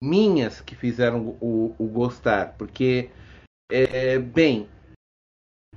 minhas 0.03 0.63
que 0.63 0.75
fizeram 0.75 1.37
o, 1.43 1.75
o 1.79 1.87
gostar, 1.89 2.55
porque 2.57 3.11
é, 3.71 4.19
bem, 4.19 4.67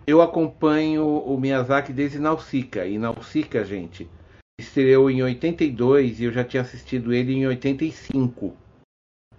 eu 0.08 0.22
acompanho 0.22 1.06
o 1.06 1.38
Miyazaki 1.38 1.92
desde 1.92 2.18
Nausicaa 2.18 2.86
e 2.86 2.98
Nausicaa, 2.98 3.66
gente, 3.66 4.10
estreou 4.58 5.12
em 5.12 5.22
82 5.22 6.22
e 6.22 6.24
eu 6.24 6.32
já 6.32 6.46
tinha 6.46 6.62
assistido 6.62 7.14
ele 7.14 7.34
em 7.34 7.46
85, 7.46 8.56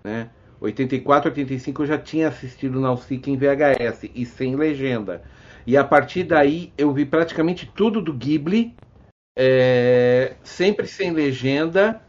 né? 0.05 0.31
84, 0.61 1.31
85 1.31 1.83
eu 1.83 1.87
já 1.87 1.99
tinha 1.99 2.29
assistido 2.29 2.81
Nausicaa 2.81 3.31
em 3.31 3.37
VHS 3.39 4.11
e 4.15 4.27
sem 4.27 4.55
legenda. 4.55 5.23
E 5.67 5.77
a 5.77 5.85
partir 5.85 6.25
daí 6.25 6.73
eu 6.77 6.93
vi 6.93 7.07
praticamente 7.07 7.71
tudo 7.75 8.03
do 8.03 8.13
Ghibli 8.13 8.77
é, 9.39 10.35
sempre 10.43 10.87
sem 10.87 11.13
legenda, 11.13 12.03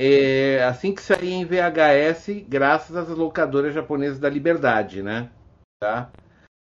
é, 0.00 0.64
assim 0.64 0.94
que 0.94 1.02
saía 1.02 1.34
em 1.34 1.44
VHS, 1.44 2.42
graças 2.48 2.96
às 2.96 3.08
locadoras 3.10 3.74
japonesas 3.74 4.18
da 4.18 4.30
Liberdade, 4.30 5.02
né? 5.02 5.30
Tá? 5.78 6.10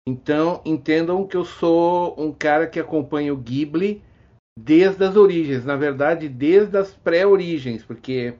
Então 0.08 0.62
entendam 0.64 1.26
que 1.26 1.36
eu 1.36 1.44
sou 1.44 2.18
um 2.18 2.32
cara 2.32 2.66
que 2.66 2.80
acompanha 2.80 3.34
o 3.34 3.36
Ghibli 3.36 4.02
desde 4.58 5.04
as 5.04 5.16
origens, 5.16 5.66
na 5.66 5.76
verdade, 5.76 6.30
desde 6.30 6.78
as 6.78 6.94
pré-origens, 6.94 7.84
porque 7.84 8.38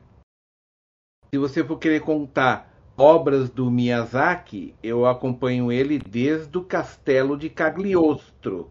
se 1.30 1.38
você 1.38 1.62
for 1.62 1.78
querer 1.78 2.00
contar 2.00 2.72
obras 2.96 3.50
do 3.50 3.70
Miyazaki, 3.70 4.74
eu 4.82 5.04
acompanho 5.04 5.70
ele 5.70 5.98
desde 5.98 6.56
o 6.56 6.64
Castelo 6.64 7.36
de 7.36 7.50
Cagliostro 7.50 8.70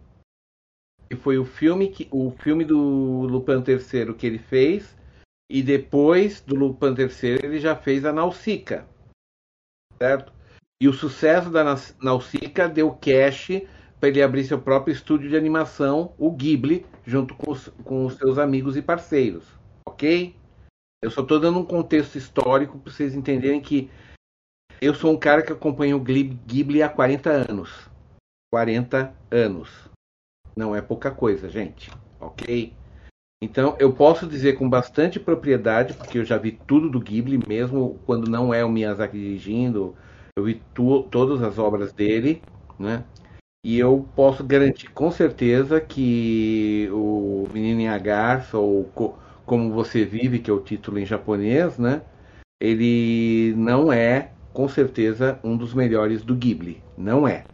que 1.07 1.15
foi 1.15 1.37
o 1.37 1.45
filme 1.45 1.91
que 1.91 2.07
o 2.11 2.31
filme 2.31 2.65
do 2.65 3.21
Lupin 3.21 3.63
III 3.65 4.15
que 4.15 4.25
ele 4.25 4.39
fez 4.39 4.97
e 5.47 5.61
depois 5.61 6.41
do 6.41 6.55
Lupin 6.55 6.95
III 6.97 7.39
ele 7.43 7.59
já 7.59 7.75
fez 7.75 8.03
a 8.03 8.11
Nausicaa, 8.11 8.87
certo? 9.99 10.33
E 10.81 10.87
o 10.87 10.93
sucesso 10.93 11.49
da 11.49 11.63
Nausicaa 12.01 12.67
deu 12.67 12.91
cash 12.91 13.61
para 13.99 14.09
ele 14.09 14.21
abrir 14.21 14.43
seu 14.43 14.61
próprio 14.61 14.93
estúdio 14.93 15.29
de 15.29 15.35
animação, 15.35 16.13
o 16.17 16.31
Ghibli, 16.31 16.85
junto 17.05 17.33
com 17.33 17.51
os, 17.51 17.67
com 17.83 18.05
os 18.05 18.15
seus 18.15 18.37
amigos 18.37 18.77
e 18.77 18.81
parceiros, 18.81 19.45
ok? 19.87 20.35
Eu 21.03 21.09
só 21.09 21.21
estou 21.21 21.39
dando 21.39 21.59
um 21.59 21.65
contexto 21.65 22.15
histórico 22.15 22.77
para 22.77 22.91
vocês 22.91 23.15
entenderem 23.15 23.59
que 23.59 23.89
eu 24.79 24.93
sou 24.93 25.11
um 25.11 25.17
cara 25.17 25.41
que 25.41 25.51
acompanha 25.51 25.95
o 25.97 25.99
Ghib- 25.99 26.39
Ghibli 26.45 26.83
há 26.83 26.89
40 26.89 27.29
anos. 27.49 27.89
40 28.53 29.15
anos. 29.31 29.89
Não 30.55 30.75
é 30.75 30.81
pouca 30.81 31.09
coisa, 31.09 31.49
gente. 31.49 31.91
Ok? 32.19 32.73
Então, 33.43 33.75
eu 33.79 33.93
posso 33.93 34.27
dizer 34.27 34.53
com 34.57 34.69
bastante 34.69 35.19
propriedade, 35.19 35.93
porque 35.93 36.17
eu 36.17 36.25
já 36.25 36.37
vi 36.37 36.51
tudo 36.51 36.89
do 36.89 36.99
Ghibli, 36.99 37.39
mesmo 37.47 37.99
quando 38.05 38.29
não 38.29 38.53
é 38.53 38.63
o 38.65 38.69
Miyazaki 38.69 39.17
dirigindo, 39.17 39.95
eu 40.37 40.43
vi 40.43 40.61
tu- 40.73 41.01
todas 41.09 41.41
as 41.41 41.57
obras 41.57 41.91
dele, 41.91 42.43
né? 42.77 43.03
E 43.65 43.79
eu 43.79 44.07
posso 44.15 44.43
garantir 44.43 44.87
com 44.91 45.09
certeza 45.09 45.81
que 45.81 46.87
o 46.91 47.47
Menino 47.51 47.81
e 47.81 47.87
a 47.87 47.97
Garça, 47.97 48.57
ou 48.57 48.83
Co- 48.85 49.17
Como 49.45 49.73
Você 49.73 50.05
Vive, 50.05 50.39
que 50.39 50.51
é 50.51 50.53
o 50.53 50.59
título 50.61 50.99
em 50.99 51.05
japonês, 51.05 51.79
né? 51.79 52.03
Ele 52.61 53.53
não 53.57 53.91
é, 53.91 54.31
com 54.53 54.67
certeza, 54.69 55.39
um 55.43 55.57
dos 55.57 55.73
melhores 55.73 56.23
do 56.23 56.35
Ghibli. 56.35 56.83
Não 56.95 57.27
é. 57.27 57.45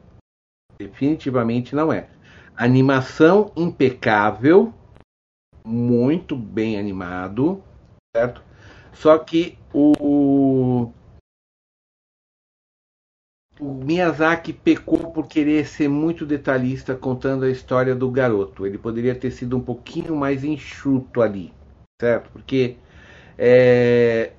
Definitivamente 0.78 1.74
não 1.74 1.92
é. 1.92 2.10
Animação 2.56 3.52
impecável, 3.56 4.74
muito 5.66 6.36
bem 6.36 6.78
animado, 6.78 7.64
certo? 8.16 8.44
Só 8.94 9.18
que 9.18 9.58
o 9.74 10.92
o 13.60 13.74
Miyazaki 13.74 14.52
pecou 14.52 15.12
por 15.12 15.28
querer 15.28 15.66
ser 15.66 15.88
muito 15.88 16.26
detalhista 16.26 16.96
contando 16.96 17.46
a 17.46 17.50
história 17.50 17.96
do 17.96 18.10
garoto. 18.10 18.66
Ele 18.66 18.78
poderia 18.78 19.16
ter 19.16 19.32
sido 19.32 19.58
um 19.58 19.62
pouquinho 19.62 20.16
mais 20.16 20.44
enxuto 20.44 21.22
ali, 21.22 21.54
certo? 22.02 22.32
Porque 22.32 22.78
é, 23.38 24.34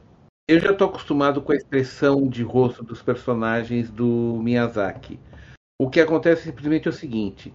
eu 0.48 0.58
já 0.58 0.72
estou 0.72 0.88
acostumado 0.88 1.40
com 1.40 1.52
a 1.52 1.56
expressão 1.56 2.28
de 2.28 2.42
rosto 2.42 2.82
dos 2.82 3.02
personagens 3.02 3.90
do 3.90 4.38
Miyazaki. 4.42 5.18
O 5.80 5.88
que 5.88 6.00
acontece 6.00 6.42
simplesmente 6.42 6.88
é 6.88 6.90
o 6.90 6.94
seguinte: 6.94 7.52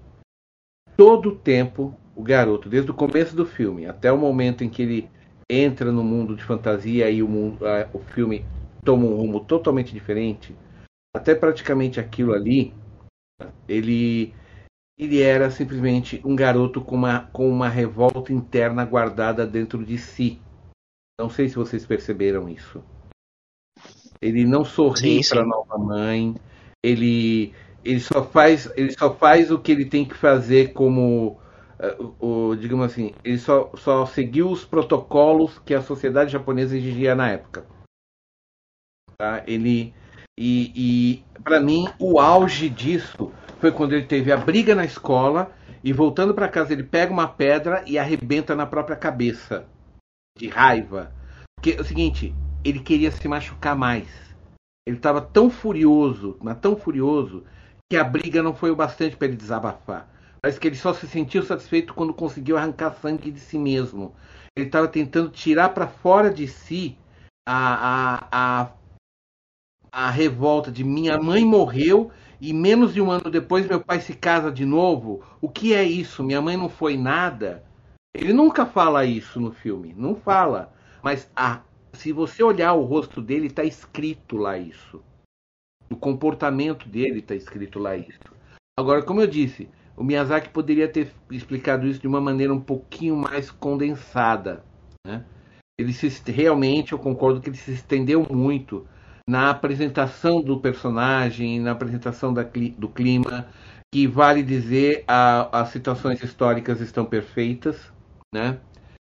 todo 0.95 1.29
o 1.29 1.35
tempo, 1.35 1.93
o 2.15 2.23
garoto, 2.23 2.69
desde 2.69 2.91
o 2.91 2.93
começo 2.93 3.35
do 3.35 3.45
filme 3.45 3.85
até 3.85 4.11
o 4.11 4.17
momento 4.17 4.63
em 4.63 4.69
que 4.69 4.81
ele 4.81 5.09
entra 5.49 5.91
no 5.91 6.03
mundo 6.03 6.35
de 6.35 6.43
fantasia 6.43 7.09
e 7.09 7.23
o, 7.23 7.27
mundo, 7.27 7.65
a, 7.65 7.87
o 7.93 7.99
filme 7.99 8.45
toma 8.83 9.05
um 9.05 9.15
rumo 9.15 9.39
totalmente 9.41 9.93
diferente, 9.93 10.55
até 11.15 11.35
praticamente 11.35 11.99
aquilo 11.99 12.33
ali, 12.33 12.73
ele 13.67 14.33
ele 14.97 15.21
era 15.21 15.49
simplesmente 15.49 16.21
um 16.25 16.35
garoto 16.35 16.81
com 16.81 16.95
uma, 16.95 17.21
com 17.27 17.49
uma 17.49 17.69
revolta 17.69 18.33
interna 18.33 18.83
guardada 18.83 19.47
dentro 19.47 19.85
de 19.85 19.97
si. 19.97 20.41
Não 21.17 21.29
sei 21.29 21.47
se 21.47 21.55
vocês 21.55 21.85
perceberam 21.85 22.49
isso. 22.49 22.83
Ele 24.21 24.45
não 24.45 24.65
sorri 24.65 25.21
para 25.25 25.41
a 25.41 25.45
nova 25.45 25.77
mãe, 25.77 26.35
ele 26.83 27.53
ele 27.83 28.01
só 28.01 28.25
faz, 28.25 28.69
ele 28.75 28.91
só 28.91 29.15
faz 29.15 29.49
o 29.51 29.59
que 29.59 29.71
ele 29.71 29.85
tem 29.85 30.03
que 30.03 30.15
fazer 30.15 30.73
como 30.73 31.39
uh, 32.19 32.55
digamos 32.57 32.85
assim, 32.85 33.13
ele 33.23 33.37
só, 33.37 33.71
só 33.77 34.05
seguiu 34.05 34.49
os 34.49 34.65
protocolos 34.65 35.59
que 35.59 35.73
a 35.73 35.81
sociedade 35.81 36.31
japonesa 36.31 36.77
exigia 36.77 37.15
na 37.15 37.29
época. 37.29 37.65
Tá? 39.17 39.43
Ele 39.47 39.93
e, 40.41 40.71
e 40.73 41.41
para 41.43 41.59
mim 41.59 41.89
o 41.99 42.17
auge 42.17 42.69
disso 42.69 43.29
foi 43.59 43.73
quando 43.73 43.91
ele 43.91 44.05
teve 44.05 44.31
a 44.31 44.37
briga 44.37 44.73
na 44.73 44.85
escola 44.85 45.51
e 45.83 45.91
voltando 45.91 46.33
para 46.33 46.47
casa 46.47 46.71
ele 46.71 46.83
pega 46.83 47.11
uma 47.11 47.27
pedra 47.27 47.83
e 47.85 47.99
arrebenta 47.99 48.55
na 48.55 48.65
própria 48.65 48.95
cabeça 48.95 49.65
de 50.37 50.47
raiva. 50.47 51.11
Porque 51.55 51.71
é 51.77 51.81
o 51.81 51.83
seguinte, 51.83 52.33
ele 52.63 52.79
queria 52.79 53.11
se 53.11 53.27
machucar 53.27 53.75
mais. 53.75 54.07
Ele 54.87 54.95
estava 54.95 55.21
tão 55.21 55.49
furioso, 55.49 56.37
mas 56.41 56.57
tão 56.59 56.77
furioso, 56.77 57.43
que 57.91 57.97
a 57.97 58.03
briga 58.03 58.41
não 58.41 58.55
foi 58.55 58.71
o 58.71 58.75
bastante 58.75 59.17
para 59.17 59.27
ele 59.27 59.35
desabafar. 59.35 60.09
Parece 60.41 60.57
que 60.57 60.67
ele 60.67 60.77
só 60.77 60.93
se 60.93 61.05
sentiu 61.05 61.43
satisfeito 61.43 61.93
quando 61.93 62.13
conseguiu 62.13 62.57
arrancar 62.57 62.95
sangue 63.01 63.29
de 63.29 63.41
si 63.41 63.57
mesmo. 63.57 64.15
Ele 64.55 64.67
estava 64.67 64.87
tentando 64.87 65.29
tirar 65.29 65.69
para 65.69 65.87
fora 65.87 66.31
de 66.31 66.47
si 66.47 66.97
a, 67.47 68.21
a, 68.21 68.27
a, 68.31 68.71
a 69.91 70.09
revolta 70.09 70.71
de 70.71 70.83
minha 70.83 71.17
mãe 71.17 71.43
morreu 71.43 72.11
e 72.39 72.53
menos 72.53 72.93
de 72.93 73.01
um 73.01 73.11
ano 73.11 73.29
depois 73.29 73.67
meu 73.67 73.81
pai 73.81 73.99
se 73.99 74.13
casa 74.13 74.51
de 74.51 74.65
novo. 74.65 75.21
O 75.41 75.49
que 75.49 75.73
é 75.73 75.83
isso? 75.83 76.23
Minha 76.23 76.41
mãe 76.41 76.55
não 76.55 76.69
foi 76.69 76.97
nada. 76.97 77.63
Ele 78.13 78.33
nunca 78.33 78.65
fala 78.65 79.05
isso 79.05 79.39
no 79.39 79.51
filme, 79.51 79.93
não 79.95 80.15
fala. 80.15 80.73
Mas 81.03 81.29
a, 81.35 81.61
se 81.93 82.11
você 82.11 82.43
olhar 82.43 82.73
o 82.73 82.83
rosto 82.83 83.21
dele, 83.21 83.47
está 83.47 83.63
escrito 83.63 84.37
lá 84.37 84.57
isso. 84.57 85.01
O 85.89 85.95
comportamento 85.95 86.87
dele 86.87 87.19
está 87.19 87.35
escrito 87.35 87.79
lá 87.79 87.95
isso. 87.95 88.19
Agora, 88.77 89.01
como 89.03 89.21
eu 89.21 89.27
disse, 89.27 89.69
o 89.97 90.03
Miyazaki 90.03 90.49
poderia 90.49 90.87
ter 90.87 91.11
explicado 91.29 91.85
isso 91.87 91.99
de 91.99 92.07
uma 92.07 92.21
maneira 92.21 92.53
um 92.53 92.61
pouquinho 92.61 93.15
mais 93.15 93.51
condensada. 93.51 94.63
Né? 95.05 95.25
Ele 95.77 95.91
se, 95.93 96.07
realmente, 96.31 96.93
eu 96.93 96.99
concordo 96.99 97.41
que 97.41 97.49
ele 97.49 97.57
se 97.57 97.73
estendeu 97.73 98.25
muito 98.29 98.87
na 99.29 99.51
apresentação 99.51 100.41
do 100.41 100.59
personagem, 100.59 101.59
na 101.59 101.69
apresentação 101.73 102.33
da, 102.33 102.43
do 102.75 102.89
clima, 102.89 103.47
que 103.93 104.07
vale 104.07 104.41
dizer 104.41 105.03
a, 105.07 105.61
as 105.61 105.69
situações 105.69 106.23
históricas 106.23 106.81
estão 106.81 107.05
perfeitas, 107.05 107.93
né? 108.33 108.57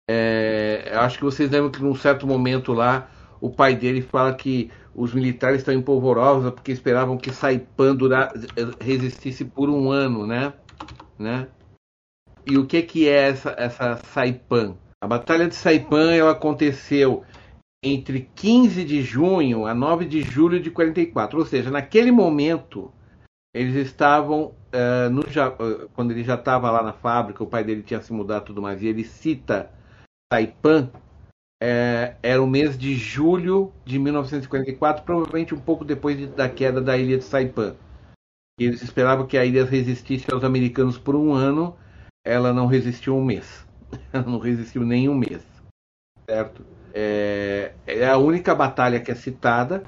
É, 0.09 0.91
acho 0.95 1.17
que 1.17 1.23
vocês 1.23 1.49
lembram 1.49 1.71
que 1.71 1.81
num 1.81 1.95
certo 1.95 2.27
momento 2.27 2.73
lá 2.73 3.09
o 3.39 3.49
pai 3.49 3.73
dele 3.73 4.01
fala 4.01 4.33
que 4.33 4.69
os 4.93 5.13
militares 5.13 5.59
estão 5.59 5.73
em 5.73 5.81
polvorosa 5.81 6.51
porque 6.51 6.73
esperavam 6.73 7.17
que 7.17 7.31
Saipan 7.31 7.95
durar, 7.95 8.33
resistisse 8.81 9.45
por 9.45 9.69
um 9.69 9.89
ano, 9.89 10.27
né? 10.27 10.51
né? 11.17 11.47
E 12.45 12.57
o 12.57 12.65
que, 12.65 12.81
que 12.81 13.07
é 13.07 13.29
essa, 13.29 13.55
essa 13.57 13.95
Saipan? 13.95 14.75
A 14.99 15.07
Batalha 15.07 15.47
de 15.47 15.55
Saipan 15.55 16.11
ela 16.11 16.31
aconteceu 16.31 17.23
entre 17.83 18.29
15 18.35 18.83
de 18.83 19.01
junho 19.01 19.65
a 19.65 19.73
9 19.73 20.05
de 20.05 20.21
julho 20.21 20.59
de 20.59 20.69
44. 20.69 21.39
Ou 21.39 21.45
seja, 21.45 21.71
naquele 21.71 22.11
momento, 22.11 22.91
eles 23.53 23.75
estavam. 23.75 24.53
Uh, 24.73 25.09
no, 25.09 25.21
uh, 25.21 25.89
quando 25.93 26.11
ele 26.11 26.23
já 26.23 26.35
estava 26.35 26.71
lá 26.71 26.81
na 26.81 26.93
fábrica, 26.93 27.43
o 27.43 27.47
pai 27.47 27.63
dele 27.63 27.83
tinha 27.83 28.01
se 28.01 28.13
mudado 28.13 28.45
tudo 28.45 28.61
mais, 28.61 28.81
e 28.81 28.87
ele 28.87 29.03
cita 29.03 29.69
Taipan, 30.31 30.89
é, 31.61 32.15
era 32.23 32.41
o 32.41 32.47
mês 32.47 32.75
de 32.75 32.95
julho 32.95 33.71
de 33.85 33.99
1944, 33.99 35.03
provavelmente 35.03 35.53
um 35.53 35.59
pouco 35.59 35.85
depois 35.85 36.17
de, 36.17 36.25
da 36.25 36.49
queda 36.49 36.81
da 36.81 36.97
ilha 36.97 37.17
de 37.17 37.23
Saipan. 37.23 37.75
Eles 38.59 38.81
esperavam 38.81 39.27
que 39.27 39.37
a 39.37 39.45
ilha 39.45 39.63
resistisse 39.63 40.25
aos 40.33 40.43
americanos 40.43 40.97
por 40.97 41.15
um 41.15 41.33
ano, 41.33 41.77
ela 42.25 42.51
não 42.51 42.65
resistiu 42.65 43.15
um 43.15 43.23
mês. 43.23 43.67
Ela 44.13 44.23
não 44.23 44.39
resistiu 44.39 44.85
nem 44.85 45.09
um 45.09 45.15
mês. 45.15 45.45
Certo? 46.25 46.65
É, 46.93 47.73
é 47.85 48.07
a 48.07 48.17
única 48.17 48.53
batalha 48.53 48.99
que 48.99 49.11
é 49.11 49.15
citada. 49.15 49.83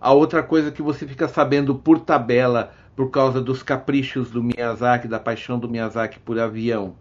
A 0.00 0.12
outra 0.12 0.42
coisa 0.42 0.70
que 0.70 0.82
você 0.82 1.06
fica 1.06 1.26
sabendo 1.26 1.74
por 1.74 2.00
tabela, 2.00 2.72
por 2.94 3.10
causa 3.10 3.40
dos 3.40 3.62
caprichos 3.62 4.30
do 4.30 4.42
Miyazaki, 4.42 5.08
da 5.08 5.18
paixão 5.18 5.58
do 5.58 5.68
Miyazaki 5.68 6.20
por 6.20 6.38
avião, 6.38 6.96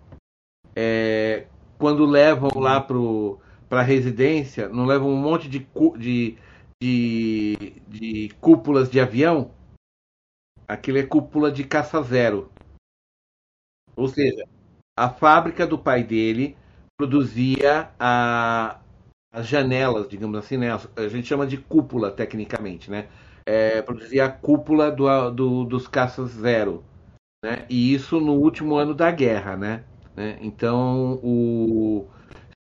é, 0.75 1.47
quando 1.77 2.05
levam 2.05 2.49
lá 2.55 2.81
para 2.81 3.79
a 3.81 3.83
residência, 3.83 4.69
não 4.69 4.85
levam 4.85 5.09
um 5.09 5.15
monte 5.15 5.47
de, 5.47 5.67
de, 5.97 6.37
de, 6.81 7.81
de 7.87 8.29
cúpulas 8.41 8.89
de 8.89 8.99
avião? 8.99 9.51
Aquilo 10.67 10.97
é 10.97 11.03
cúpula 11.03 11.51
de 11.51 11.63
caça 11.63 12.01
zero. 12.01 12.51
Ou 13.95 14.07
seja, 14.07 14.43
a 14.95 15.09
fábrica 15.09 15.65
do 15.65 15.77
pai 15.77 16.03
dele 16.03 16.57
produzia 16.97 17.91
a, 17.99 18.79
as 19.31 19.47
janelas, 19.47 20.07
digamos 20.07 20.37
assim, 20.37 20.57
né? 20.57 20.69
A 20.95 21.07
gente 21.07 21.27
chama 21.27 21.45
de 21.45 21.57
cúpula 21.57 22.11
tecnicamente, 22.11 22.89
né? 22.89 23.07
É, 23.45 23.81
produzia 23.81 24.25
a 24.25 24.29
cúpula 24.29 24.91
do, 24.91 25.31
do, 25.31 25.63
dos 25.63 25.87
caças 25.87 26.31
zero, 26.31 26.83
né? 27.43 27.65
E 27.69 27.93
isso 27.93 28.19
no 28.19 28.33
último 28.33 28.75
ano 28.75 28.93
da 28.93 29.11
guerra, 29.11 29.55
né? 29.55 29.83
Né? 30.17 30.39
Então, 30.41 31.19
o... 31.23 32.07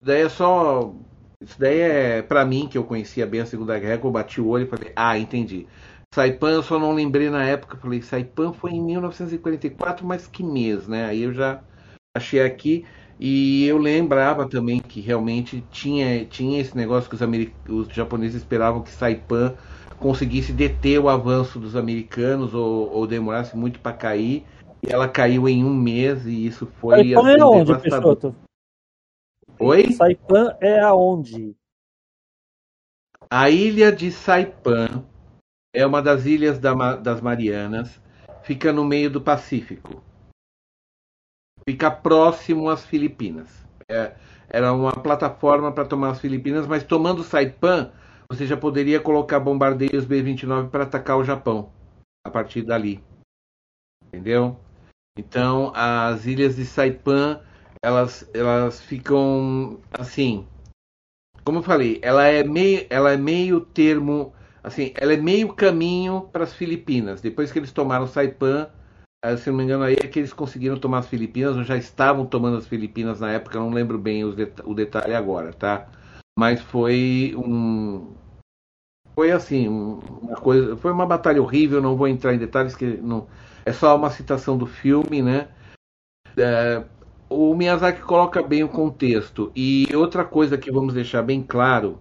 isso 0.02 0.06
daí 0.06 0.22
é 0.24 0.30
só. 0.30 0.94
Isso 1.40 1.60
daí 1.60 1.80
é 1.80 2.22
para 2.24 2.44
mim, 2.44 2.68
que 2.68 2.78
eu 2.78 2.84
conhecia 2.84 3.28
bem 3.28 3.42
a 3.42 3.46
Segunda 3.46 3.78
Guerra, 3.78 4.02
eu 4.04 4.12
bati 4.12 4.42
o 4.42 4.48
olho 4.48 4.66
e 4.66 4.68
falei, 4.68 4.92
ah, 4.96 5.20
entendi. 5.20 5.68
Saipan 6.14 6.50
eu 6.50 6.64
só 6.64 6.80
não 6.80 6.94
lembrei 6.94 7.30
na 7.30 7.44
época, 7.46 7.78
falei, 7.78 8.02
Saipan 8.02 8.54
foi 8.54 8.72
em 8.72 8.82
1944, 8.82 10.06
mas 10.06 10.26
que 10.26 10.42
mês, 10.42 10.88
né? 10.88 11.06
Aí 11.06 11.22
eu 11.22 11.34
já 11.34 11.62
achei 12.16 12.42
aqui. 12.42 12.86
E 13.20 13.66
eu 13.66 13.78
lembrava 13.78 14.48
também 14.48 14.80
que 14.80 15.02
realmente 15.02 15.64
tinha, 15.72 16.24
tinha 16.26 16.62
esse 16.62 16.78
negócio 16.78 17.10
que 17.10 17.16
os, 17.16 17.88
os 17.88 17.94
japoneses 17.94 18.42
esperavam 18.42 18.84
que 18.84 18.92
Saipan 18.92 19.56
conseguisse 20.00 20.54
deter 20.54 21.00
o 21.00 21.10
avanço 21.10 21.60
dos 21.60 21.76
americanos 21.76 22.54
ou, 22.54 22.92
ou 22.92 23.08
demorasse 23.08 23.58
muito 23.58 23.80
para 23.80 23.94
cair. 23.94 24.46
E 24.84 24.92
ela 24.92 25.08
caiu 25.08 25.50
em 25.50 25.64
um 25.64 25.74
mês 25.74 26.26
e 26.28 26.46
isso 26.46 26.68
foi. 26.80 27.14
Saipan 27.14 27.30
assim, 27.32 27.42
é 27.42 27.46
onde, 27.46 27.80
Peixoto? 27.80 28.36
Oi? 29.60 29.92
Saipan 29.94 30.56
é 30.62 30.80
aonde? 30.80 31.56
A 33.30 33.50
ilha 33.50 33.92
de 33.92 34.12
Saipan 34.12 35.04
é 35.74 35.86
uma 35.86 36.02
das 36.02 36.26
ilhas 36.26 36.60
da, 36.60 36.96
das 36.96 37.20
Marianas, 37.20 38.00
fica 38.44 38.72
no 38.72 38.86
meio 38.86 39.10
do 39.10 39.20
Pacífico. 39.20 40.04
Fica 41.68 41.92
próximo 41.92 42.70
às 42.70 42.86
Filipinas. 42.86 43.50
É, 43.90 44.16
era 44.48 44.72
uma 44.72 44.94
plataforma 44.94 45.70
para 45.70 45.84
tomar 45.84 46.12
as 46.12 46.22
Filipinas, 46.22 46.66
mas 46.66 46.82
tomando 46.82 47.24
Saipan, 47.24 47.92
você 48.32 48.48
já 48.48 48.56
poderia 48.56 49.02
colocar 49.02 49.38
bombardeios 49.42 50.06
B-29 50.06 50.70
para 50.70 50.84
atacar 50.86 51.18
o 51.18 51.26
Japão 51.26 51.70
a 52.26 52.30
partir 52.30 52.62
dali. 52.62 53.04
Entendeu? 54.06 54.58
Então, 55.20 55.74
as 55.76 56.26
ilhas 56.26 56.56
de 56.56 56.66
Saipan, 56.66 57.42
elas, 57.84 58.30
elas 58.34 58.80
ficam 58.80 59.78
assim. 59.92 60.48
Como 61.44 61.60
eu 61.60 61.64
falei, 61.64 62.00
ela 62.02 62.28
é 62.28 62.46
meio, 62.46 62.88
ela 62.90 63.12
é 63.12 63.18
meio 63.18 63.60
termo, 63.60 64.34
assim, 64.64 64.94
ela 64.96 65.14
é 65.14 65.18
meio 65.18 65.54
caminho 65.54 66.30
para 66.32 66.46
as 66.46 66.54
Filipinas. 66.54 67.20
Depois 67.20 67.52
que 67.52 67.60
eles 67.60 67.74
tomaram 67.74 68.08
Saipan, 68.08 68.70
se 69.38 69.50
não 69.50 69.58
me 69.58 69.64
engano 69.64 69.84
aí 69.84 69.96
é 69.96 70.08
que 70.08 70.20
eles 70.20 70.34
conseguiram 70.34 70.80
tomar 70.80 71.00
as 71.00 71.08
Filipinas, 71.08 71.58
ou 71.58 71.64
já 71.64 71.76
estavam 71.76 72.26
tomando 72.26 72.58
as 72.58 72.68
Filipinas 72.68 73.20
na 73.20 73.32
época, 73.32 73.60
não 73.60 73.72
lembro 73.72 73.98
bem 73.98 74.24
o 74.24 74.74
detalhe 74.74 75.14
agora, 75.14 75.52
tá? 75.54 75.90
Mas 76.38 76.62
foi 76.62 77.34
um 77.36 78.16
foi 79.16 79.32
assim, 79.32 79.68
uma 79.68 80.36
coisa, 80.36 80.78
foi 80.78 80.92
uma 80.92 81.06
batalha 81.06 81.42
horrível, 81.42 81.82
não 81.82 81.98
vou 81.98 82.08
entrar 82.08 82.36
em 82.36 82.38
detalhes 82.38 82.76
que 82.76 82.86
não 82.86 83.28
é 83.66 83.74
só 83.74 83.96
uma 83.98 84.12
citação 84.12 84.56
do 84.56 84.68
filme, 84.68 85.24
né? 85.24 85.50
É, 86.38 86.86
o 87.28 87.56
Miyazaki 87.56 88.02
coloca 88.02 88.44
bem 88.44 88.64
o 88.64 88.70
contexto. 88.70 89.52
E 89.56 89.88
outra 89.96 90.24
coisa 90.24 90.58
que 90.58 90.72
vamos 90.72 90.94
deixar 90.94 91.24
bem 91.24 91.42
claro: 91.42 92.00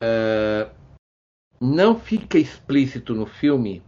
é, 0.00 0.70
não 1.60 2.00
fica 2.00 2.38
explícito 2.38 3.14
no 3.14 3.26
filme 3.26 3.82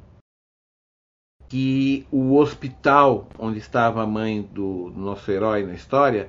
que 1.55 2.05
o 2.11 2.34
hospital 2.34 3.28
onde 3.38 3.61
estava 3.61 4.02
a 4.02 4.07
mãe 4.09 4.42
do 4.42 4.92
nosso 4.96 5.30
herói 5.30 5.64
na 5.64 5.72
história 5.72 6.28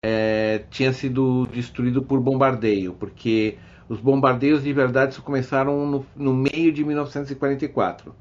é, 0.00 0.60
tinha 0.70 0.92
sido 0.92 1.44
destruído 1.48 2.04
por 2.04 2.20
bombardeio, 2.20 2.94
porque 2.94 3.58
os 3.88 3.98
bombardeios 3.98 4.62
de 4.62 4.72
verdade 4.72 5.20
começaram 5.22 5.84
no, 5.84 6.06
no 6.14 6.32
meio 6.32 6.70
de 6.70 6.84
1944. 6.84 8.14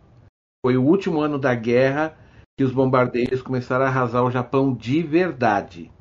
Foi 0.65 0.75
o 0.75 0.83
último 0.83 1.21
ano 1.21 1.37
da 1.37 1.53
guerra 1.53 2.17
que 2.57 2.63
os 2.63 2.71
bombardeios 2.71 3.43
começaram 3.43 3.85
a 3.85 3.87
arrasar 3.87 4.23
o 4.23 4.31
Japão 4.31 4.73
de 4.73 5.03
verdade. 5.03 5.91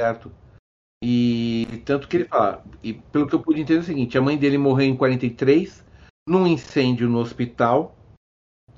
Certo? 0.00 0.32
E 1.04 1.82
tanto 1.84 2.08
que 2.08 2.16
ele 2.16 2.24
fala, 2.24 2.64
e 2.82 2.94
pelo 2.94 3.26
que 3.26 3.34
eu 3.34 3.40
pude 3.42 3.60
entender 3.60 3.80
é 3.80 3.82
o 3.82 3.84
seguinte, 3.84 4.16
a 4.16 4.22
mãe 4.22 4.38
dele 4.38 4.56
morreu 4.56 4.86
em 4.86 4.96
43 4.96 5.84
num 6.26 6.46
incêndio 6.46 7.06
no 7.06 7.18
hospital. 7.18 7.94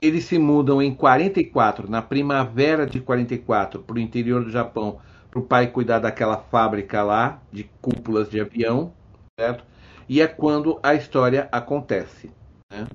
Eles 0.07 0.25
se 0.25 0.39
mudam 0.39 0.81
em 0.81 0.95
44, 0.95 1.91
na 1.91 2.03
primavera 2.03 2.87
de 2.87 3.01
44, 3.01 3.83
para 3.83 3.97
o 3.97 4.01
interior 4.01 4.45
do 4.45 4.51
Japão, 4.51 4.99
para 5.31 5.41
o 5.41 5.43
pai 5.43 5.67
cuidar 5.69 5.99
daquela 5.99 6.39
fábrica 6.39 7.03
lá 7.03 7.41
de 7.53 7.65
cúpulas 7.81 8.31
de 8.31 8.41
avião, 8.41 8.93
certo? 9.39 9.65
E 10.09 10.21
é 10.21 10.27
quando 10.27 10.79
a 10.83 10.95
história 10.95 11.49
acontece. 11.51 12.31
Né? 12.73 12.87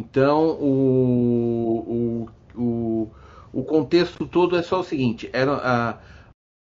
Então, 0.00 0.58
o, 0.60 2.28
o, 2.54 2.60
o, 2.60 3.10
o, 3.52 3.64
contexto 3.64 4.26
todo 4.26 4.56
é 4.56 4.62
só 4.62 4.80
o 4.80 4.84
seguinte: 4.84 5.30
era 5.32 5.54
a, 5.54 5.98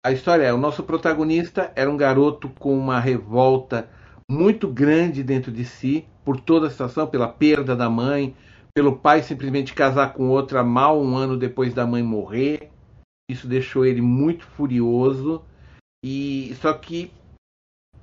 a 0.05 0.12
história 0.12 0.45
é: 0.45 0.53
o 0.53 0.59
nosso 0.59 0.83
protagonista 0.83 1.73
era 1.75 1.91
um 1.91 1.97
garoto 1.97 2.49
com 2.59 2.77
uma 2.77 3.01
revolta 3.01 3.89
muito 4.31 4.68
grande 4.68 5.23
dentro 5.23 5.51
de 5.51 5.64
si 5.64 6.07
por 6.25 6.41
toda 6.41 6.66
a 6.66 6.70
situação, 6.70 7.07
pela 7.07 7.29
perda 7.29 7.75
da 7.75 7.91
mãe, 7.91 8.37
pelo 8.75 8.97
pai 8.97 9.23
simplesmente 9.23 9.75
casar 9.75 10.14
com 10.14 10.29
outra 10.29 10.62
mal 10.64 11.01
um 11.01 11.16
ano 11.16 11.37
depois 11.37 11.75
da 11.75 11.87
mãe 11.87 12.03
morrer. 12.03 12.70
Isso 13.31 13.47
deixou 13.47 13.85
ele 13.85 14.01
muito 14.01 14.47
furioso. 14.47 15.43
E 16.05 16.55
só 16.61 16.73
que 16.73 17.12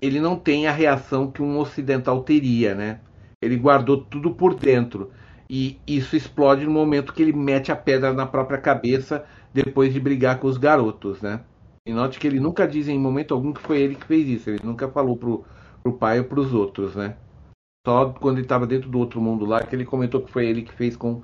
ele 0.02 0.20
não 0.20 0.38
tem 0.38 0.68
a 0.68 0.72
reação 0.72 1.30
que 1.30 1.42
um 1.42 1.58
ocidental 1.58 2.24
teria, 2.24 2.74
né? 2.74 3.02
Ele 3.42 3.58
guardou 3.58 4.04
tudo 4.04 4.32
por 4.34 4.56
dentro. 4.56 5.12
E 5.50 5.80
isso 5.88 6.16
explode 6.16 6.66
no 6.66 6.72
momento 6.72 7.14
que 7.14 7.22
ele 7.22 7.34
mete 7.34 7.72
a 7.72 7.76
pedra 7.76 8.14
na 8.14 8.26
própria 8.26 8.60
cabeça 8.60 9.26
depois 9.54 9.92
de 9.92 10.00
brigar 10.00 10.40
com 10.40 10.48
os 10.48 10.58
garotos, 10.58 11.22
né? 11.22 11.42
E 11.86 11.92
note 11.92 12.20
que 12.20 12.28
ele 12.28 12.40
nunca 12.40 12.68
diz 12.68 12.88
em 12.88 13.00
momento 13.00 13.34
algum 13.34 13.52
que 13.52 13.62
foi 13.62 13.80
ele 13.82 13.96
que 13.96 14.06
fez 14.06 14.28
isso. 14.28 14.50
Ele 14.50 14.60
nunca 14.64 14.88
falou 14.88 15.18
pro, 15.18 15.44
pro 15.82 15.94
pai 15.94 16.20
ou 16.20 16.26
pros 16.26 16.54
outros, 16.54 16.96
né? 16.96 17.16
Só 17.86 18.12
quando 18.12 18.38
ele 18.38 18.46
estava 18.46 18.68
dentro 18.68 18.90
do 18.90 19.00
outro 19.00 19.22
mundo 19.22 19.46
lá 19.46 19.64
que 19.64 19.76
ele 19.76 19.86
comentou 19.86 20.22
que 20.22 20.32
foi 20.32 20.48
ele 20.48 20.64
que 20.64 20.74
fez 20.74 20.96
com 20.96 21.24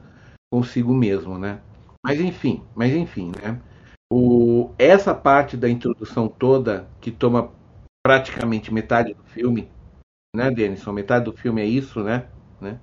consigo 0.52 0.94
mesmo, 0.94 1.38
né? 1.38 1.62
Mas 2.04 2.20
enfim, 2.20 2.64
mas 2.76 2.94
enfim, 2.94 3.32
né? 3.42 3.62
O, 4.12 4.72
essa 4.78 5.14
parte 5.14 5.58
da 5.58 5.70
introdução 5.70 6.28
toda 6.28 6.88
que 7.02 7.12
toma 7.12 7.52
praticamente 8.06 8.74
metade 8.74 9.14
do 9.14 9.24
filme, 9.24 9.68
né, 10.36 10.52
Denison? 10.52 10.92
Metade 10.92 11.26
do 11.26 11.34
filme 11.34 11.62
é 11.62 11.66
isso, 11.66 12.04
né? 12.04 12.28
né? 12.62 12.80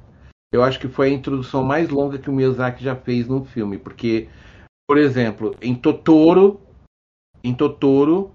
Eu 0.53 0.63
acho 0.63 0.79
que 0.79 0.89
foi 0.89 1.09
a 1.09 1.15
introdução 1.15 1.63
mais 1.63 1.89
longa 1.89 2.19
que 2.19 2.29
o 2.29 2.33
Miyazaki 2.33 2.85
já 2.85 2.95
fez 2.95 3.27
num 3.27 3.45
filme, 3.45 3.79
porque, 3.79 4.29
por 4.87 4.99
exemplo, 4.99 5.57
em 5.63 5.75
Totoro, 5.75 6.61
em 7.43 7.55
Totoro, 7.55 8.33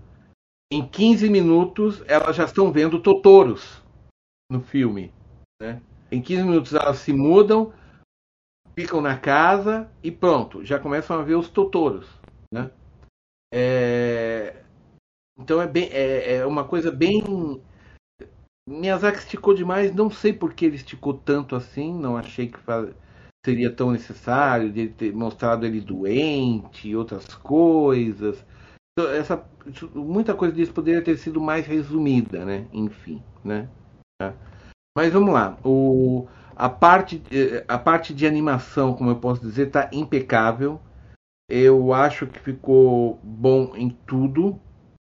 em 0.71 0.85
15 0.87 1.29
minutos 1.29 2.03
elas 2.07 2.35
já 2.35 2.45
estão 2.45 2.71
vendo 2.71 3.01
Totoros 3.01 3.83
no 4.49 4.61
filme. 4.61 5.13
Né? 5.61 5.81
Em 6.11 6.21
15 6.21 6.43
minutos 6.43 6.73
elas 6.73 6.97
se 6.99 7.11
mudam, 7.11 7.73
ficam 8.75 9.01
na 9.01 9.17
casa 9.17 9.89
e 10.03 10.11
pronto, 10.11 10.63
já 10.63 10.79
começam 10.79 11.19
a 11.19 11.23
ver 11.23 11.35
os 11.35 11.49
Totoros. 11.49 12.07
Né? 12.53 12.69
É... 13.53 14.63
Então 15.39 15.61
é, 15.61 15.67
bem, 15.67 15.89
é, 15.91 16.35
é 16.35 16.45
uma 16.45 16.63
coisa 16.63 16.91
bem. 16.91 17.23
Miyazaki 18.67 19.19
esticou 19.19 19.53
demais, 19.53 19.93
não 19.93 20.09
sei 20.09 20.33
por 20.33 20.53
que 20.53 20.65
ele 20.65 20.75
esticou 20.75 21.13
tanto 21.13 21.55
assim, 21.55 21.93
não 21.93 22.17
achei 22.17 22.47
que 22.47 22.59
faz... 22.59 22.93
seria 23.45 23.71
tão 23.71 23.91
necessário 23.91 24.71
de 24.71 24.89
ter 24.89 25.13
mostrado 25.13 25.65
ele 25.65 25.79
doente 25.79 26.89
e 26.89 26.95
outras 26.95 27.33
coisas. 27.35 28.45
Então, 28.97 29.11
essa, 29.11 29.47
muita 29.93 30.33
coisa 30.33 30.53
disso 30.53 30.73
poderia 30.73 31.03
ter 31.03 31.17
sido 31.17 31.39
mais 31.39 31.67
resumida, 31.67 32.43
né? 32.43 32.67
Enfim, 32.73 33.23
né? 33.43 33.69
Tá? 34.19 34.33
Mas 34.97 35.13
vamos 35.13 35.31
lá. 35.31 35.55
O, 35.63 36.27
a, 36.55 36.67
parte, 36.67 37.21
eh, 37.31 37.63
a 37.67 37.77
parte 37.77 38.15
de 38.15 38.25
animação, 38.25 38.95
como 38.95 39.11
eu 39.11 39.19
posso 39.19 39.39
dizer, 39.39 39.67
está 39.67 39.87
impecável. 39.93 40.81
Eu 41.47 41.93
acho 41.93 42.25
que 42.25 42.39
ficou 42.39 43.19
bom 43.23 43.75
em 43.75 43.91
tudo. 43.91 44.59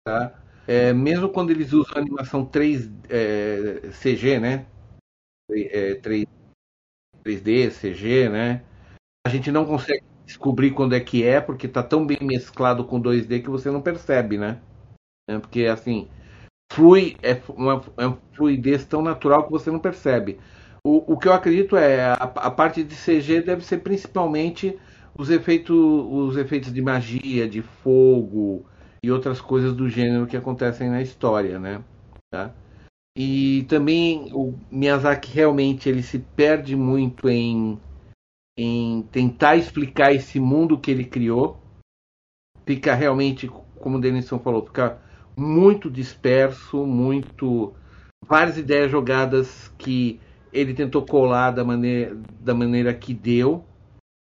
Tá? 0.06 0.38
É, 0.68 0.92
mesmo 0.92 1.30
quando 1.30 1.52
eles 1.52 1.72
usam 1.72 1.98
animação 1.98 2.44
3 2.44 2.92
é, 3.10 3.90
CG, 4.04 4.38
né? 4.38 4.66
É, 5.50 5.96
3, 5.96 6.26
3D, 7.24 7.72
CG, 7.72 8.28
né? 8.28 8.66
A 9.26 9.30
gente 9.30 9.50
não 9.50 9.66
consegue 9.66 10.04
descobrir 10.26 10.72
quando 10.72 10.94
é 10.94 11.00
que 11.00 11.24
é, 11.24 11.40
porque 11.40 11.68
está 11.68 11.82
tão 11.82 12.06
bem 12.06 12.20
mesclado 12.22 12.84
com 12.84 13.02
2D 13.02 13.42
que 13.42 13.50
você 13.50 13.72
não 13.72 13.82
percebe, 13.82 14.38
né? 14.38 14.62
É, 15.30 15.40
porque 15.40 15.68
assim, 15.68 16.10
flui, 16.72 17.18
é 17.22 17.40
uma, 17.50 17.82
é 17.98 18.06
uma 18.08 18.18
fluidez 18.34 18.86
tão 18.86 19.02
natural 19.02 19.46
que 19.46 19.52
você 19.52 19.72
não 19.72 19.80
percebe. 19.80 20.40
O, 20.84 21.14
o 21.14 21.18
que 21.18 21.28
eu 21.28 21.34
acredito 21.34 21.76
é 21.76 22.02
a, 22.02 22.14
a 22.14 22.52
parte 22.52 22.84
de 22.84 22.96
CG 22.96 23.42
deve 23.42 23.66
ser 23.66 23.80
principalmente 23.80 24.78
os 25.18 25.30
efeitos, 25.30 25.76
os 25.76 26.38
efeitos 26.38 26.74
de 26.74 26.82
magia, 26.82 27.50
de 27.50 27.62
fogo 27.62 28.66
e 29.04 29.12
outras 29.12 29.42
coisas 29.42 29.74
do 29.74 29.90
gênero 29.90 30.28
que 30.28 30.38
acontecem 30.38 30.90
na 30.90 31.02
história, 31.02 31.60
né? 31.60 31.84
Tá? 32.32 32.54
E 33.18 33.66
também 33.68 34.32
o 34.34 34.54
Miyazaki 34.72 35.32
realmente 35.34 35.90
ele 35.90 36.04
se 36.04 36.20
perde 36.20 36.76
muito 36.76 37.28
em, 37.28 37.78
em 38.58 39.02
tentar 39.12 39.58
explicar 39.58 40.14
esse 40.14 40.40
mundo 40.40 40.78
que 40.78 40.92
ele 40.92 41.04
criou. 41.04 41.60
Fica 42.66 42.94
realmente, 42.94 43.48
como 43.80 43.98
o 43.98 44.02
Denison 44.02 44.40
falou, 44.40 44.66
fica 44.66 45.02
muito 45.36 45.90
disperso, 45.90 46.86
muito 46.86 47.74
várias 48.26 48.58
ideias 48.58 48.92
jogadas 48.92 49.74
que 49.78 50.20
ele 50.52 50.74
tentou 50.74 51.06
colar 51.06 51.52
da 51.52 51.64
maneira, 51.64 52.16
da 52.40 52.54
maneira 52.54 52.94
que 52.94 53.14
deu. 53.14 53.64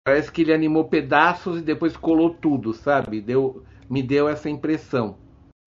Parece 0.06 0.32
que 0.32 0.42
ele 0.42 0.52
animou 0.52 0.84
pedaços 0.84 1.60
e 1.60 1.62
depois 1.62 1.96
colou 1.96 2.30
tudo, 2.30 2.72
sabe? 2.72 3.20
Deu, 3.20 3.62
me 3.88 4.02
deu 4.02 4.28
essa 4.28 4.48
impressão. 4.48 5.18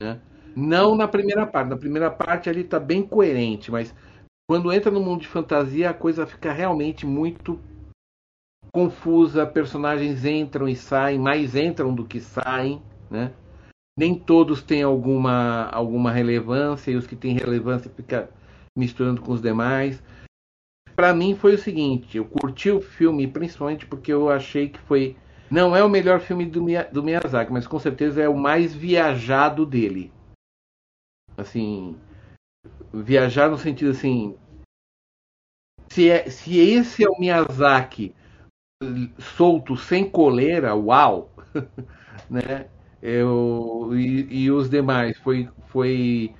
Né? 0.02 0.20
Não 0.56 0.96
na 0.96 1.08
primeira 1.08 1.46
parte. 1.46 1.70
Na 1.70 1.78
primeira 1.78 2.10
parte 2.10 2.50
ele 2.50 2.62
está 2.62 2.80
bem 2.80 3.04
coerente, 3.04 3.72
mas 3.72 3.94
quando 4.50 4.72
entra 4.74 4.92
no 4.92 5.00
mundo 5.00 5.22
de 5.22 5.28
fantasia 5.28 5.90
a 5.90 5.94
coisa 5.94 6.26
fica 6.26 6.52
realmente 6.52 7.06
muito 7.06 7.60
confusa. 8.74 9.46
Personagens 9.46 10.26
entram 10.26 10.68
e 10.68 10.76
saem, 10.76 11.20
mais 11.20 11.56
entram 11.56 11.94
do 11.94 12.06
que 12.06 12.20
saem, 12.20 12.82
né? 13.10 13.32
Nem 13.98 14.18
todos 14.18 14.62
têm 14.62 14.84
alguma, 14.84 15.66
alguma 15.70 16.12
relevância 16.12 16.92
e 16.92 16.96
os 16.96 17.06
que 17.06 17.16
têm 17.16 17.38
relevância 17.38 17.92
fica 17.92 18.30
misturando 18.78 19.22
com 19.22 19.32
os 19.32 19.42
demais. 19.42 20.02
Para 20.96 21.14
mim 21.14 21.36
foi 21.36 21.56
o 21.56 21.58
seguinte, 21.58 22.18
eu 22.18 22.26
curti 22.26 22.70
o 22.70 22.82
filme 22.82 23.28
principalmente 23.28 23.86
porque 23.86 24.12
eu 24.12 24.30
achei 24.30 24.70
que 24.70 24.80
foi 24.80 25.16
não 25.50 25.76
é 25.76 25.84
o 25.84 25.90
melhor 25.90 26.22
filme 26.22 26.46
do, 26.46 26.62
do 26.94 27.04
Miyazaki, 27.04 27.52
mas 27.52 27.68
com 27.68 27.78
certeza 27.78 28.22
é 28.22 28.30
o 28.30 28.38
mais 28.38 28.74
viajado 28.74 29.66
dele. 29.66 30.12
Assim, 31.36 32.00
viajar 32.94 33.50
no 33.50 33.58
sentido 33.58 33.92
assim, 33.92 34.38
se, 35.90 36.10
é, 36.10 36.30
se 36.30 36.58
esse 36.58 37.04
é 37.04 37.10
o 37.10 37.20
Miyazaki 37.20 38.16
solto 39.36 39.76
sem 39.76 40.10
coleira, 40.10 40.74
uau, 40.74 41.30
né? 42.30 42.70
Eu, 43.02 43.90
e, 43.94 44.44
e, 44.44 44.52
os 44.52 44.70
demais 44.70 45.18
foi, 45.18 45.50
foi 45.68 46.34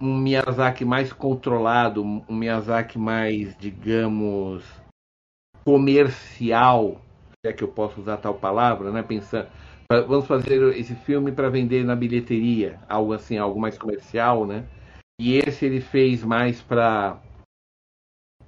um 0.00 0.16
Miyazaki 0.16 0.84
mais 0.84 1.12
controlado, 1.12 2.02
um 2.02 2.34
Miyazaki 2.34 2.98
mais, 2.98 3.54
digamos, 3.58 4.64
comercial, 5.64 7.00
se 7.44 7.50
é 7.50 7.52
que 7.52 7.62
eu 7.62 7.68
posso 7.68 8.00
usar 8.00 8.16
tal 8.16 8.34
palavra, 8.34 8.90
né? 8.90 9.02
Pensando, 9.02 9.48
vamos 10.08 10.26
fazer 10.26 10.76
esse 10.76 10.94
filme 10.94 11.32
para 11.32 11.50
vender 11.50 11.84
na 11.84 11.94
bilheteria, 11.94 12.78
algo 12.88 13.12
assim, 13.12 13.36
algo 13.36 13.60
mais 13.60 13.76
comercial, 13.76 14.46
né? 14.46 14.66
E 15.20 15.36
esse 15.36 15.66
ele 15.66 15.80
fez 15.80 16.24
mais 16.24 16.62
para 16.62 17.20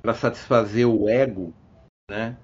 para 0.01 0.15
satisfazer 0.15 0.87
o 0.87 1.09
ego, 1.09 1.55
né? 2.11 2.37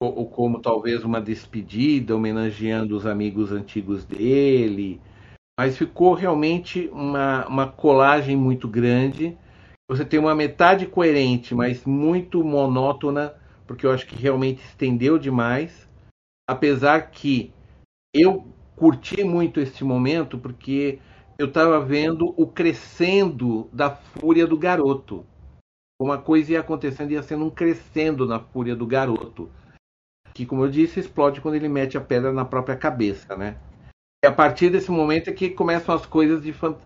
Ou 0.00 0.28
como 0.28 0.60
talvez 0.60 1.04
uma 1.04 1.20
despedida, 1.20 2.14
homenageando 2.14 2.96
os 2.96 3.06
amigos 3.06 3.50
antigos 3.50 4.04
dele. 4.04 5.00
Mas 5.58 5.78
ficou 5.78 6.12
realmente 6.12 6.88
uma, 6.92 7.46
uma 7.46 7.66
colagem 7.66 8.36
muito 8.36 8.68
grande. 8.68 9.36
Você 9.90 10.04
tem 10.04 10.20
uma 10.20 10.34
metade 10.34 10.86
coerente, 10.86 11.54
mas 11.54 11.84
muito 11.84 12.44
monótona, 12.44 13.34
porque 13.66 13.86
eu 13.86 13.90
acho 13.90 14.06
que 14.06 14.16
realmente 14.16 14.62
estendeu 14.62 15.18
demais. 15.18 15.88
Apesar 16.48 17.10
que 17.10 17.52
eu 18.14 18.46
curti 18.76 19.24
muito 19.24 19.60
este 19.60 19.82
momento, 19.82 20.38
porque 20.38 20.98
eu 21.38 21.46
estava 21.46 21.80
vendo 21.80 22.34
o 22.36 22.46
crescendo 22.46 23.68
da 23.72 23.90
fúria 23.90 24.46
do 24.46 24.58
garoto. 24.58 25.24
Uma 25.98 26.18
coisa 26.18 26.52
ia 26.52 26.60
acontecendo, 26.60 27.12
ia 27.12 27.22
sendo 27.22 27.46
um 27.46 27.50
crescendo 27.50 28.26
na 28.26 28.38
fúria 28.38 28.76
do 28.76 28.86
garoto 28.86 29.48
que, 30.36 30.44
como 30.44 30.64
eu 30.64 30.70
disse, 30.70 31.00
explode 31.00 31.40
quando 31.40 31.54
ele 31.54 31.66
mete 31.66 31.96
a 31.96 32.00
pedra 32.00 32.30
na 32.30 32.44
própria 32.44 32.76
cabeça, 32.76 33.34
né? 33.34 33.56
E 34.22 34.28
a 34.28 34.32
partir 34.32 34.68
desse 34.68 34.90
momento 34.90 35.30
é 35.30 35.32
que 35.32 35.48
começam 35.48 35.94
as 35.94 36.04
coisas 36.04 36.42
de 36.42 36.52
fan... 36.52 36.76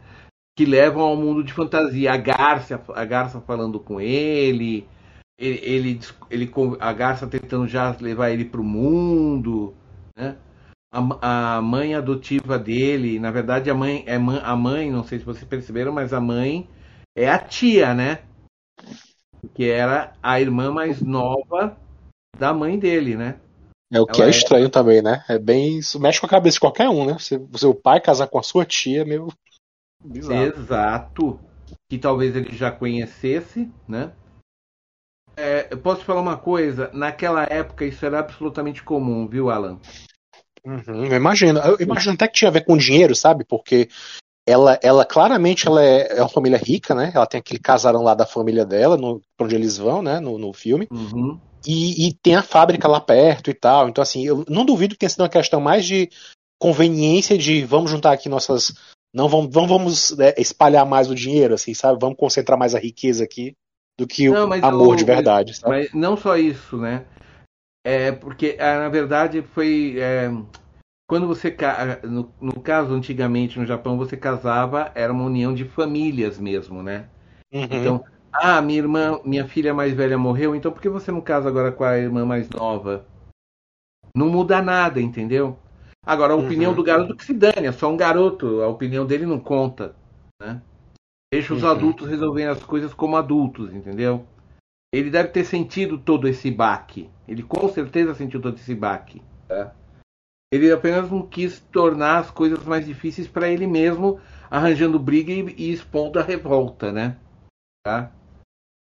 que 0.56 0.64
levam 0.64 1.02
ao 1.02 1.16
mundo 1.16 1.42
de 1.42 1.52
fantasia. 1.52 2.12
A 2.12 2.16
Garça, 2.16 2.80
a 2.94 3.04
Garça 3.04 3.40
falando 3.40 3.80
com 3.80 4.00
ele, 4.00 4.86
ele, 5.36 5.58
ele, 5.64 6.00
ele 6.30 6.52
a 6.78 6.92
garça 6.92 7.26
tentando 7.26 7.66
já 7.66 7.96
levar 8.00 8.30
ele 8.30 8.44
para 8.44 8.60
o 8.60 8.64
mundo, 8.64 9.74
né? 10.16 10.36
A, 10.92 11.56
a, 11.56 11.62
mãe 11.62 11.94
adotiva 11.94 12.56
dele, 12.56 13.18
na 13.18 13.32
verdade 13.32 13.70
a 13.70 13.74
mãe 13.74 14.04
é 14.06 14.16
a 14.16 14.56
mãe, 14.56 14.90
não 14.90 15.04
sei 15.04 15.18
se 15.18 15.24
vocês 15.24 15.44
perceberam, 15.44 15.92
mas 15.92 16.12
a 16.12 16.20
mãe 16.20 16.68
é 17.16 17.28
a 17.28 17.38
tia, 17.38 17.94
né? 17.94 18.22
Que 19.54 19.68
era 19.68 20.12
a 20.22 20.40
irmã 20.40 20.70
mais 20.72 21.00
nova 21.00 21.76
da 22.38 22.52
mãe 22.52 22.78
dele, 22.78 23.16
né? 23.16 23.40
É 23.92 24.00
o 24.00 24.06
que 24.06 24.20
Ela 24.20 24.30
é 24.30 24.34
estranho 24.34 24.66
é... 24.66 24.70
também, 24.70 25.02
né? 25.02 25.24
É 25.28 25.38
bem. 25.38 25.78
Isso 25.78 25.98
mexe 25.98 26.20
com 26.20 26.26
a 26.26 26.30
cabeça 26.30 26.54
de 26.54 26.60
qualquer 26.60 26.88
um, 26.88 27.04
né? 27.04 27.14
Você, 27.14 27.40
seu 27.56 27.74
pai 27.74 28.00
casar 28.00 28.28
com 28.28 28.38
a 28.38 28.42
sua 28.42 28.64
tia 28.64 29.02
é 29.02 29.04
meio. 29.04 29.28
Bizarro. 30.04 30.42
Exato. 30.42 31.40
Que 31.88 31.98
talvez 31.98 32.36
ele 32.36 32.54
já 32.56 32.70
conhecesse, 32.70 33.70
né? 33.88 34.12
É, 35.36 35.68
eu 35.70 35.78
posso 35.78 36.04
falar 36.04 36.20
uma 36.20 36.36
coisa? 36.36 36.90
Naquela 36.92 37.44
época 37.44 37.84
isso 37.84 38.04
era 38.06 38.20
absolutamente 38.20 38.82
comum, 38.82 39.26
viu, 39.26 39.50
Alan? 39.50 39.78
Uhum, 40.64 41.06
eu 41.06 41.16
imagino. 41.16 41.58
Eu 41.60 41.76
imagino 41.80 42.14
até 42.14 42.28
que 42.28 42.34
tinha 42.34 42.48
a 42.48 42.52
ver 42.52 42.64
com 42.64 42.76
dinheiro, 42.76 43.14
sabe? 43.14 43.44
Porque 43.44 43.88
ela, 44.46 44.78
ela 44.82 45.04
claramente 45.04 45.66
ela 45.66 45.82
é, 45.82 46.18
é 46.18 46.20
uma 46.20 46.28
família 46.28 46.58
rica, 46.58 46.94
né? 46.94 47.10
Ela 47.14 47.26
tem 47.26 47.40
aquele 47.40 47.58
casarão 47.58 48.02
lá 48.02 48.14
da 48.14 48.26
família 48.26 48.64
dela, 48.64 48.96
no, 48.96 49.20
pra 49.36 49.46
onde 49.46 49.54
eles 49.54 49.76
vão, 49.78 50.02
né? 50.02 50.20
No, 50.20 50.38
no 50.38 50.52
filme. 50.52 50.86
Uhum. 50.90 51.40
E, 51.66 52.08
e, 52.08 52.14
tem 52.14 52.34
a 52.34 52.42
fábrica 52.42 52.88
lá 52.88 53.00
perto 53.00 53.50
e 53.50 53.54
tal. 53.54 53.88
Então, 53.88 54.02
assim, 54.02 54.24
eu 54.24 54.44
não 54.48 54.64
duvido 54.64 54.94
que 54.94 55.00
tenha 55.00 55.10
sido 55.10 55.20
uma 55.20 55.28
questão 55.28 55.60
mais 55.60 55.84
de 55.84 56.08
conveniência 56.58 57.36
de 57.36 57.64
vamos 57.64 57.90
juntar 57.90 58.12
aqui 58.12 58.28
nossas. 58.28 58.74
Não 59.12 59.28
vamos, 59.28 59.52
vamos, 59.52 59.68
vamos 59.68 60.18
é, 60.20 60.40
espalhar 60.40 60.86
mais 60.86 61.10
o 61.10 61.14
dinheiro, 61.14 61.54
assim, 61.54 61.74
sabe? 61.74 61.98
Vamos 62.00 62.16
concentrar 62.16 62.58
mais 62.58 62.74
a 62.74 62.78
riqueza 62.78 63.24
aqui 63.24 63.54
do 63.98 64.06
que 64.06 64.28
não, 64.30 64.48
o 64.48 64.64
amor 64.64 64.96
de 64.96 65.04
verdade. 65.04 65.52
Mas, 65.62 65.70
mas, 65.70 65.92
não 65.92 66.16
só 66.16 66.36
isso, 66.36 66.76
né? 66.76 67.04
É 67.84 68.12
porque, 68.12 68.56
é, 68.58 68.78
na 68.78 68.88
verdade, 68.88 69.42
foi. 69.42 69.96
É, 69.98 70.30
quando 71.08 71.26
você. 71.26 71.54
No, 72.04 72.32
no 72.40 72.60
caso, 72.60 72.92
antigamente 72.92 73.58
no 73.58 73.66
Japão, 73.66 73.98
você 73.98 74.16
casava, 74.16 74.92
era 74.94 75.12
uma 75.12 75.24
união 75.24 75.52
de 75.52 75.64
famílias 75.64 76.38
mesmo, 76.38 76.82
né? 76.82 77.08
Uhum. 77.52 77.68
Então, 77.70 78.04
ah, 78.32 78.60
minha 78.62 78.78
irmã, 78.78 79.20
minha 79.24 79.46
filha 79.46 79.74
mais 79.74 79.92
velha 79.92 80.16
morreu, 80.16 80.54
então 80.54 80.70
por 80.70 80.80
que 80.80 80.88
você 80.88 81.10
não 81.10 81.20
casa 81.20 81.48
agora 81.48 81.72
com 81.72 81.84
a 81.84 81.98
irmã 81.98 82.24
mais 82.24 82.48
nova? 82.48 83.04
Não 84.14 84.28
muda 84.28 84.62
nada, 84.62 85.00
entendeu? 85.00 85.58
Agora, 86.04 86.32
a 86.32 86.36
uhum. 86.36 86.46
opinião 86.46 86.74
do 86.74 86.82
garoto 86.82 87.16
que 87.16 87.24
se 87.24 87.34
dane, 87.34 87.66
é 87.66 87.72
só 87.72 87.90
um 87.90 87.96
garoto, 87.96 88.62
a 88.62 88.68
opinião 88.68 89.04
dele 89.06 89.26
não 89.26 89.38
conta, 89.38 89.94
né? 90.40 90.62
Deixa 91.32 91.54
os 91.54 91.62
uhum. 91.62 91.70
adultos 91.70 92.08
resolverem 92.08 92.50
as 92.50 92.62
coisas 92.64 92.92
como 92.92 93.16
adultos, 93.16 93.72
entendeu? 93.72 94.26
Ele 94.92 95.10
deve 95.10 95.28
ter 95.28 95.44
sentido 95.44 95.98
todo 95.98 96.26
esse 96.26 96.50
baque. 96.50 97.08
Ele 97.28 97.42
com 97.42 97.68
certeza 97.68 98.14
sentiu 98.14 98.40
todo 98.40 98.56
esse 98.56 98.74
baque. 98.74 99.22
Tá? 99.46 99.72
Ele 100.52 100.72
apenas 100.72 101.08
não 101.08 101.24
quis 101.24 101.60
tornar 101.60 102.18
as 102.18 102.30
coisas 102.30 102.64
mais 102.64 102.84
difíceis 102.84 103.28
para 103.28 103.48
ele 103.48 103.68
mesmo, 103.68 104.20
arranjando 104.50 104.98
briga 104.98 105.32
e, 105.32 105.54
e 105.56 105.72
expondo 105.72 106.18
a 106.18 106.22
revolta, 106.22 106.90
né? 106.90 107.16
Tá? 107.84 108.10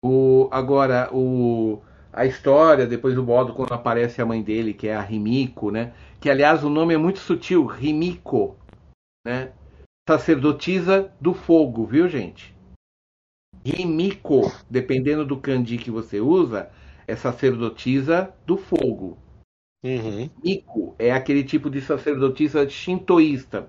O, 0.03 0.49
agora, 0.51 1.11
o, 1.13 1.83
a 2.13 2.25
história, 2.25 2.87
depois 2.87 3.17
o 3.19 3.23
modo 3.23 3.53
quando 3.53 3.73
aparece 3.73 4.21
a 4.21 4.27
mãe 4.27 4.43
dele, 4.43 4.73
que 4.73 4.89
é 4.89 4.95
a 4.95 5.01
Rimiko, 5.01 5.71
né? 5.71 5.93
Que 6.21 6.31
aliás 6.31 6.65
o 6.65 6.71
nome 6.71 6.95
é 6.95 6.99
muito 6.99 7.19
sutil, 7.19 7.67
Rimiko, 7.67 8.57
né? 9.27 9.53
Sacerdotisa 10.09 11.13
do 11.21 11.35
fogo, 11.35 11.85
viu, 11.85 12.09
gente? 12.09 12.55
Rimiko, 13.65 14.51
dependendo 14.69 15.25
do 15.25 15.37
kanji 15.37 15.77
que 15.77 15.91
você 15.91 16.19
usa, 16.19 16.71
é 17.07 17.15
sacerdotisa 17.15 18.33
do 18.47 18.57
fogo. 18.57 19.19
Uhum. 19.83 20.29
Miko 20.45 20.95
é 20.99 21.11
aquele 21.11 21.43
tipo 21.43 21.71
de 21.71 21.81
sacerdotisa 21.81 22.69
shintoísta. 22.69 23.69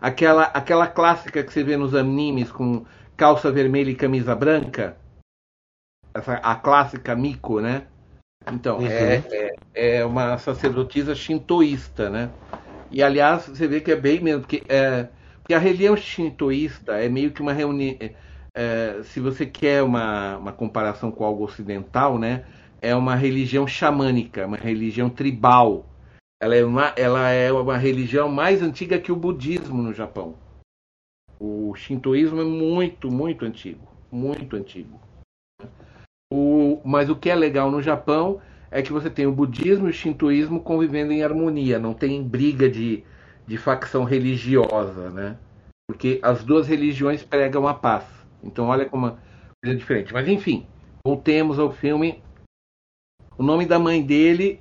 Aquela, 0.00 0.44
aquela 0.44 0.86
clássica 0.88 1.42
que 1.42 1.52
você 1.52 1.62
vê 1.62 1.76
nos 1.76 1.94
animes 1.94 2.50
com 2.50 2.84
calça 3.16 3.50
vermelha 3.52 3.90
e 3.90 3.94
camisa 3.94 4.34
branca 4.34 4.96
essa, 6.14 6.34
a 6.34 6.54
clássica 6.54 7.14
Miko, 7.14 7.60
né? 7.60 7.84
Então, 8.50 8.78
uhum. 8.78 8.86
é, 8.86 9.22
é, 9.30 9.54
é, 9.74 10.04
uma 10.04 10.36
sacerdotisa 10.38 11.14
shintoísta, 11.14 12.10
né? 12.10 12.30
E, 12.90 13.02
aliás, 13.02 13.46
você 13.46 13.66
vê 13.66 13.80
que 13.80 13.92
é 13.92 13.96
bem 13.96 14.20
mesmo, 14.20 14.40
porque, 14.40 14.62
é, 14.68 15.08
porque 15.38 15.54
a 15.54 15.58
religião 15.58 15.96
shintoísta 15.96 16.92
é 16.94 17.08
meio 17.08 17.30
que 17.32 17.40
uma 17.40 17.52
reunião... 17.52 17.96
É, 18.00 18.12
é, 18.54 19.02
se 19.04 19.18
você 19.18 19.46
quer 19.46 19.82
uma, 19.82 20.36
uma 20.36 20.52
comparação 20.52 21.10
com 21.10 21.24
algo 21.24 21.44
ocidental, 21.44 22.18
né? 22.18 22.44
É 22.80 22.94
uma 22.94 23.14
religião 23.14 23.66
xamânica, 23.66 24.46
uma 24.46 24.56
religião 24.56 25.08
tribal. 25.08 25.86
Ela 26.40 26.56
é 26.56 26.64
uma, 26.64 26.92
ela 26.96 27.30
é 27.30 27.52
uma 27.52 27.78
religião 27.78 28.28
mais 28.28 28.60
antiga 28.60 28.98
que 28.98 29.12
o 29.12 29.16
budismo 29.16 29.80
no 29.80 29.94
Japão. 29.94 30.34
O 31.38 31.74
shintoísmo 31.74 32.40
é 32.40 32.44
muito, 32.44 33.10
muito 33.10 33.44
antigo. 33.44 33.88
Muito 34.10 34.56
antigo. 34.56 35.00
O, 36.34 36.80
mas 36.82 37.10
o 37.10 37.14
que 37.14 37.28
é 37.28 37.34
legal 37.34 37.70
no 37.70 37.82
Japão 37.82 38.40
é 38.70 38.80
que 38.80 38.90
você 38.90 39.10
tem 39.10 39.26
o 39.26 39.32
budismo 39.32 39.86
e 39.86 39.90
o 39.90 39.92
shintoísmo 39.92 40.60
convivendo 40.60 41.12
em 41.12 41.22
harmonia, 41.22 41.78
não 41.78 41.92
tem 41.92 42.22
briga 42.22 42.70
de, 42.70 43.04
de 43.46 43.58
facção 43.58 44.02
religiosa, 44.04 45.10
né? 45.10 45.36
Porque 45.86 46.18
as 46.22 46.42
duas 46.42 46.66
religiões 46.66 47.22
pregam 47.22 47.68
a 47.68 47.74
paz. 47.74 48.04
Então 48.42 48.68
olha 48.68 48.86
como 48.86 49.14
é 49.62 49.74
diferente. 49.74 50.14
Mas 50.14 50.26
enfim, 50.26 50.66
voltemos 51.06 51.58
ao 51.58 51.70
filme. 51.70 52.22
O 53.36 53.42
nome 53.42 53.66
da 53.66 53.78
mãe 53.78 54.02
dele 54.02 54.58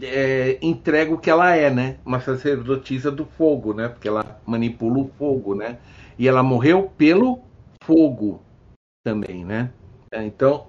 é, 0.00 0.58
entrega 0.62 1.12
o 1.12 1.18
que 1.18 1.28
ela 1.28 1.56
é, 1.56 1.70
né? 1.70 1.98
Uma 2.06 2.20
sacerdotisa 2.20 3.10
do 3.10 3.26
fogo, 3.26 3.74
né? 3.74 3.88
Porque 3.88 4.06
ela 4.06 4.40
manipula 4.46 5.00
o 5.00 5.10
fogo, 5.18 5.56
né? 5.56 5.80
E 6.16 6.28
ela 6.28 6.44
morreu 6.44 6.88
pelo 6.96 7.40
fogo 7.82 8.40
também, 9.04 9.44
né? 9.44 9.72
Então, 10.12 10.68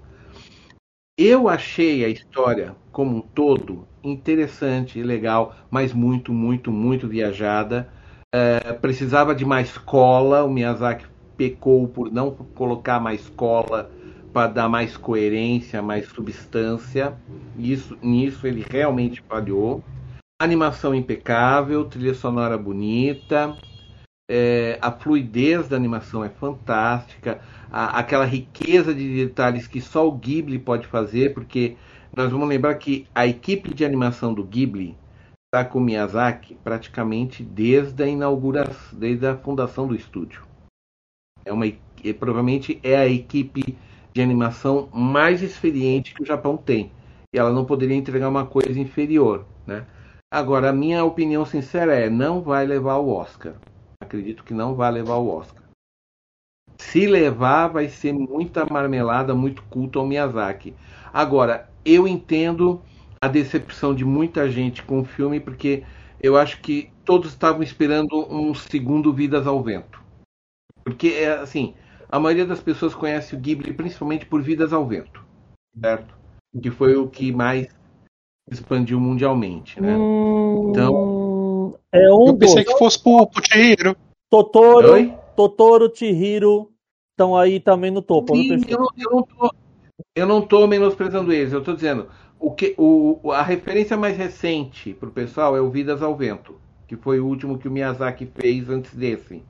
eu 1.16 1.48
achei 1.48 2.04
a 2.04 2.08
história 2.08 2.76
como 2.92 3.16
um 3.18 3.20
todo 3.22 3.88
interessante, 4.04 5.02
legal, 5.02 5.54
mas 5.70 5.92
muito, 5.92 6.32
muito, 6.32 6.70
muito 6.70 7.08
viajada. 7.08 7.92
É, 8.34 8.72
precisava 8.74 9.34
de 9.34 9.44
mais 9.44 9.76
cola. 9.78 10.44
O 10.44 10.50
Miyazaki 10.50 11.06
pecou 11.36 11.88
por 11.88 12.10
não 12.12 12.34
colocar 12.54 13.00
mais 13.00 13.28
cola 13.30 13.90
para 14.32 14.48
dar 14.52 14.68
mais 14.68 14.96
coerência, 14.96 15.82
mais 15.82 16.06
substância. 16.08 17.18
Isso, 17.54 17.98
nisso 18.02 18.46
ele 18.46 18.64
realmente 18.70 19.22
falhou. 19.28 19.82
Animação 20.40 20.94
impecável, 20.94 21.84
trilha 21.88 22.14
sonora 22.14 22.58
bonita, 22.58 23.56
é, 24.28 24.78
a 24.82 24.90
fluidez 24.90 25.68
da 25.68 25.76
animação 25.76 26.24
é 26.24 26.28
fantástica 26.28 27.40
a, 27.70 27.98
aquela 27.98 28.24
riqueza 28.24 28.94
de 28.94 29.26
detalhes 29.26 29.66
que 29.66 29.80
só 29.80 30.06
o 30.06 30.12
Ghibli 30.12 30.58
pode 30.58 30.86
fazer, 30.86 31.32
porque 31.32 31.76
nós 32.14 32.30
vamos 32.30 32.48
lembrar 32.48 32.74
que 32.76 33.06
a 33.14 33.26
equipe 33.26 33.72
de 33.74 33.84
animação 33.84 34.34
do 34.34 34.42
Ghibli 34.42 34.96
está 35.46 35.64
com 35.64 35.80
Miyazaki 35.80 36.56
praticamente 36.62 37.42
desde 37.42 38.02
a 38.02 38.06
inauguração, 38.06 38.98
desde 38.98 39.26
a 39.26 39.36
fundação 39.36 39.86
do 39.86 39.94
estúdio. 39.94 40.42
É 41.44 41.52
uma 41.52 41.66
é, 41.66 42.12
provavelmente 42.12 42.80
é 42.82 42.96
a 42.96 43.08
equipe 43.08 43.76
de 44.12 44.22
animação 44.22 44.88
mais 44.92 45.42
experiente 45.42 46.14
que 46.14 46.22
o 46.22 46.26
Japão 46.26 46.56
tem. 46.56 46.90
E 47.32 47.38
ela 47.38 47.52
não 47.52 47.64
poderia 47.64 47.96
entregar 47.96 48.28
uma 48.28 48.46
coisa 48.46 48.78
inferior, 48.78 49.44
né? 49.66 49.84
Agora, 50.32 50.70
a 50.70 50.72
minha 50.72 51.04
opinião 51.04 51.44
sincera 51.44 51.94
é, 51.94 52.10
não 52.10 52.40
vai 52.40 52.66
levar 52.66 52.96
o 52.96 53.08
Oscar. 53.08 53.54
Acredito 54.06 54.44
que 54.44 54.54
não 54.54 54.74
vai 54.74 54.90
levar 54.92 55.16
o 55.16 55.28
Oscar. 55.28 55.62
Se 56.78 57.06
levar, 57.06 57.68
vai 57.68 57.88
ser 57.88 58.12
muita 58.12 58.64
marmelada, 58.64 59.34
muito 59.34 59.62
culto 59.64 59.98
ao 59.98 60.06
Miyazaki. 60.06 60.74
Agora, 61.12 61.68
eu 61.84 62.06
entendo 62.06 62.80
a 63.20 63.26
decepção 63.26 63.94
de 63.94 64.04
muita 64.04 64.48
gente 64.48 64.82
com 64.82 65.00
o 65.00 65.04
filme, 65.04 65.40
porque 65.40 65.82
eu 66.22 66.36
acho 66.36 66.60
que 66.60 66.92
todos 67.04 67.30
estavam 67.30 67.62
esperando 67.62 68.32
um 68.32 68.54
segundo 68.54 69.12
Vidas 69.12 69.46
ao 69.46 69.62
Vento. 69.62 70.00
Porque, 70.84 71.08
é 71.08 71.32
assim, 71.38 71.74
a 72.08 72.20
maioria 72.20 72.46
das 72.46 72.60
pessoas 72.60 72.94
conhece 72.94 73.34
o 73.34 73.38
Ghibli 73.38 73.72
principalmente 73.72 74.24
por 74.24 74.40
Vidas 74.40 74.72
ao 74.72 74.86
Vento, 74.86 75.24
certo? 75.80 76.14
Que 76.62 76.70
foi 76.70 76.94
o 76.94 77.08
que 77.08 77.32
mais 77.32 77.66
expandiu 78.50 79.00
mundialmente, 79.00 79.80
né? 79.80 79.96
Hum, 79.96 80.70
então, 80.70 81.25
é 81.96 82.12
um 82.12 82.28
eu 82.28 82.36
pensei 82.36 82.64
que 82.64 82.76
fosse 82.78 83.02
pro, 83.02 83.26
pro 83.26 83.42
Chihiro. 83.44 83.96
Totoro, 84.30 84.92
Oi? 84.92 85.14
Totoro, 85.36 85.92
Chihiro 85.94 86.70
estão 87.12 87.36
aí 87.36 87.60
também 87.60 87.90
no 87.90 88.02
topo. 88.02 88.34
Sim, 88.36 88.60
eu, 88.68 88.78
não, 88.78 88.88
eu, 88.96 89.10
não 89.10 89.22
tô, 89.22 89.54
eu 90.14 90.26
não 90.26 90.42
tô 90.42 90.66
menosprezando 90.66 91.32
eles, 91.32 91.52
eu 91.52 91.60
estou 91.60 91.74
dizendo 91.74 92.08
o 92.38 92.50
que 92.50 92.74
o, 92.76 93.32
a 93.32 93.42
referência 93.42 93.96
mais 93.96 94.16
recente 94.16 94.92
para 94.92 95.08
o 95.08 95.12
pessoal 95.12 95.56
é 95.56 95.60
o 95.60 95.70
Vidas 95.70 96.02
ao 96.02 96.14
Vento, 96.14 96.60
que 96.86 96.96
foi 96.96 97.18
o 97.18 97.26
último 97.26 97.58
que 97.58 97.68
o 97.68 97.70
Miyazaki 97.70 98.26
fez 98.26 98.68
antes 98.68 98.94
desse. 98.94 99.42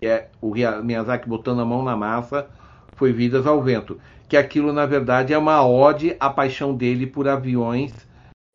Que 0.00 0.06
é 0.06 0.30
o 0.40 0.52
Miyazaki 0.82 1.28
botando 1.28 1.60
a 1.60 1.64
mão 1.64 1.82
na 1.82 1.96
massa, 1.96 2.48
foi 2.94 3.12
Vidas 3.12 3.46
ao 3.46 3.62
Vento. 3.62 4.00
Que 4.28 4.36
aquilo, 4.36 4.72
na 4.72 4.86
verdade, 4.86 5.32
é 5.32 5.38
uma 5.38 5.64
ode 5.66 6.16
à 6.18 6.28
paixão 6.28 6.74
dele 6.74 7.06
por 7.06 7.28
aviões 7.28 7.92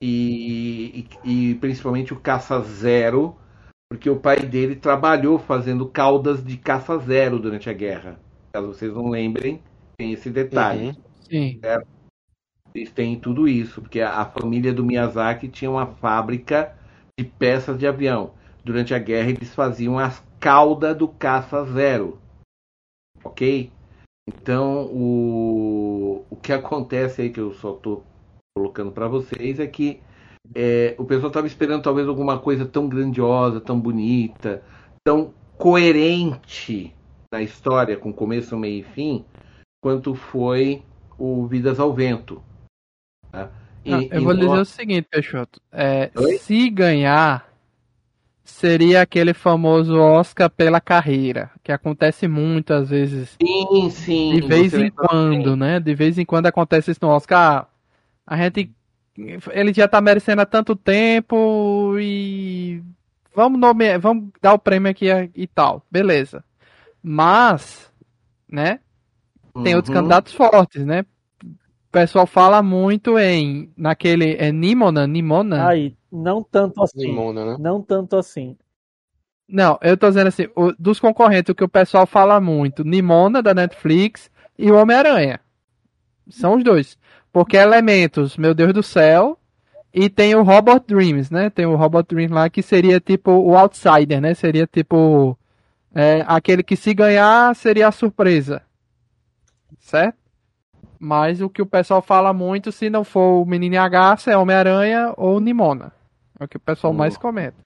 e, 0.01 1.07
e, 1.23 1.51
e 1.51 1.55
principalmente 1.55 2.13
o 2.13 2.19
Caça 2.19 2.59
Zero, 2.61 3.35
porque 3.89 4.09
o 4.09 4.19
pai 4.19 4.39
dele 4.39 4.75
trabalhou 4.75 5.39
fazendo 5.39 5.87
caudas 5.87 6.43
de 6.43 6.57
caça 6.57 6.97
zero 6.99 7.39
durante 7.39 7.69
a 7.69 7.73
guerra. 7.73 8.19
Caso 8.51 8.67
vocês 8.67 8.93
não 8.93 9.09
lembrem, 9.09 9.61
tem 9.97 10.11
esse 10.11 10.29
detalhe. 10.29 10.87
Uhum. 10.87 10.95
Sim. 11.21 11.61
Eles 12.75 12.91
têm 12.91 13.19
tudo 13.19 13.47
isso, 13.47 13.81
porque 13.81 14.01
a, 14.01 14.21
a 14.21 14.25
família 14.25 14.73
do 14.73 14.85
Miyazaki 14.85 15.47
tinha 15.47 15.71
uma 15.71 15.87
fábrica 15.87 16.75
de 17.17 17.25
peças 17.25 17.77
de 17.77 17.87
avião. 17.87 18.33
Durante 18.63 18.93
a 18.93 18.99
guerra, 18.99 19.29
eles 19.29 19.55
faziam 19.55 19.97
as 19.97 20.21
caudas 20.39 20.95
do 20.95 21.07
caça 21.07 21.63
zero. 21.65 22.19
Ok? 23.23 23.71
Então, 24.27 24.85
o, 24.87 26.25
o 26.29 26.35
que 26.35 26.51
acontece 26.51 27.21
aí, 27.21 27.29
que 27.29 27.39
eu 27.39 27.53
só 27.53 27.73
estou 27.73 28.03
colocando 28.57 28.91
para 28.91 29.07
vocês, 29.07 29.59
é 29.59 29.67
que 29.67 29.99
é, 30.55 30.95
o 30.97 31.05
pessoal 31.05 31.27
estava 31.27 31.45
esperando 31.45 31.83
talvez 31.83 32.07
alguma 32.07 32.39
coisa 32.39 32.65
tão 32.65 32.87
grandiosa, 32.89 33.61
tão 33.61 33.79
bonita, 33.79 34.63
tão 35.03 35.31
coerente 35.57 36.93
na 37.31 37.41
história, 37.41 37.97
com 37.97 38.11
começo, 38.11 38.57
meio 38.57 38.79
e 38.79 38.83
fim, 38.83 39.25
quanto 39.81 40.15
foi 40.15 40.81
o 41.19 41.45
Vidas 41.45 41.79
ao 41.79 41.93
Vento. 41.93 42.41
tá? 43.31 43.51
E- 43.85 43.91
Não, 43.91 44.01
eu 44.11 44.23
vou 44.23 44.33
dizer 44.33 44.59
o 44.59 44.65
seguinte, 44.65 45.07
Peixoto. 45.09 45.61
É, 45.71 46.09
se 46.39 46.69
ganhar, 46.69 47.47
seria 48.43 49.01
aquele 49.01 49.33
famoso 49.33 49.97
Oscar 49.97 50.49
pela 50.49 50.79
carreira, 50.81 51.51
que 51.63 51.71
acontece 51.71 52.27
muitas 52.27 52.89
vezes, 52.89 53.37
Sim, 53.41 53.89
sim. 53.89 54.39
de 54.39 54.47
vez 54.47 54.73
em 54.73 54.89
quando, 54.89 55.49
bem. 55.51 55.55
né? 55.57 55.79
De 55.79 55.93
vez 55.93 56.17
em 56.17 56.25
quando 56.25 56.47
acontece 56.47 56.91
isso 56.91 56.99
no 57.03 57.09
Oscar. 57.09 57.67
Ah, 58.27 58.35
A 58.35 58.37
gente. 58.37 58.71
Ele 59.51 59.73
já 59.73 59.87
tá 59.87 59.99
merecendo 60.01 60.41
há 60.43 60.45
tanto 60.45 60.75
tempo 60.75 61.97
e. 61.99 62.83
Vamos, 63.33 63.59
nomear, 63.59 63.99
vamos 63.99 64.29
dar 64.41 64.53
o 64.53 64.59
prêmio 64.59 64.91
aqui 64.91 65.07
e 65.35 65.47
tal. 65.47 65.83
Beleza. 65.89 66.43
Mas, 67.01 67.91
né? 68.49 68.79
Tem 69.63 69.75
outros 69.75 69.89
Uhum. 69.89 70.01
candidatos 70.01 70.33
fortes, 70.33 70.85
né? 70.85 71.05
O 71.43 71.91
pessoal 71.91 72.27
fala 72.27 72.61
muito 72.61 73.17
em 73.17 73.71
naquele 73.77 74.35
é 74.35 74.51
Nimona, 74.51 75.07
Nimona. 75.07 75.67
Aí, 75.67 75.95
não 76.11 76.43
tanto 76.43 76.83
assim. 76.83 77.07
Nimona, 77.07 77.45
né? 77.45 77.57
Não 77.59 77.81
tanto 77.81 78.17
assim. 78.17 78.55
Não, 79.47 79.79
eu 79.81 79.95
tô 79.97 80.07
dizendo 80.09 80.27
assim, 80.27 80.47
o- 80.55 80.73
dos 80.77 80.99
concorrentes 80.99 81.49
o 81.49 81.55
que 81.55 81.63
o 81.63 81.69
pessoal 81.69 82.05
fala 82.05 82.39
muito, 82.41 82.83
Nimona 82.83 83.41
da 83.41 83.53
Netflix 83.53 84.29
e 84.59 84.69
o 84.69 84.75
Homem-Aranha. 84.75 85.39
São 86.29 86.55
os 86.57 86.63
dois. 86.63 86.97
Porque 87.37 87.55
elementos, 87.55 88.35
meu 88.35 88.51
Deus 88.55 88.73
do 88.73 88.81
céu, 88.81 89.37
e 89.93 90.09
tem 90.09 90.33
o 90.33 90.41
Robot 90.41 90.83
Dreams, 90.87 91.31
né? 91.31 91.51
Tem 91.51 91.67
o 91.67 91.75
Robot 91.75 92.07
Dreams 92.09 92.33
lá 92.33 92.49
que 92.49 92.63
seria 92.63 92.99
tipo 92.99 93.29
o 93.29 93.55
outsider, 93.55 94.19
né? 94.19 94.33
Seria 94.33 94.65
tipo 94.65 95.37
é, 95.93 96.25
aquele 96.27 96.63
que 96.63 96.75
se 96.75 96.95
ganhar 96.95 97.55
seria 97.55 97.89
a 97.89 97.91
surpresa. 97.91 98.63
Certo? 99.77 100.17
Mas 100.99 101.39
o 101.39 101.47
que 101.47 101.61
o 101.61 101.65
pessoal 101.67 102.01
fala 102.01 102.33
muito, 102.33 102.71
se 102.71 102.89
não 102.89 103.03
for 103.03 103.43
o 103.43 103.45
Menino 103.45 103.79
H, 103.79 104.17
é 104.25 104.35
Homem-Aranha 104.35 105.13
ou 105.15 105.39
Nimona. 105.39 105.93
É 106.39 106.43
o 106.43 106.47
que 106.47 106.57
o 106.57 106.59
pessoal 106.59 106.91
mais 106.91 107.17
comenta. 107.17 107.63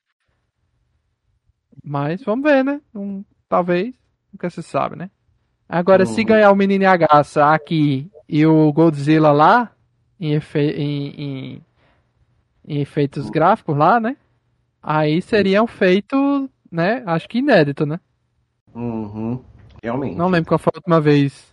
Mas 1.82 2.22
vamos 2.26 2.44
ver, 2.44 2.62
né? 2.66 2.82
Um, 2.94 3.24
talvez. 3.48 3.96
Nunca 4.34 4.50
se 4.50 4.62
sabe, 4.62 4.98
né? 4.98 5.10
Agora, 5.70 6.06
se 6.06 6.22
ganhar 6.26 6.52
o 6.52 6.58
Menino 6.58 6.90
Agaça 6.90 7.46
aqui 7.54 8.11
e 8.32 8.46
o 8.46 8.72
Godzilla 8.72 9.32
lá, 9.32 9.72
em, 10.20 10.34
efe- 10.36 10.72
em- 10.72 11.10
em- 11.22 11.62
em 12.68 12.80
efeitos 12.80 13.30
gráficos 13.30 13.76
lá, 13.78 14.00
né? 14.00 14.16
Aí 14.82 15.22
seria 15.22 15.62
um 15.62 15.68
feito, 15.68 16.50
né? 16.72 17.04
Acho 17.06 17.28
que 17.28 17.40
inédito, 17.40 17.86
né? 17.86 18.00
Uhum. 18.74 19.42
Realmente. 19.84 20.16
Não 20.16 20.30
lembro 20.30 20.48
qual 20.48 20.60
foi 20.60 20.72
a 20.74 20.78
última 20.78 21.02
vez. 21.02 21.52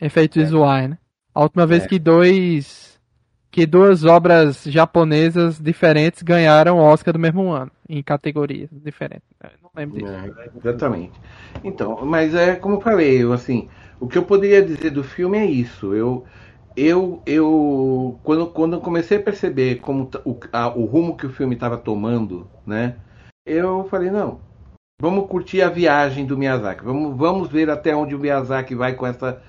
Efeitos 0.00 0.42
visuais, 0.42 0.90
né? 0.90 0.98
A 1.34 1.42
última 1.42 1.66
vez 1.66 1.84
É. 1.84 1.88
que 1.88 1.98
dois. 1.98 2.96
Que 3.50 3.64
duas 3.64 4.04
obras 4.04 4.64
japonesas 4.64 5.58
diferentes 5.58 6.22
ganharam 6.22 6.76
o 6.76 6.82
Oscar 6.82 7.14
do 7.14 7.18
mesmo 7.18 7.50
ano, 7.52 7.70
em 7.88 8.02
categorias 8.02 8.68
diferentes. 8.70 9.26
Eu 9.42 9.50
não 9.62 9.70
lembro 9.74 9.96
disso. 9.98 10.12
É, 10.12 10.50
exatamente. 10.58 11.12
Então, 11.64 12.04
mas 12.04 12.34
é 12.34 12.56
como 12.56 12.74
eu 12.76 12.80
falei, 12.82 13.22
assim, 13.32 13.66
o 14.00 14.06
que 14.08 14.18
eu 14.18 14.24
poderia 14.24 14.62
dizer 14.64 14.90
do 14.90 15.02
filme 15.04 15.38
é 15.38 15.46
isso. 15.46 15.94
Eu, 15.94 16.24
eu, 16.76 17.22
eu 17.26 18.18
quando, 18.22 18.46
quando 18.48 18.74
eu 18.74 18.80
comecei 18.80 19.18
a 19.18 19.22
perceber 19.22 19.76
como 19.76 20.10
o, 20.24 20.36
a- 20.52 20.68
o 20.68 20.84
rumo 20.84 21.16
que 21.16 21.26
o 21.26 21.32
filme 21.32 21.54
estava 21.54 21.76
tomando, 21.76 22.46
né? 22.66 22.96
Eu 23.46 23.86
falei 23.88 24.10
não, 24.10 24.40
vamos 25.00 25.28
curtir 25.28 25.62
a 25.62 25.70
viagem 25.70 26.26
do 26.26 26.36
Miyazaki. 26.38 26.84
Vamos, 26.84 27.16
vamos 27.16 27.48
ver 27.48 27.70
até 27.70 27.94
onde 27.94 28.14
o 28.14 28.18
Miyazaki 28.18 28.74
vai 28.74 28.94
com 28.94 29.06
essa 29.06 29.42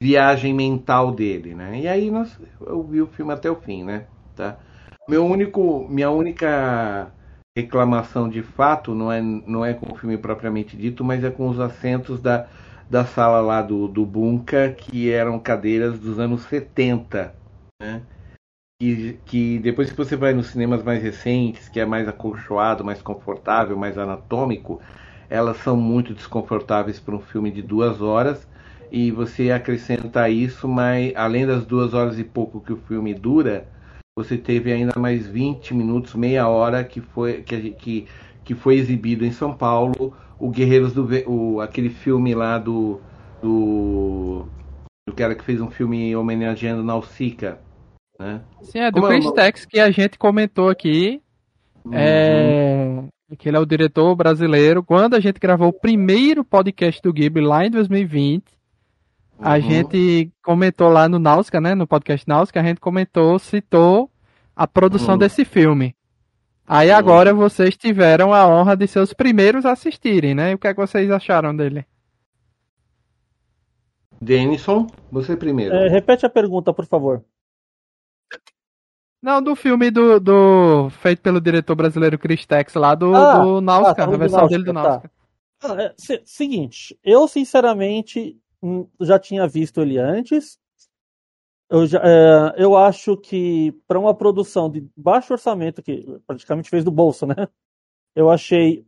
viagem 0.00 0.52
mental 0.54 1.12
dele, 1.12 1.54
né? 1.54 1.80
E 1.80 1.88
aí 1.88 2.10
nós, 2.10 2.38
eu 2.60 2.82
vi 2.82 3.00
o 3.02 3.06
filme 3.06 3.32
até 3.32 3.50
o 3.50 3.56
fim, 3.56 3.84
né? 3.84 4.06
Tá? 4.34 4.58
Meu 5.08 5.24
único, 5.26 5.86
minha 5.88 6.10
única 6.10 7.12
reclamação 7.56 8.28
de 8.28 8.42
fato 8.42 8.94
não 8.94 9.12
é, 9.12 9.20
não 9.20 9.64
é 9.64 9.74
com 9.74 9.92
o 9.92 9.96
filme 9.96 10.16
propriamente 10.16 10.76
dito, 10.76 11.04
mas 11.04 11.22
é 11.22 11.30
com 11.30 11.48
os 11.48 11.60
assentos 11.60 12.20
da, 12.20 12.46
da 12.92 13.06
sala 13.06 13.40
lá 13.40 13.62
do, 13.62 13.88
do 13.88 14.04
Bunka, 14.04 14.70
que 14.70 15.10
eram 15.10 15.38
cadeiras 15.38 15.98
dos 15.98 16.18
anos 16.18 16.42
70, 16.42 17.34
né? 17.80 18.02
Que, 18.78 19.18
que 19.24 19.58
depois 19.60 19.90
que 19.90 19.96
você 19.96 20.14
vai 20.14 20.34
nos 20.34 20.48
cinemas 20.48 20.82
mais 20.82 21.02
recentes, 21.02 21.70
que 21.70 21.80
é 21.80 21.86
mais 21.86 22.06
acolchoado, 22.06 22.84
mais 22.84 23.00
confortável, 23.00 23.78
mais 23.78 23.96
anatômico, 23.96 24.78
elas 25.30 25.56
são 25.56 25.74
muito 25.74 26.12
desconfortáveis 26.12 27.00
para 27.00 27.16
um 27.16 27.20
filme 27.22 27.50
de 27.50 27.62
duas 27.62 28.02
horas 28.02 28.46
e 28.90 29.10
você 29.10 29.50
acrescenta 29.50 30.28
isso, 30.28 30.68
mas 30.68 31.14
além 31.16 31.46
das 31.46 31.64
duas 31.64 31.94
horas 31.94 32.18
e 32.18 32.24
pouco 32.24 32.60
que 32.60 32.74
o 32.74 32.82
filme 32.86 33.14
dura, 33.14 33.66
você 34.14 34.36
teve 34.36 34.70
ainda 34.70 35.00
mais 35.00 35.26
20 35.26 35.72
minutos, 35.72 36.14
meia 36.14 36.46
hora 36.46 36.84
que 36.84 37.00
foi, 37.00 37.40
que, 37.40 37.70
que, 37.70 38.06
que 38.44 38.54
foi 38.54 38.76
exibido 38.76 39.24
em 39.24 39.30
São 39.32 39.54
Paulo, 39.54 40.12
o 40.38 40.50
Guerreiros 40.50 40.92
do 40.92 41.06
o, 41.26 41.60
aquele 41.60 41.88
filme 41.90 42.34
lá 42.34 42.58
do, 42.58 43.00
do 43.40 44.46
do 45.08 45.14
cara 45.14 45.34
que 45.34 45.44
fez 45.44 45.60
um 45.60 45.70
filme 45.70 46.14
homenageando 46.14 46.82
Nausicaa, 46.82 47.58
né? 48.18 48.40
Sim, 48.62 48.78
é 48.80 48.90
do 48.90 48.94
Como 49.00 49.06
é 49.06 49.10
Chris 49.10 49.24
nome? 49.24 49.36
Tex 49.36 49.64
que 49.66 49.80
a 49.80 49.90
gente 49.90 50.18
comentou 50.18 50.68
aqui. 50.68 51.20
É, 51.90 53.02
que 53.36 53.48
ele 53.48 53.56
é 53.56 53.60
o 53.60 53.66
diretor 53.66 54.14
brasileiro. 54.14 54.82
Quando 54.82 55.14
a 55.14 55.20
gente 55.20 55.40
gravou 55.40 55.68
o 55.68 55.72
primeiro 55.72 56.44
podcast 56.44 57.00
do 57.02 57.12
Ghibli 57.12 57.44
lá 57.44 57.66
em 57.66 57.70
2020, 57.70 58.44
a 59.40 59.54
Uhum. 59.54 59.60
gente 59.60 60.30
comentou 60.44 60.88
lá 60.88 61.08
no 61.08 61.18
Náusica, 61.18 61.60
né? 61.60 61.74
No 61.74 61.86
podcast 61.86 62.28
Náusica, 62.28 62.60
a 62.60 62.62
gente 62.62 62.80
comentou, 62.80 63.38
citou 63.40 64.08
a 64.54 64.66
produção 64.68 65.14
Uhum. 65.14 65.18
desse 65.18 65.44
filme. 65.44 65.94
Aí 66.66 66.90
Uhum. 66.90 66.96
agora 66.96 67.34
vocês 67.34 67.76
tiveram 67.76 68.32
a 68.32 68.46
honra 68.46 68.76
de 68.76 68.86
ser 68.86 69.00
os 69.00 69.12
primeiros 69.12 69.66
a 69.66 69.72
assistirem, 69.72 70.34
né? 70.34 70.52
E 70.52 70.54
o 70.54 70.58
que 70.58 70.68
é 70.68 70.74
que 70.74 70.80
vocês 70.80 71.10
acharam 71.10 71.54
dele? 71.54 71.84
Denison, 74.20 74.86
você 75.10 75.36
primeiro. 75.36 75.74
É, 75.74 75.88
repete 75.88 76.24
a 76.24 76.30
pergunta, 76.30 76.72
por 76.72 76.86
favor. 76.86 77.24
Não, 79.20 79.40
do 79.42 79.54
filme 79.54 79.90
do, 79.90 80.18
do 80.18 80.90
feito 80.90 81.22
pelo 81.22 81.40
diretor 81.40 81.74
brasileiro 81.76 82.18
Chris 82.18 82.44
Tex 82.46 82.74
lá 82.74 82.94
do, 82.94 83.14
Ah, 83.14 83.38
do 83.38 83.58
ah, 83.58 83.94
tá 83.94 84.04
a 84.04 84.06
falando 84.06 84.12
do 84.12 84.18
versão 84.18 84.46
dele 84.48 84.64
do 84.64 84.72
tá. 84.72 84.82
Náusica. 84.82 85.10
Ah, 85.62 85.82
é, 85.82 85.94
se- 85.96 86.22
seguinte, 86.24 86.98
eu 87.04 87.28
sinceramente 87.28 88.36
hum, 88.62 88.88
já 89.00 89.18
tinha 89.18 89.46
visto 89.46 89.80
ele 89.80 89.98
antes. 89.98 90.58
Eu, 91.72 91.86
já, 91.86 92.00
é, 92.04 92.54
eu 92.62 92.76
acho 92.76 93.16
que 93.16 93.72
para 93.88 93.98
uma 93.98 94.14
produção 94.14 94.70
de 94.70 94.86
baixo 94.96 95.32
orçamento, 95.32 95.82
que 95.82 96.04
praticamente 96.26 96.68
fez 96.68 96.84
do 96.84 96.90
bolso, 96.90 97.26
né? 97.26 97.34
Eu 98.16 98.30
achei 98.30 98.86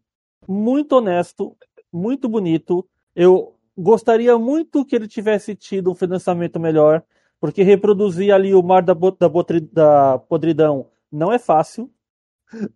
muito 0.48 0.94
honesto, 0.94 1.56
muito 1.92 2.28
bonito. 2.28 2.88
Eu 3.16 3.56
gostaria 3.76 4.38
muito 4.38 4.84
que 4.84 4.96
ele 4.96 5.08
tivesse 5.08 5.54
tido 5.56 5.90
um 5.92 5.96
financiamento 5.96 6.60
melhor, 6.60 7.04
porque 7.40 7.62
reproduzir 7.62 8.34
ali 8.34 8.54
o 8.54 8.62
Mar 8.62 8.82
da, 8.82 8.94
da, 8.94 9.28
da 9.72 10.18
Podridão 10.20 10.90
não 11.12 11.32
é 11.32 11.38
fácil. 11.38 11.90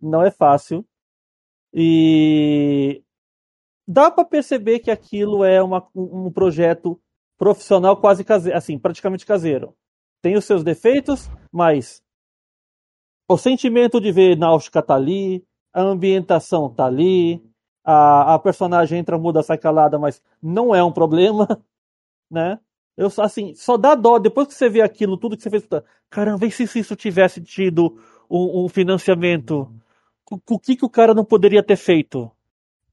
Não 0.01 0.23
é 0.23 0.31
fácil. 0.31 0.85
E 1.73 3.03
dá 3.87 4.11
para 4.11 4.25
perceber 4.25 4.79
que 4.79 4.91
aquilo 4.91 5.43
é 5.43 5.61
uma- 5.63 5.87
um 5.95 6.27
um 6.27 6.31
projeto 6.31 6.99
profissional 7.37 7.97
quase 7.97 8.23
caseiro, 8.23 8.57
assim, 8.57 8.77
praticamente 8.79 9.25
caseiro. 9.25 9.75
Tem 10.21 10.35
os 10.35 10.45
seus 10.45 10.63
defeitos, 10.63 11.29
mas 11.51 12.03
o 13.27 13.37
sentimento 13.37 14.01
de 14.01 14.11
ver 14.11 14.37
Náutica 14.37 14.81
tá 14.81 14.95
ali, 14.95 15.43
a 15.73 15.81
ambientação 15.81 16.69
tá 16.69 16.85
ali, 16.85 17.41
a, 17.83 18.35
a 18.35 18.39
personagem 18.39 18.99
entra 18.99 19.17
muda, 19.17 19.43
sai 19.43 19.57
calada, 19.57 19.97
mas 19.97 20.21
não 20.41 20.73
é 20.73 20.83
um 20.83 20.91
problema, 20.91 21.47
né? 22.29 22.59
Eu, 22.97 23.07
assim, 23.19 23.55
só 23.55 23.77
dá 23.77 23.95
dó, 23.95 24.19
depois 24.19 24.47
que 24.47 24.53
você 24.53 24.67
vê 24.67 24.81
aquilo, 24.81 25.15
tudo 25.15 25.37
que 25.37 25.43
você 25.43 25.49
fez, 25.49 25.65
caramba, 26.09 26.45
e 26.45 26.51
se 26.51 26.63
isso 26.77 26.95
tivesse 26.95 27.39
tido 27.39 27.97
um, 28.29 28.65
um 28.65 28.69
financiamento? 28.69 29.71
O, 30.29 30.55
o 30.55 30.59
que, 30.59 30.75
que 30.75 30.85
o 30.85 30.89
cara 30.89 31.13
não 31.13 31.23
poderia 31.23 31.63
ter 31.63 31.77
feito? 31.77 32.29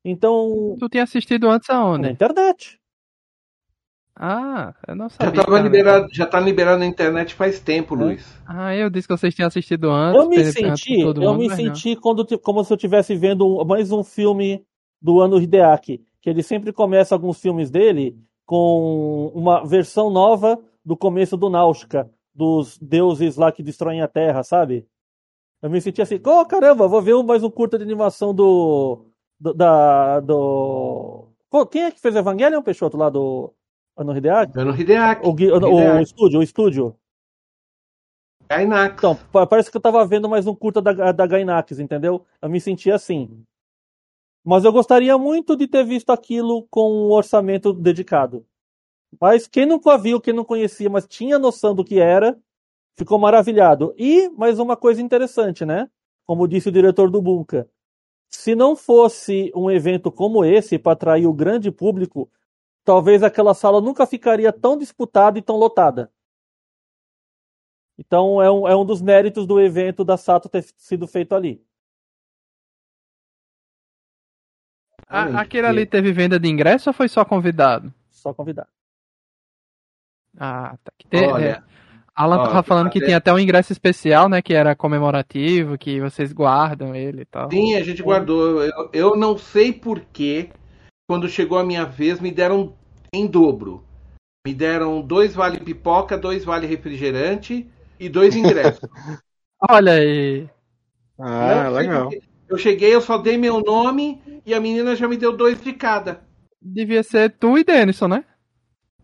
Então. 0.05 0.77
Tu 0.79 0.89
tinha 0.89 1.03
assistido 1.03 1.49
antes 1.49 1.69
aonde? 1.69 2.03
Na 2.03 2.11
internet. 2.11 2.81
Ah, 4.19 4.75
eu 4.89 4.97
não 4.97 5.09
Já, 5.11 5.17
sabia. 5.17 5.33
tava 5.43 5.57
cara. 5.57 5.63
liberado, 5.63 6.09
já 6.11 6.27
tá 6.27 6.41
liberado 6.41 6.79
na 6.79 6.87
internet 6.87 7.35
faz 7.35 7.61
tempo, 7.61 7.95
É. 7.95 7.99
Luiz. 7.99 8.43
Ah, 8.47 8.75
eu 8.75 8.89
disse 8.89 9.07
que 9.07 9.17
vocês 9.17 9.35
tinham 9.35 9.47
assistido 9.49 9.91
antes. 9.91 10.23
Eu 10.23 10.29
me 10.29 10.43
senti, 10.45 11.03
todo 11.03 11.23
eu 11.23 11.31
mundo, 11.33 11.41
me 11.43 11.49
não. 11.49 11.57
senti 11.57 11.95
quando, 11.97 12.39
como 12.41 12.65
se 12.65 12.73
eu 12.73 12.77
estivesse 12.77 13.15
vendo 13.15 13.63
mais 13.67 13.93
um 13.93 14.03
filme 14.03 14.65
do 15.03 15.21
ano 15.21 15.39
Hideaki, 15.39 16.03
que 16.23 16.31
ele 16.31 16.43
sempre 16.43 16.73
começa 16.73 17.15
alguns 17.15 17.39
filmes 17.41 17.71
dele 17.71 18.17
com 18.47 19.31
uma 19.35 19.65
versão 19.67 20.09
nova 20.11 20.59
do 20.85 20.97
começo 20.97 21.37
do 21.37 21.51
Náutica, 21.51 22.09
dos 22.35 22.79
deuses 22.79 23.37
lá 23.37 23.53
que 23.53 23.63
destroem 23.63 24.01
a 24.01 24.09
Terra, 24.09 24.43
sabe? 24.43 24.87
Eu 25.61 25.69
me 25.69 25.81
senti 25.81 26.01
assim, 26.01 26.21
oh 26.25 26.45
caramba, 26.47 26.87
vou 26.89 27.03
ver 27.03 27.15
um- 27.15 27.23
mais 27.23 27.43
um 27.43 27.51
curta 27.51 27.77
de 27.77 27.85
animação 27.85 28.33
do, 28.33 29.05
do 29.39 29.53
da 29.53 30.21
do 30.21 31.29
quem 31.71 31.85
é 31.85 31.91
que 31.91 32.01
fez 32.01 32.15
Evangelion, 32.15 32.63
Peixoto, 32.63 32.97
lá 32.97 33.09
do 33.11 33.53
ano 33.97 34.17
Hideaki? 34.17 34.53
Dando 34.53 34.81
Hideaki. 34.81 35.27
O, 35.27 35.31
o, 35.31 35.33
o 35.33 35.81
Hideaki. 35.81 36.03
estúdio, 36.03 36.41
o 36.41 36.43
estúdio. 36.43 36.97
Gainax. 38.49 38.95
Então, 38.99 39.17
pa- 39.33 39.47
parece 39.47 39.71
que 39.71 39.77
eu 39.77 39.81
tava 39.81 40.05
vendo 40.07 40.29
mais 40.29 40.47
um 40.47 40.55
curta 40.55 40.81
da, 40.81 41.13
da 41.13 41.27
Gainax, 41.27 41.79
entendeu? 41.79 42.25
Eu 42.41 42.49
me 42.49 42.61
senti 42.61 42.91
assim. 42.91 43.45
Mas 44.45 44.65
eu 44.65 44.73
gostaria 44.73 45.19
muito 45.19 45.57
de 45.57 45.67
ter 45.67 45.85
visto 45.85 46.11
aquilo 46.11 46.67
com 46.71 46.89
um 46.93 47.11
orçamento 47.11 47.73
dedicado. 47.73 48.47
Mas 49.21 49.49
quem 49.49 49.67
nunca 49.67 49.99
viu, 49.99 50.21
quem 50.21 50.33
não 50.33 50.45
conhecia, 50.45 50.89
mas 50.89 51.07
tinha 51.07 51.39
noção 51.39 51.75
do 51.75 51.85
que 51.85 51.99
era, 51.99 52.39
ficou 52.97 53.19
maravilhado. 53.19 53.93
E 53.99 54.29
mais 54.31 54.59
uma 54.61 54.77
coisa 54.77 55.03
interessante, 55.03 55.65
né? 55.65 55.89
Como 56.25 56.47
disse 56.47 56.69
o 56.69 56.73
diretor 56.73 57.11
do 57.11 57.21
Bunka. 57.21 57.69
Se 58.31 58.55
não 58.55 58.77
fosse 58.77 59.51
um 59.57 59.71
evento 59.71 60.13
como 60.13 60.45
esse 60.45 60.79
para 60.79 60.93
atrair 60.93 61.27
o 61.27 61.33
grande 61.33 61.71
público, 61.73 62.31
talvez 62.87 63.23
aquela 63.23 63.53
sala 63.53 63.81
nunca 63.81 64.07
ficaria 64.07 64.53
tão 64.53 64.79
disputada 64.79 65.39
e 65.39 65.43
tão 65.43 65.57
lotada. 65.57 66.11
Então 67.99 68.41
é 68.41 68.51
um, 68.51 68.69
é 68.69 68.77
um 68.77 68.85
dos 68.85 69.03
méritos 69.03 69.47
do 69.47 69.61
evento 69.61 70.05
da 70.05 70.17
Sato 70.17 70.49
ter 70.49 70.63
sido 70.77 71.07
feito 71.07 71.35
ali. 71.35 71.63
A- 75.09 75.41
aquele 75.41 75.67
ali 75.67 75.87
teve 75.87 76.13
venda 76.13 76.39
de 76.39 76.49
ingresso 76.49 76.91
ou 76.91 76.95
foi 76.95 77.09
só 77.09 77.25
convidado? 77.25 77.93
Só 78.11 78.33
convidar. 78.35 78.69
Ah, 80.39 80.77
tá. 80.83 80.93
Que 80.99 81.09
tem- 81.09 81.29
Olha, 81.31 81.45
é, 81.45 81.63
Alan 82.15 82.39
tava 82.45 82.63
falando 82.63 82.91
que 82.91 82.99
até- 82.99 83.07
tem 83.07 83.15
até 83.15 83.33
um 83.33 83.39
ingresso 83.39 83.73
especial, 83.73 84.29
né? 84.29 84.43
Que 84.43 84.53
era 84.53 84.75
comemorativo, 84.77 85.79
que 85.79 86.01
vocês 86.01 86.33
guardam 86.33 86.95
ele 86.95 87.23
e 87.23 87.25
tal. 87.25 87.51
Sim, 87.51 87.75
a 87.77 87.83
gente 87.83 88.03
guardou. 88.03 88.63
Eu, 88.63 88.91
eu 88.93 89.17
não 89.17 89.39
sei 89.39 89.73
porquê, 89.73 90.51
quando 91.09 91.29
chegou 91.29 91.59
a 91.59 91.65
minha 91.65 91.85
vez, 91.85 92.21
me 92.21 92.31
deram 92.31 92.75
em 93.13 93.27
dobro. 93.27 93.85
Me 94.47 94.53
deram 94.55 95.01
dois 95.01 95.35
vale 95.35 95.61
pipoca, 95.61 96.17
dois 96.19 96.45
vale 96.45 96.67
refrigerante 96.67 97.69
e 97.99 98.09
dois 98.09 98.37
ingressos. 98.37 98.81
Olha 99.71 99.93
aí. 99.93 100.49
Ah, 101.19 101.65
Não 101.65 101.73
legal. 101.73 102.11
Eu 102.49 102.59
cheguei, 102.59 102.95
eu 102.95 103.01
só 103.01 103.19
dei 103.19 103.37
meu 103.37 103.61
nome 103.61 104.23
e 104.45 104.55
a 104.55 104.61
menina 104.61 104.95
já 104.95 105.09
me 105.09 105.17
deu 105.17 105.37
dois 105.37 105.61
de 105.61 105.73
cada. 105.73 106.25
Devia 106.61 107.03
ser 107.03 107.31
tu 107.39 107.59
e 107.59 107.65
Denison, 107.65 108.09
né? 108.09 108.25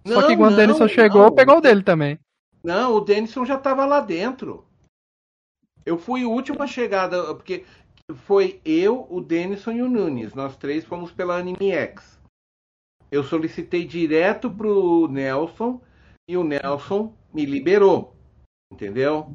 Só 0.07 0.21
Não, 0.21 0.29
que 0.29 0.37
quando 0.37 0.55
o 0.55 0.57
Denison 0.57 0.89
chegou, 0.89 1.23
não. 1.27 1.35
pegou 1.35 1.57
o 1.59 1.61
dele 1.61 1.83
também. 1.83 2.19
Não, 2.63 2.95
o 2.95 3.01
Denison 3.01 3.45
já 3.45 3.57
estava 3.57 3.85
lá 3.85 4.01
dentro. 4.01 4.65
Eu 5.85 5.99
fui 5.99 6.25
o 6.25 6.31
último 6.31 6.63
a 6.63 6.67
chegar, 6.67 7.09
da- 7.09 7.35
porque 7.35 7.65
foi 8.15 8.61
eu, 8.65 9.07
o 9.11 9.21
Denison 9.21 9.73
e 9.73 9.83
o 9.83 9.89
Nunes. 9.89 10.35
Nós 10.35 10.57
três 10.57 10.85
fomos 10.85 11.13
pela 11.13 11.37
Anime 11.37 11.71
X. 11.73 12.19
Eu 13.11 13.23
solicitei 13.23 13.85
direto 13.85 14.51
pro 14.51 15.07
Nelson 15.09 15.81
e 16.29 16.37
o 16.37 16.45
Nelson 16.45 17.13
me 17.33 17.45
liberou. 17.45 18.17
Entendeu? 18.73 19.33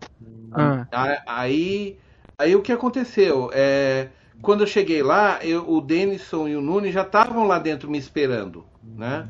Ah, 0.92 1.22
Aí, 1.28 2.00
aí 2.38 2.56
o 2.56 2.62
que 2.62 2.72
aconteceu? 2.72 3.52
É, 3.54 4.10
quando 4.42 4.62
eu 4.62 4.68
cheguei 4.68 5.04
lá, 5.04 5.44
eu- 5.46 5.70
o 5.70 5.80
Denison 5.80 6.48
e 6.48 6.56
o 6.56 6.62
Nunes 6.62 6.94
já 6.94 7.04
estavam 7.04 7.46
lá 7.46 7.60
dentro 7.60 7.90
me 7.90 7.98
esperando, 7.98 8.66
né? 8.82 9.30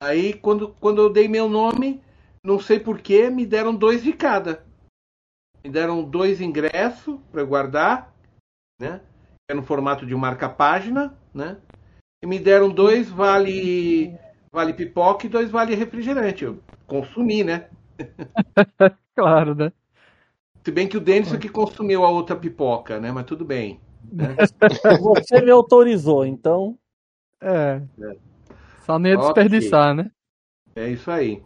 Aí 0.00 0.34
quando, 0.34 0.74
quando 0.80 1.00
eu 1.00 1.12
dei 1.12 1.28
meu 1.28 1.48
nome, 1.48 2.02
não 2.42 2.58
sei 2.58 2.80
porquê, 2.80 3.30
me 3.30 3.46
deram 3.46 3.72
dois 3.74 4.02
de 4.02 4.12
cada. 4.12 4.64
Me 5.62 5.70
deram 5.70 6.02
dois 6.02 6.40
ingressos 6.40 7.20
para 7.30 7.44
guardar, 7.44 8.11
né? 8.78 9.00
É 9.48 9.54
no 9.54 9.62
formato 9.62 10.06
de 10.06 10.14
marca-página, 10.14 11.16
né? 11.34 11.58
E 12.22 12.26
me 12.26 12.38
deram 12.38 12.70
dois 12.70 13.08
vale 13.10 14.16
vale 14.52 14.72
pipoca 14.72 15.26
e 15.26 15.28
dois 15.28 15.50
vale 15.50 15.74
refrigerante. 15.74 16.44
Eu 16.44 16.60
consumi, 16.86 17.42
né? 17.42 17.68
claro, 19.16 19.54
né? 19.54 19.72
Se 20.64 20.70
bem 20.70 20.86
que 20.86 20.96
o 20.96 21.00
Denison 21.00 21.38
que 21.38 21.48
consumiu 21.48 22.04
a 22.04 22.10
outra 22.10 22.36
pipoca, 22.36 23.00
né? 23.00 23.10
Mas 23.10 23.26
tudo 23.26 23.44
bem. 23.44 23.80
Você 25.02 25.40
me 25.40 25.50
autorizou, 25.50 26.24
então. 26.24 26.78
É. 27.40 27.82
Só 28.86 28.98
nem 28.98 29.12
ia 29.12 29.18
Ok. 29.18 29.42
desperdiçar, 29.42 29.94
né? 29.94 30.10
É 30.76 30.88
isso 30.88 31.10
aí. 31.10 31.42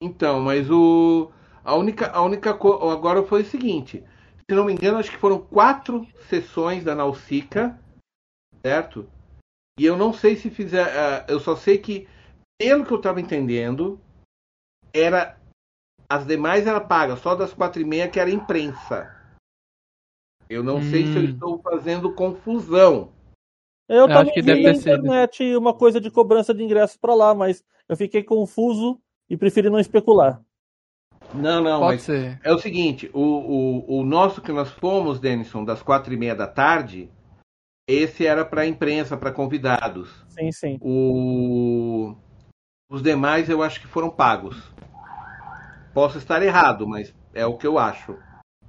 Então, 0.00 0.40
mas 0.40 0.70
o 0.70 1.30
a 1.64 1.74
única 1.74 2.10
a 2.10 2.22
única 2.22 2.54
co... 2.54 2.88
agora 2.90 3.22
foi 3.22 3.42
o 3.42 3.46
seguinte. 3.46 4.02
Se 4.50 4.54
não 4.56 4.64
me 4.64 4.72
engano, 4.72 4.98
acho 4.98 5.12
que 5.12 5.16
foram 5.16 5.40
quatro 5.40 6.04
sessões 6.28 6.82
da 6.82 6.92
Nausicaa, 6.92 7.78
certo? 8.66 9.08
E 9.78 9.84
eu 9.86 9.96
não 9.96 10.12
sei 10.12 10.34
se 10.34 10.50
fizer, 10.50 10.82
ah, 10.90 11.24
eu 11.28 11.38
só 11.38 11.54
sei 11.54 11.78
que 11.78 12.08
pelo 12.58 12.84
que 12.84 12.90
eu 12.90 12.96
estava 12.96 13.20
entendendo, 13.20 14.00
era 14.92 15.38
as 16.08 16.26
demais 16.26 16.66
era 16.66 16.80
paga, 16.80 17.14
só 17.14 17.36
das 17.36 17.52
quatro 17.52 17.80
e 17.80 17.84
meia 17.84 18.10
que 18.10 18.18
era 18.18 18.28
imprensa. 18.28 19.14
Eu 20.48 20.64
não 20.64 20.82
sei 20.82 21.06
se 21.06 21.16
eu 21.16 21.22
Hum. 21.22 21.26
estou 21.26 21.62
fazendo 21.62 22.12
confusão. 22.12 23.12
Eu 23.88 23.98
Eu 23.98 24.06
também 24.08 24.22
acho 24.22 24.32
que 24.34 24.42
vi 24.42 24.48
na 24.50 24.56
ter 24.56 24.74
sido. 24.74 24.90
internet 24.96 25.54
uma 25.54 25.72
coisa 25.72 26.00
de 26.00 26.10
cobrança 26.10 26.52
de 26.52 26.64
ingresso 26.64 26.98
pra 26.98 27.14
lá, 27.14 27.32
mas 27.36 27.64
eu 27.88 27.96
fiquei 27.96 28.24
confuso 28.24 29.00
e 29.28 29.36
preferi 29.36 29.70
não 29.70 29.78
especular. 29.78 30.42
Não, 31.32 31.62
não, 31.62 31.80
Pode 31.80 31.96
mas 31.96 32.02
ser. 32.02 32.40
É 32.42 32.52
o 32.52 32.58
seguinte, 32.58 33.10
o, 33.12 33.20
o, 33.20 34.00
o 34.00 34.04
nosso 34.04 34.40
que 34.40 34.52
nós 34.52 34.70
fomos, 34.70 35.20
Denison, 35.20 35.64
das 35.64 35.82
quatro 35.82 36.12
e 36.12 36.16
meia 36.16 36.34
da 36.34 36.46
tarde, 36.46 37.08
esse 37.88 38.26
era 38.26 38.44
para 38.44 38.66
imprensa, 38.66 39.16
para 39.16 39.32
convidados. 39.32 40.10
Sim, 40.28 40.52
sim. 40.52 40.78
O, 40.80 42.14
os 42.90 43.02
demais 43.02 43.48
eu 43.48 43.62
acho 43.62 43.80
que 43.80 43.86
foram 43.86 44.10
pagos. 44.10 44.56
Posso 45.92 46.18
estar 46.18 46.42
errado, 46.42 46.86
mas 46.86 47.14
é 47.34 47.44
o 47.44 47.56
que 47.56 47.66
eu 47.66 47.78
acho. 47.78 48.16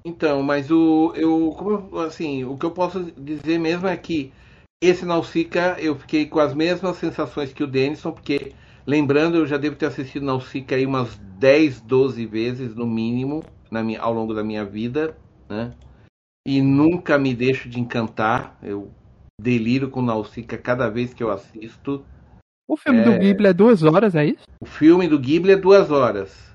Então, 0.04 0.42
mas 0.42 0.72
o 0.72 1.14
eu 1.16 1.54
como 1.58 2.00
assim, 2.00 2.44
o 2.44 2.58
que 2.58 2.66
eu 2.66 2.72
posso 2.72 3.12
dizer 3.12 3.60
mesmo 3.60 3.88
é 3.88 3.96
que 3.96 4.34
esse 4.82 5.06
Nausicaa 5.06 5.80
eu 5.80 5.96
fiquei 5.96 6.26
com 6.26 6.40
as 6.40 6.56
mesmas 6.56 6.98
sensações 6.98 7.54
que 7.54 7.64
o 7.64 7.68
Denison, 7.68 8.12
porque 8.12 8.54
lembrando, 8.92 9.38
eu 9.38 9.48
já 9.48 9.56
devo 9.58 9.76
ter 9.78 9.86
assistido 9.86 10.26
Nausicaa 10.26 10.76
aí 10.76 10.86
umas 10.86 11.18
10, 11.40 11.80
12 11.82 12.26
vezes 12.26 12.76
no 12.76 12.86
mínimo 12.86 13.42
na 13.72 13.82
minha, 13.82 14.02
ao 14.02 14.12
longo 14.14 14.34
da 14.34 14.44
minha 14.44 14.66
vida, 14.66 15.16
né? 15.50 15.74
E 16.46 16.62
nunca 16.62 17.18
me 17.18 17.34
deixo 17.34 17.70
de 17.70 17.80
encantar. 17.80 18.58
Eu 18.62 18.92
deliro 19.40 19.90
com 19.90 20.02
Nausicaa 20.02 20.58
cada 20.58 20.90
vez 20.90 21.14
que 21.14 21.24
eu 21.24 21.32
assisto. 21.32 22.04
O 22.68 22.76
filme 22.76 23.02
do 23.04 23.12
É. 23.12 23.18
Ghibli 23.20 23.48
é 23.48 23.54
duas 23.54 23.82
horas, 23.84 24.14
é 24.16 24.26
isso? 24.26 24.44
O 24.60 24.66
filme 24.66 25.08
do 25.08 25.18
Ghibli 25.20 25.52
é 25.54 25.56
duas 25.56 25.90
horas. 25.90 26.54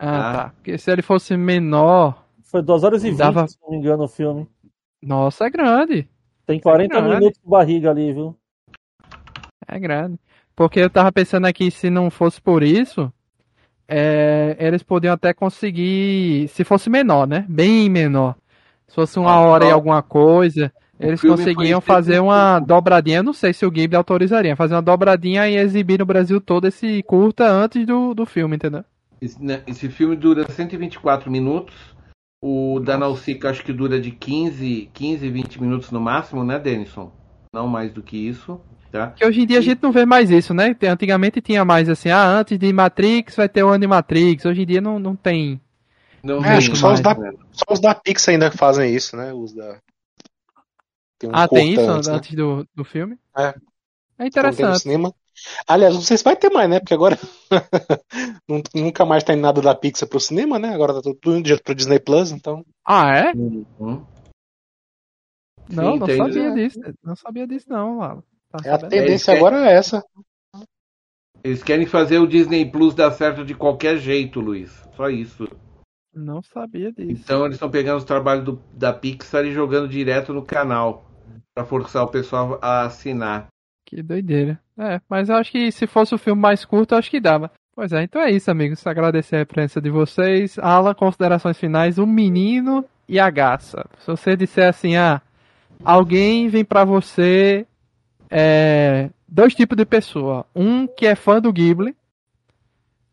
Ah, 0.00 0.30
Ah. 0.30 0.32
tá. 0.32 0.48
Porque 0.50 0.78
se 0.78 0.90
ele 0.90 1.02
fosse 1.02 1.36
menor. 1.36 2.24
Foi 2.44 2.62
2 2.62 2.82
horas 2.84 3.04
e 3.04 3.10
20, 3.10 3.18
Dava- 3.18 3.46
se 3.46 3.58
não 3.62 3.70
me 3.70 3.76
engano, 3.76 4.04
o 4.04 4.08
filme. 4.08 4.48
Nossa, 5.02 5.44
é 5.46 5.50
grande. 5.50 6.08
Tem 6.46 6.58
40 6.60 6.94
Caralho. 6.94 7.14
minutos 7.18 7.40
de 7.42 7.48
barriga 7.50 7.90
ali, 7.90 8.12
viu? 8.12 8.36
É 9.66 9.78
grande. 9.78 10.18
Porque 10.56 10.80
eu 10.80 10.90
tava 10.90 11.10
pensando 11.10 11.46
aqui, 11.46 11.70
se 11.70 11.90
não 11.90 12.10
fosse 12.10 12.40
por 12.40 12.62
isso, 12.62 13.12
é, 13.88 14.56
eles 14.58 14.82
podiam 14.82 15.14
até 15.14 15.32
conseguir. 15.32 16.48
Se 16.48 16.64
fosse 16.64 16.88
menor, 16.88 17.26
né? 17.26 17.44
Bem 17.48 17.88
menor. 17.90 18.36
Se 18.86 18.94
fosse 18.94 19.18
uma 19.18 19.32
Ah, 19.32 19.40
hora 19.40 19.64
e 19.66 19.70
alguma 19.70 20.02
coisa, 20.02 20.72
eles 21.00 21.20
conseguiam 21.20 21.80
fazer 21.80 22.20
uma 22.20 22.54
75. 22.60 22.66
dobradinha. 22.66 23.18
Eu 23.18 23.22
não 23.24 23.32
sei 23.32 23.52
se 23.52 23.66
o 23.66 23.70
Ghibli 23.70 23.96
autorizaria. 23.96 24.54
Fazer 24.56 24.74
uma 24.74 24.82
dobradinha 24.82 25.48
e 25.48 25.56
exibir 25.56 25.98
no 25.98 26.06
Brasil 26.06 26.40
todo 26.40 26.66
esse 26.68 27.02
curta 27.02 27.46
antes 27.50 27.84
do, 27.86 28.14
do 28.14 28.24
filme, 28.24 28.56
entendeu? 28.56 28.84
Esse, 29.20 29.42
né, 29.42 29.62
esse 29.66 29.88
filme 29.88 30.14
dura 30.16 30.48
124 30.48 31.30
minutos. 31.30 31.74
O 32.42 32.78
da 32.78 32.98
Nausicaa 32.98 33.50
acho 33.50 33.64
que 33.64 33.72
dura 33.72 33.98
de 34.00 34.10
15, 34.10 34.90
15, 34.92 35.30
20 35.30 35.62
minutos 35.62 35.90
no 35.90 36.00
máximo, 36.00 36.44
né, 36.44 36.58
Denison? 36.58 37.10
não 37.54 37.68
mais 37.68 37.92
do 37.92 38.02
que 38.02 38.16
isso. 38.16 38.60
Tá? 38.94 39.10
Que 39.10 39.26
hoje 39.26 39.40
em 39.40 39.46
dia 39.46 39.58
a 39.58 39.60
gente 39.60 39.82
não 39.82 39.90
vê 39.90 40.06
mais 40.06 40.30
isso, 40.30 40.54
né? 40.54 40.72
Antigamente 40.84 41.40
tinha 41.40 41.64
mais 41.64 41.88
assim, 41.88 42.10
ah, 42.10 42.28
antes 42.28 42.56
de 42.56 42.72
Matrix 42.72 43.34
vai 43.34 43.48
ter 43.48 43.64
o 43.64 43.72
Animatrix. 43.72 44.44
Hoje 44.44 44.62
em 44.62 44.66
dia 44.66 44.80
não, 44.80 45.00
não 45.00 45.16
tem. 45.16 45.60
Não 46.22 46.44
é, 46.44 46.56
acho 46.56 46.70
que 46.70 46.76
só, 46.76 46.92
os 46.92 47.00
da, 47.00 47.12
só 47.50 47.64
os 47.72 47.80
da 47.80 47.92
Pix 47.92 48.28
ainda 48.28 48.52
fazem 48.52 48.94
isso, 48.94 49.16
né? 49.16 49.32
Os 49.32 49.52
da. 49.52 49.80
Tem 51.18 51.28
um 51.28 51.34
ah, 51.34 51.48
tem 51.48 51.72
isso 51.72 51.90
antes, 51.90 52.06
né? 52.06 52.14
antes 52.14 52.34
do, 52.36 52.68
do 52.72 52.84
filme? 52.84 53.18
É. 53.36 53.52
É 54.16 54.26
interessante. 54.28 54.82
Cinema. 54.82 55.12
Aliás, 55.66 55.92
não 55.92 56.00
sei 56.00 56.16
se 56.16 56.22
vai 56.22 56.36
ter 56.36 56.50
mais, 56.50 56.70
né? 56.70 56.78
Porque 56.78 56.94
agora 56.94 57.18
nunca 58.72 59.04
mais 59.04 59.24
tem 59.24 59.34
nada 59.34 59.60
da 59.60 59.74
Pixar 59.74 60.08
pro 60.08 60.20
cinema, 60.20 60.56
né? 60.56 60.72
Agora 60.72 60.94
tá 60.94 61.00
tudo 61.02 61.36
indo 61.36 61.42
direto 61.42 61.64
pro 61.64 61.74
Disney 61.74 61.98
Plus, 61.98 62.30
então. 62.30 62.64
Ah, 62.86 63.10
é? 63.10 63.32
Uhum. 63.32 64.06
Não, 65.68 65.94
Sim, 65.94 65.98
não 65.98 66.06
sabia 66.06 66.50
né? 66.50 66.54
disso. 66.54 66.80
Não 67.02 67.16
sabia 67.16 67.44
disso, 67.48 67.66
não, 67.68 67.98
Lalo. 67.98 68.24
É 68.64 68.70
a 68.70 68.78
tendência 68.78 69.32
querem... 69.34 69.46
agora 69.46 69.68
é 69.68 69.74
essa. 69.74 70.04
Eles 71.42 71.62
querem 71.62 71.86
fazer 71.86 72.18
o 72.18 72.26
Disney 72.26 72.64
Plus 72.64 72.94
dar 72.94 73.10
certo 73.10 73.44
de 73.44 73.54
qualquer 73.54 73.98
jeito, 73.98 74.40
Luiz. 74.40 74.70
Só 74.96 75.08
isso. 75.08 75.46
Não 76.14 76.40
sabia 76.42 76.92
disso. 76.92 77.10
Então 77.10 77.44
eles 77.44 77.56
estão 77.56 77.70
pegando 77.70 77.98
os 77.98 78.04
trabalhos 78.04 78.44
do, 78.44 78.62
da 78.72 78.92
Pixar 78.92 79.44
e 79.44 79.52
jogando 79.52 79.88
direto 79.88 80.32
no 80.32 80.44
canal. 80.44 81.04
para 81.54 81.64
forçar 81.64 82.04
o 82.04 82.08
pessoal 82.08 82.58
a 82.62 82.82
assinar. 82.82 83.48
Que 83.84 84.02
doideira. 84.02 84.58
É, 84.78 85.00
mas 85.08 85.28
eu 85.28 85.36
acho 85.36 85.52
que 85.52 85.70
se 85.70 85.86
fosse 85.86 86.14
o 86.14 86.18
filme 86.18 86.40
mais 86.40 86.64
curto, 86.64 86.94
eu 86.94 86.98
acho 86.98 87.10
que 87.10 87.20
dava. 87.20 87.50
Pois 87.74 87.92
é, 87.92 88.04
então 88.04 88.22
é 88.22 88.30
isso, 88.30 88.50
amigos. 88.50 88.86
Agradecer 88.86 89.36
a 89.36 89.46
presença 89.46 89.80
de 89.80 89.90
vocês. 89.90 90.58
Alan, 90.58 90.94
considerações 90.94 91.58
finais: 91.58 91.98
o 91.98 92.06
menino 92.06 92.84
e 93.08 93.18
a 93.18 93.28
gaça. 93.28 93.84
Se 93.98 94.06
você 94.06 94.36
disser 94.36 94.68
assim, 94.68 94.96
ah, 94.96 95.20
alguém 95.84 96.48
vem 96.48 96.64
para 96.64 96.84
você 96.84 97.66
é, 98.36 99.10
dois 99.28 99.54
tipos 99.54 99.76
de 99.76 99.84
pessoa. 99.84 100.44
Um 100.54 100.88
que 100.88 101.06
é 101.06 101.14
fã 101.14 101.40
do 101.40 101.52
Ghibli 101.52 101.94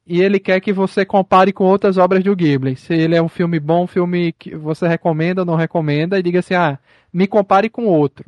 e 0.06 0.20
ele 0.20 0.40
quer 0.40 0.60
que 0.60 0.74
você 0.74 1.06
compare 1.06 1.54
com 1.54 1.64
outras 1.64 2.00
obras 2.00 2.24
do 2.24 2.36
Ghibli. 2.36 2.76
Se 2.76 2.94
ele 2.96 3.16
é 3.16 3.22
um 3.22 3.30
filme 3.30 3.60
bom, 3.60 3.84
um 3.84 3.88
filme 3.88 4.34
que 4.34 4.56
você 4.56 4.88
recomenda 4.88 5.42
ou 5.42 5.46
não 5.46 5.56
recomenda, 5.56 6.18
e 6.18 6.24
diga 6.24 6.40
assim: 6.40 6.56
ah, 6.56 6.80
me 7.14 7.28
compare 7.28 7.70
com 7.70 7.86
outro. 7.86 8.26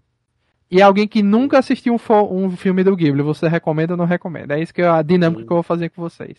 E 0.70 0.82
alguém 0.82 1.08
que 1.08 1.24
nunca 1.24 1.58
assistiu 1.58 1.96
um, 1.96 2.46
um 2.46 2.56
filme 2.56 2.84
do 2.84 2.96
Ghibli, 2.96 3.24
você 3.24 3.48
recomenda 3.48 3.94
ou 3.94 3.98
não 3.98 4.06
recomenda? 4.06 4.58
É 4.58 4.62
isso 4.62 4.74
que 4.74 4.82
é 4.82 4.88
a 4.88 5.02
dinâmica 5.02 5.44
que 5.44 5.52
eu 5.52 5.58
vou 5.58 5.64
fazer 5.64 5.90
com 5.90 6.02
vocês. 6.02 6.38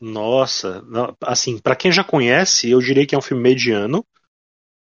Nossa, 0.00 0.82
assim, 1.22 1.58
para 1.58 1.76
quem 1.76 1.92
já 1.92 2.02
conhece, 2.02 2.70
eu 2.70 2.78
diria 2.78 3.06
que 3.06 3.14
é 3.14 3.18
um 3.18 3.22
filme 3.22 3.42
mediano. 3.42 4.04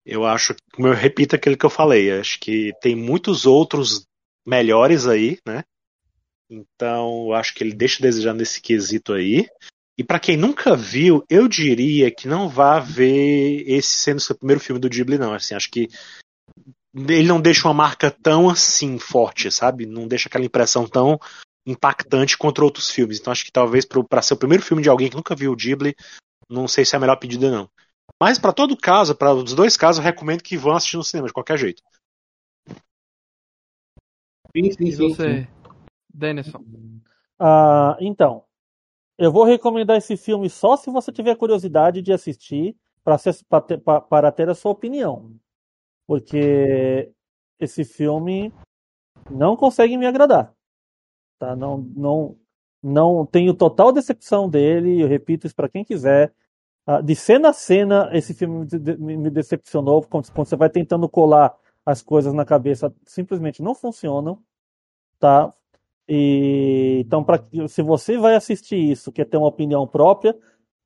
Eu 0.05 0.25
acho, 0.25 0.55
como 0.73 0.89
eu 0.89 0.95
repito 0.95 1.37
aquilo 1.37 1.57
que 1.57 1.65
eu 1.65 1.71
falei, 1.71 2.11
acho 2.11 2.41
que 2.41 2.73
tem 2.81 2.97
muitos 2.97 3.47
outros 3.47 4.07
melhores 4.47 5.07
aí, 5.07 5.39
né? 5.47 5.65
Então, 6.49 7.27
eu 7.29 7.35
acho 7.35 7.55
que 7.55 7.65
ele 7.65 7.75
deixa 7.75 7.99
a 8.01 8.07
desejar 8.07 8.35
nesse 8.35 8.61
quesito 8.61 9.13
aí. 9.13 9.47
E 9.97 10.03
para 10.03 10.19
quem 10.19 10.37
nunca 10.37 10.77
viu, 10.77 11.25
eu 11.31 11.49
diria 11.49 12.11
que 12.11 12.27
não 12.27 12.49
vá 12.49 12.81
ver 12.81 13.63
esse 13.67 13.91
sendo 13.91 14.21
seu 14.21 14.37
primeiro 14.37 14.61
filme 14.61 14.81
do 14.81 14.89
Ghibli, 14.89 15.19
não. 15.19 15.33
Assim, 15.33 15.55
acho 15.55 15.71
que 15.71 15.89
ele 16.95 17.29
não 17.29 17.41
deixa 17.41 17.67
uma 17.67 17.75
marca 17.75 18.11
tão 18.11 18.49
assim 18.49 18.99
forte, 18.99 19.51
sabe? 19.51 19.87
Não 19.87 20.07
deixa 20.07 20.29
aquela 20.29 20.45
impressão 20.45 20.87
tão 20.87 21.19
impactante 21.67 22.37
contra 22.37 22.65
outros 22.65 22.91
filmes. 22.91 23.19
Então, 23.19 23.33
acho 23.33 23.45
que 23.45 23.53
talvez 23.53 23.87
para 23.87 24.23
ser 24.23 24.35
o 24.35 24.39
primeiro 24.39 24.63
filme 24.63 24.83
de 24.83 24.89
alguém 24.89 25.09
que 25.09 25.17
nunca 25.17 25.35
viu 25.35 25.53
o 25.53 25.57
Ghibli, 25.57 25.95
não 26.49 26.69
sei 26.69 26.85
se 26.85 26.95
é 26.95 26.99
a 26.99 27.01
melhor 27.01 27.17
pedida, 27.17 27.51
não. 27.51 27.69
Mas 28.21 28.39
para 28.39 28.53
todo 28.53 28.77
caso, 28.77 29.15
para 29.15 29.33
os 29.33 29.55
dois 29.55 29.77
casos, 29.77 29.99
eu 29.99 30.05
recomendo 30.05 30.43
que 30.43 30.57
vão 30.57 30.75
assistir 30.75 30.97
no 30.97 31.05
cinema 31.05 31.27
de 31.27 31.33
qualquer 31.33 31.59
jeito. 31.59 31.83
Sim, 34.57 34.71
sim, 34.71 34.91
sim. 34.93 34.97
você, 35.09 35.49
Denison? 36.13 36.65
Ah, 37.39 37.97
então, 38.01 38.45
eu 39.19 39.33
vou 39.33 39.45
recomendar 39.45 39.97
esse 39.97 40.17
filme 40.17 40.49
só 40.49 40.77
se 40.77 40.91
você 40.91 41.11
tiver 41.11 41.37
curiosidade 41.37 42.01
de 42.01 42.13
assistir 42.13 42.77
para 43.03 44.33
ter 44.33 44.49
a 44.49 44.55
sua 44.55 44.71
opinião. 44.71 45.35
Porque 46.07 47.13
esse 47.59 47.85
filme 47.85 48.53
não 49.31 49.57
consegue 49.57 49.97
me 49.97 50.07
agradar. 50.07 50.55
Tá? 51.39 51.57
Não, 51.57 51.79
não, 51.79 52.39
não 52.83 53.27
tenho 53.27 53.55
total 53.55 53.93
decepção 53.93 54.49
dele, 54.49 55.01
eu 55.01 55.09
repito 55.09 55.47
isso 55.47 55.57
para 55.57 55.69
quem 55.69 55.85
quiser. 55.85 56.33
Ah, 56.87 57.01
de 57.01 57.17
cena 57.17 57.49
a 57.49 57.53
cena, 57.53 58.11
esse 58.13 58.35
filme 58.35 58.67
me 58.99 59.31
decepcionou, 59.31 60.03
quando 60.03 60.27
você 60.33 60.55
vai 60.55 60.71
tentando 60.71 61.09
colar 61.09 61.57
as 61.85 62.03
coisas 62.03 62.33
na 62.33 62.45
cabeça 62.45 62.95
simplesmente 63.05 63.63
não 63.63 63.75
funcionam, 63.75 64.39
tá? 65.19 65.53
E, 66.09 67.03
então, 67.05 67.25
se 67.69 67.83
você 67.83 68.19
vai 68.19 68.35
assistir 68.35 68.77
isso, 68.77 69.13
quer 69.13 69.25
ter 69.25 69.37
uma 69.37 69.49
opinião 69.49 69.87
própria, 69.87 70.37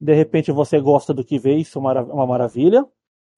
de 0.01 0.15
repente 0.15 0.53
você 0.53 0.81
gosta 0.81 1.13
do 1.13 1.25
que 1.25 1.39
vê, 1.39 1.57
isso 1.57 1.79
é 1.79 1.83
uma 2.03 2.27
maravilha, 2.27 2.87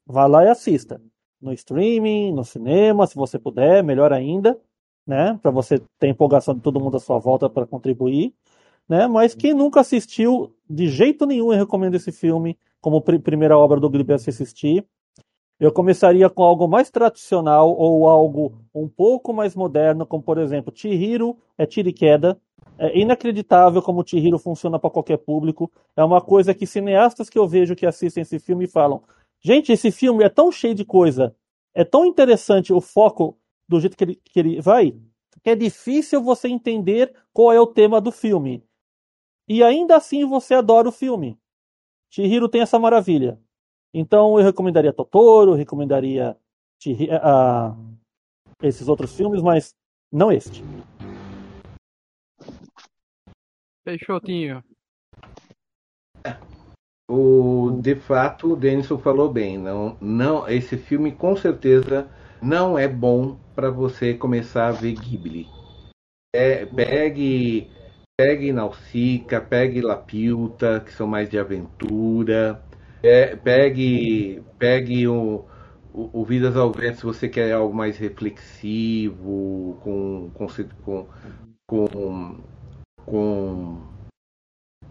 vá 0.07 0.27
lá 0.27 0.45
e 0.45 0.49
assista. 0.49 1.01
No 1.41 1.53
streaming, 1.53 2.33
no 2.33 2.45
cinema, 2.45 3.07
se 3.07 3.15
você 3.15 3.39
puder, 3.39 3.83
melhor 3.83 4.13
ainda, 4.13 4.61
né? 5.07 5.39
Para 5.41 5.51
você 5.51 5.81
ter 5.99 6.09
empolgação 6.09 6.55
de 6.55 6.61
todo 6.61 6.81
mundo 6.81 6.97
à 6.99 7.01
sua 7.01 7.19
volta 7.19 7.49
para 7.49 7.67
contribuir, 7.67 8.35
né? 8.89 9.07
Mas 9.07 9.35
quem 9.35 9.55
nunca 9.55 9.81
assistiu, 9.81 10.55
de 10.69 10.89
jeito 10.89 11.25
nenhum 11.25 11.53
eu 11.53 11.59
recomendo 11.59 11.95
esse 11.95 12.13
filme 12.13 12.59
como 12.81 13.01
pr 13.01 13.19
primeira 13.21 13.57
obra 13.57 13.81
do 13.81 13.89
Ghibli 13.89 14.15
a 14.15 14.19
se 14.19 14.31
assistir. 14.31 14.87
Eu 15.61 15.71
começaria 15.71 16.31
com 16.31 16.43
algo 16.43 16.67
mais 16.67 16.91
tradicional 16.91 17.77
ou 17.77 18.09
algo 18.09 18.59
um 18.75 18.89
pouco 18.89 19.31
mais 19.31 19.55
moderno, 19.55 20.07
como 20.07 20.23
por 20.23 20.39
exemplo, 20.39 20.73
Chihiro 20.75 21.37
é 21.59 21.67
tiro 21.67 21.91
e 21.91 21.93
queda. 21.93 22.41
É 22.79 22.99
inacreditável 22.99 23.83
como 23.83 24.03
Chihiro 24.07 24.39
funciona 24.39 24.79
para 24.79 24.89
qualquer 24.89 25.19
público. 25.19 25.71
É 25.95 26.03
uma 26.03 26.23
coisa 26.23 26.55
que 26.55 26.67
cineastas 26.67 27.29
que 27.29 27.39
eu 27.39 27.47
vejo 27.47 27.77
que 27.77 27.85
assistem 27.85 28.23
esse 28.23 28.39
filme 28.39 28.67
falam: 28.67 29.03
gente, 29.43 29.71
esse 29.71 29.91
filme 29.91 30.25
é 30.25 30.31
tão 30.31 30.51
cheio 30.51 30.75
de 30.75 30.83
coisa, 30.83 31.37
é 31.75 31.85
tão 31.85 32.07
interessante 32.07 32.73
o 32.73 32.81
foco 32.81 33.37
do 33.69 33.79
jeito 33.79 33.99
que 33.99 34.05
ele, 34.05 34.15
que 34.17 34.41
ele 34.41 34.61
vai, 34.63 34.97
que 35.43 35.51
é 35.51 35.55
difícil 35.55 36.23
você 36.23 36.49
entender 36.49 37.15
qual 37.35 37.53
é 37.53 37.61
o 37.61 37.67
tema 37.67 38.01
do 38.01 38.11
filme. 38.11 38.65
E 39.47 39.63
ainda 39.63 39.97
assim 39.97 40.25
você 40.25 40.55
adora 40.55 40.89
o 40.89 40.93
filme. 40.93 41.39
Chihiro 42.09 42.49
tem 42.49 42.63
essa 42.63 42.79
maravilha. 42.79 43.39
Então 43.93 44.39
eu 44.39 44.45
recomendaria 44.45 44.93
Totoro, 44.93 45.55
recomendaria 45.55 46.37
uh, 46.87 47.99
esses 48.63 48.89
outros 48.89 49.15
filmes, 49.17 49.43
mas 49.43 49.75
não 50.13 50.31
este. 50.31 50.63
Peixotinho. 53.85 54.63
O, 57.11 57.81
de 57.83 57.97
fato, 57.97 58.53
o 58.53 58.57
Denison 58.57 58.97
falou 58.97 59.29
bem. 59.29 59.59
Não, 59.59 59.97
não, 60.01 60.49
esse 60.49 60.77
filme 60.77 61.11
com 61.11 61.35
certeza 61.35 62.09
não 62.41 62.79
é 62.79 62.87
bom 62.87 63.37
para 63.55 63.69
você 63.69 64.15
começar 64.15 64.69
a 64.69 64.73
ver 64.73 64.93
Ghibli. 64.93 65.49
É, 66.33 66.65
pegue, 66.65 67.69
pegue 68.17 68.53
Nausicaa, 68.53 69.41
pegue 69.41 69.81
que 70.79 70.93
são 70.93 71.09
mais 71.09 71.29
de 71.29 71.37
aventura. 71.37 72.63
É, 73.03 73.35
pegue 73.37 74.43
pegue 74.59 75.09
o, 75.09 75.47
o, 75.93 76.21
o, 76.21 76.25
Vidas 76.25 76.57
ao 76.57 76.71
Vento 76.71 76.99
se 76.99 77.05
você 77.05 77.29
quer 77.29 77.53
algo 77.53 77.75
mais 77.75 77.97
reflexivo, 77.97 79.79
com, 79.83 80.31
com, 80.35 81.07
com, 81.67 82.37
com, 83.07 83.91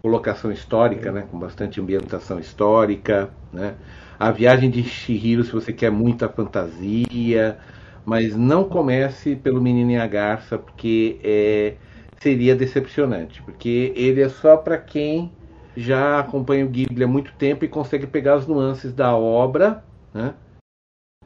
colocação 0.02 0.50
histórica, 0.50 1.12
né? 1.12 1.26
com 1.30 1.38
bastante 1.38 1.80
ambientação 1.80 2.38
histórica. 2.38 3.30
Né? 3.52 3.74
A 4.18 4.30
Viagem 4.30 4.70
de 4.70 4.82
Shihiro 4.82 5.44
se 5.44 5.52
você 5.52 5.72
quer 5.72 5.90
muita 5.90 6.28
fantasia, 6.28 7.58
mas 8.04 8.34
não 8.36 8.64
comece 8.64 9.36
pelo 9.36 9.60
Menino 9.60 9.92
e 9.92 9.96
a 9.96 10.06
Garça, 10.06 10.58
porque 10.58 11.20
é, 11.22 11.74
seria 12.20 12.56
decepcionante, 12.56 13.42
porque 13.42 13.92
ele 13.94 14.20
é 14.22 14.28
só 14.28 14.56
para 14.56 14.78
quem 14.78 15.32
já 15.76 16.20
acompanha 16.20 16.64
o 16.64 16.68
Ghibli 16.68 17.04
há 17.04 17.08
muito 17.08 17.32
tempo 17.34 17.64
e 17.64 17.68
consegue 17.68 18.06
pegar 18.06 18.34
as 18.34 18.46
nuances 18.46 18.92
da 18.92 19.14
obra, 19.16 19.84
né? 20.12 20.34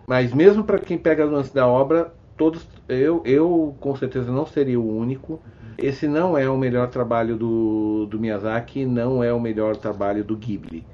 Mas 0.07 0.33
mesmo 0.35 0.65
para 0.65 0.79
quem 0.79 0.99
pega 0.99 1.25
as 1.25 1.31
nuances 1.31 1.53
da 1.53 1.67
obra, 1.67 2.13
todos 2.37 2.67
eu, 2.89 3.23
eu 3.25 3.75
com 3.81 3.97
certeza 3.97 4.31
não 4.31 4.47
seria 4.47 4.79
o 4.79 4.97
único. 4.97 5.41
Esse 5.79 6.07
não 6.07 6.37
é 6.37 6.49
o 6.49 6.57
melhor 6.57 6.89
trabalho 6.89 7.37
do, 7.37 8.07
do 8.07 8.21
Miyazaki, 8.21 8.85
não 8.85 9.25
é 9.25 9.33
o 9.33 9.41
melhor 9.41 9.77
trabalho 9.77 10.23
do 10.23 10.37
Ghibli. 10.37 10.87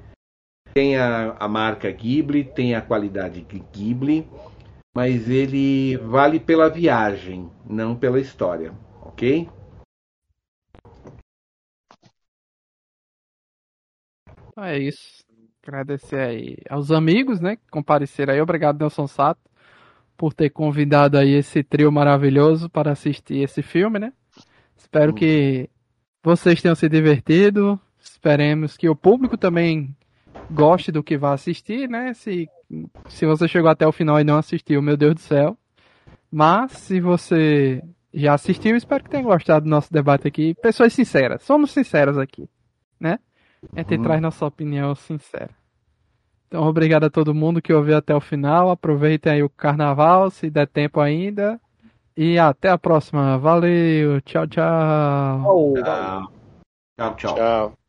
Tem 0.73 0.97
a, 0.97 1.35
a 1.37 1.47
marca 1.47 1.91
Ghibli, 1.91 2.43
tem 2.43 2.73
a 2.73 2.81
qualidade 2.81 3.45
Ghibli, 3.73 4.25
mas 4.95 5.29
ele 5.29 5.97
vale 5.97 6.39
pela 6.39 6.69
viagem, 6.69 7.49
não 7.69 7.95
pela 7.95 8.19
história, 8.19 8.71
ok? 9.01 9.49
Então 14.51 14.63
é 14.63 14.77
isso. 14.77 15.23
Agradecer 15.63 16.19
aí 16.19 16.57
aos 16.69 16.91
amigos, 16.91 17.39
né, 17.39 17.55
que 17.55 17.69
compareceram 17.69 18.33
aí. 18.33 18.41
Obrigado, 18.41 18.79
Nelson 18.79 19.07
Sato, 19.07 19.39
por 20.17 20.33
ter 20.33 20.49
convidado 20.49 21.17
aí 21.17 21.33
esse 21.33 21.63
trio 21.63 21.91
maravilhoso 21.91 22.69
para 22.69 22.91
assistir 22.91 23.43
esse 23.43 23.61
filme, 23.61 23.99
né? 23.99 24.11
Espero 24.77 25.13
que 25.13 25.69
vocês 26.23 26.61
tenham 26.61 26.75
se 26.75 26.89
divertido. 26.89 27.79
Esperemos 27.99 28.75
que 28.75 28.89
o 28.89 28.95
público 28.95 29.37
também 29.37 29.95
goste 30.49 30.91
do 30.91 31.03
que 31.03 31.17
vai 31.17 31.33
assistir, 31.33 31.87
né? 31.87 32.13
Se, 32.13 32.49
se 33.07 33.25
você 33.25 33.47
chegou 33.47 33.69
até 33.69 33.87
o 33.87 33.91
final 33.91 34.19
e 34.19 34.23
não 34.23 34.37
assistiu, 34.37 34.81
meu 34.81 34.97
Deus 34.97 35.15
do 35.15 35.21
céu. 35.21 35.57
Mas 36.31 36.71
se 36.73 36.99
você 36.99 37.83
já 38.13 38.33
assistiu, 38.33 38.75
espero 38.75 39.03
que 39.03 39.09
tenha 39.09 39.23
gostado 39.23 39.65
do 39.65 39.69
nosso 39.69 39.91
debate 39.93 40.27
aqui. 40.27 40.55
Pessoas 40.55 40.91
sinceras, 40.91 41.43
somos 41.43 41.71
sinceros 41.71 42.17
aqui, 42.17 42.49
né? 42.99 43.19
A 43.73 43.79
gente 43.79 43.95
Uhum. 43.95 44.03
traz 44.03 44.21
nossa 44.21 44.45
opinião 44.45 44.95
sincera. 44.95 45.49
Então, 46.47 46.63
obrigado 46.63 47.05
a 47.05 47.09
todo 47.09 47.33
mundo 47.33 47.61
que 47.61 47.71
ouviu 47.71 47.95
até 47.95 48.13
o 48.13 48.19
final. 48.19 48.69
Aproveitem 48.69 49.31
aí 49.31 49.43
o 49.43 49.49
carnaval, 49.49 50.29
se 50.29 50.49
der 50.49 50.67
tempo 50.67 50.99
ainda. 50.99 51.59
E 52.15 52.37
até 52.37 52.69
a 52.69 52.77
próxima. 52.77 53.37
Valeu, 53.37 54.19
tchau, 54.21 54.45
tchau. 54.47 55.43
Tchau, 56.97 57.15
tchau. 57.15 57.15
tchau. 57.15 57.35
Tchau. 57.35 57.80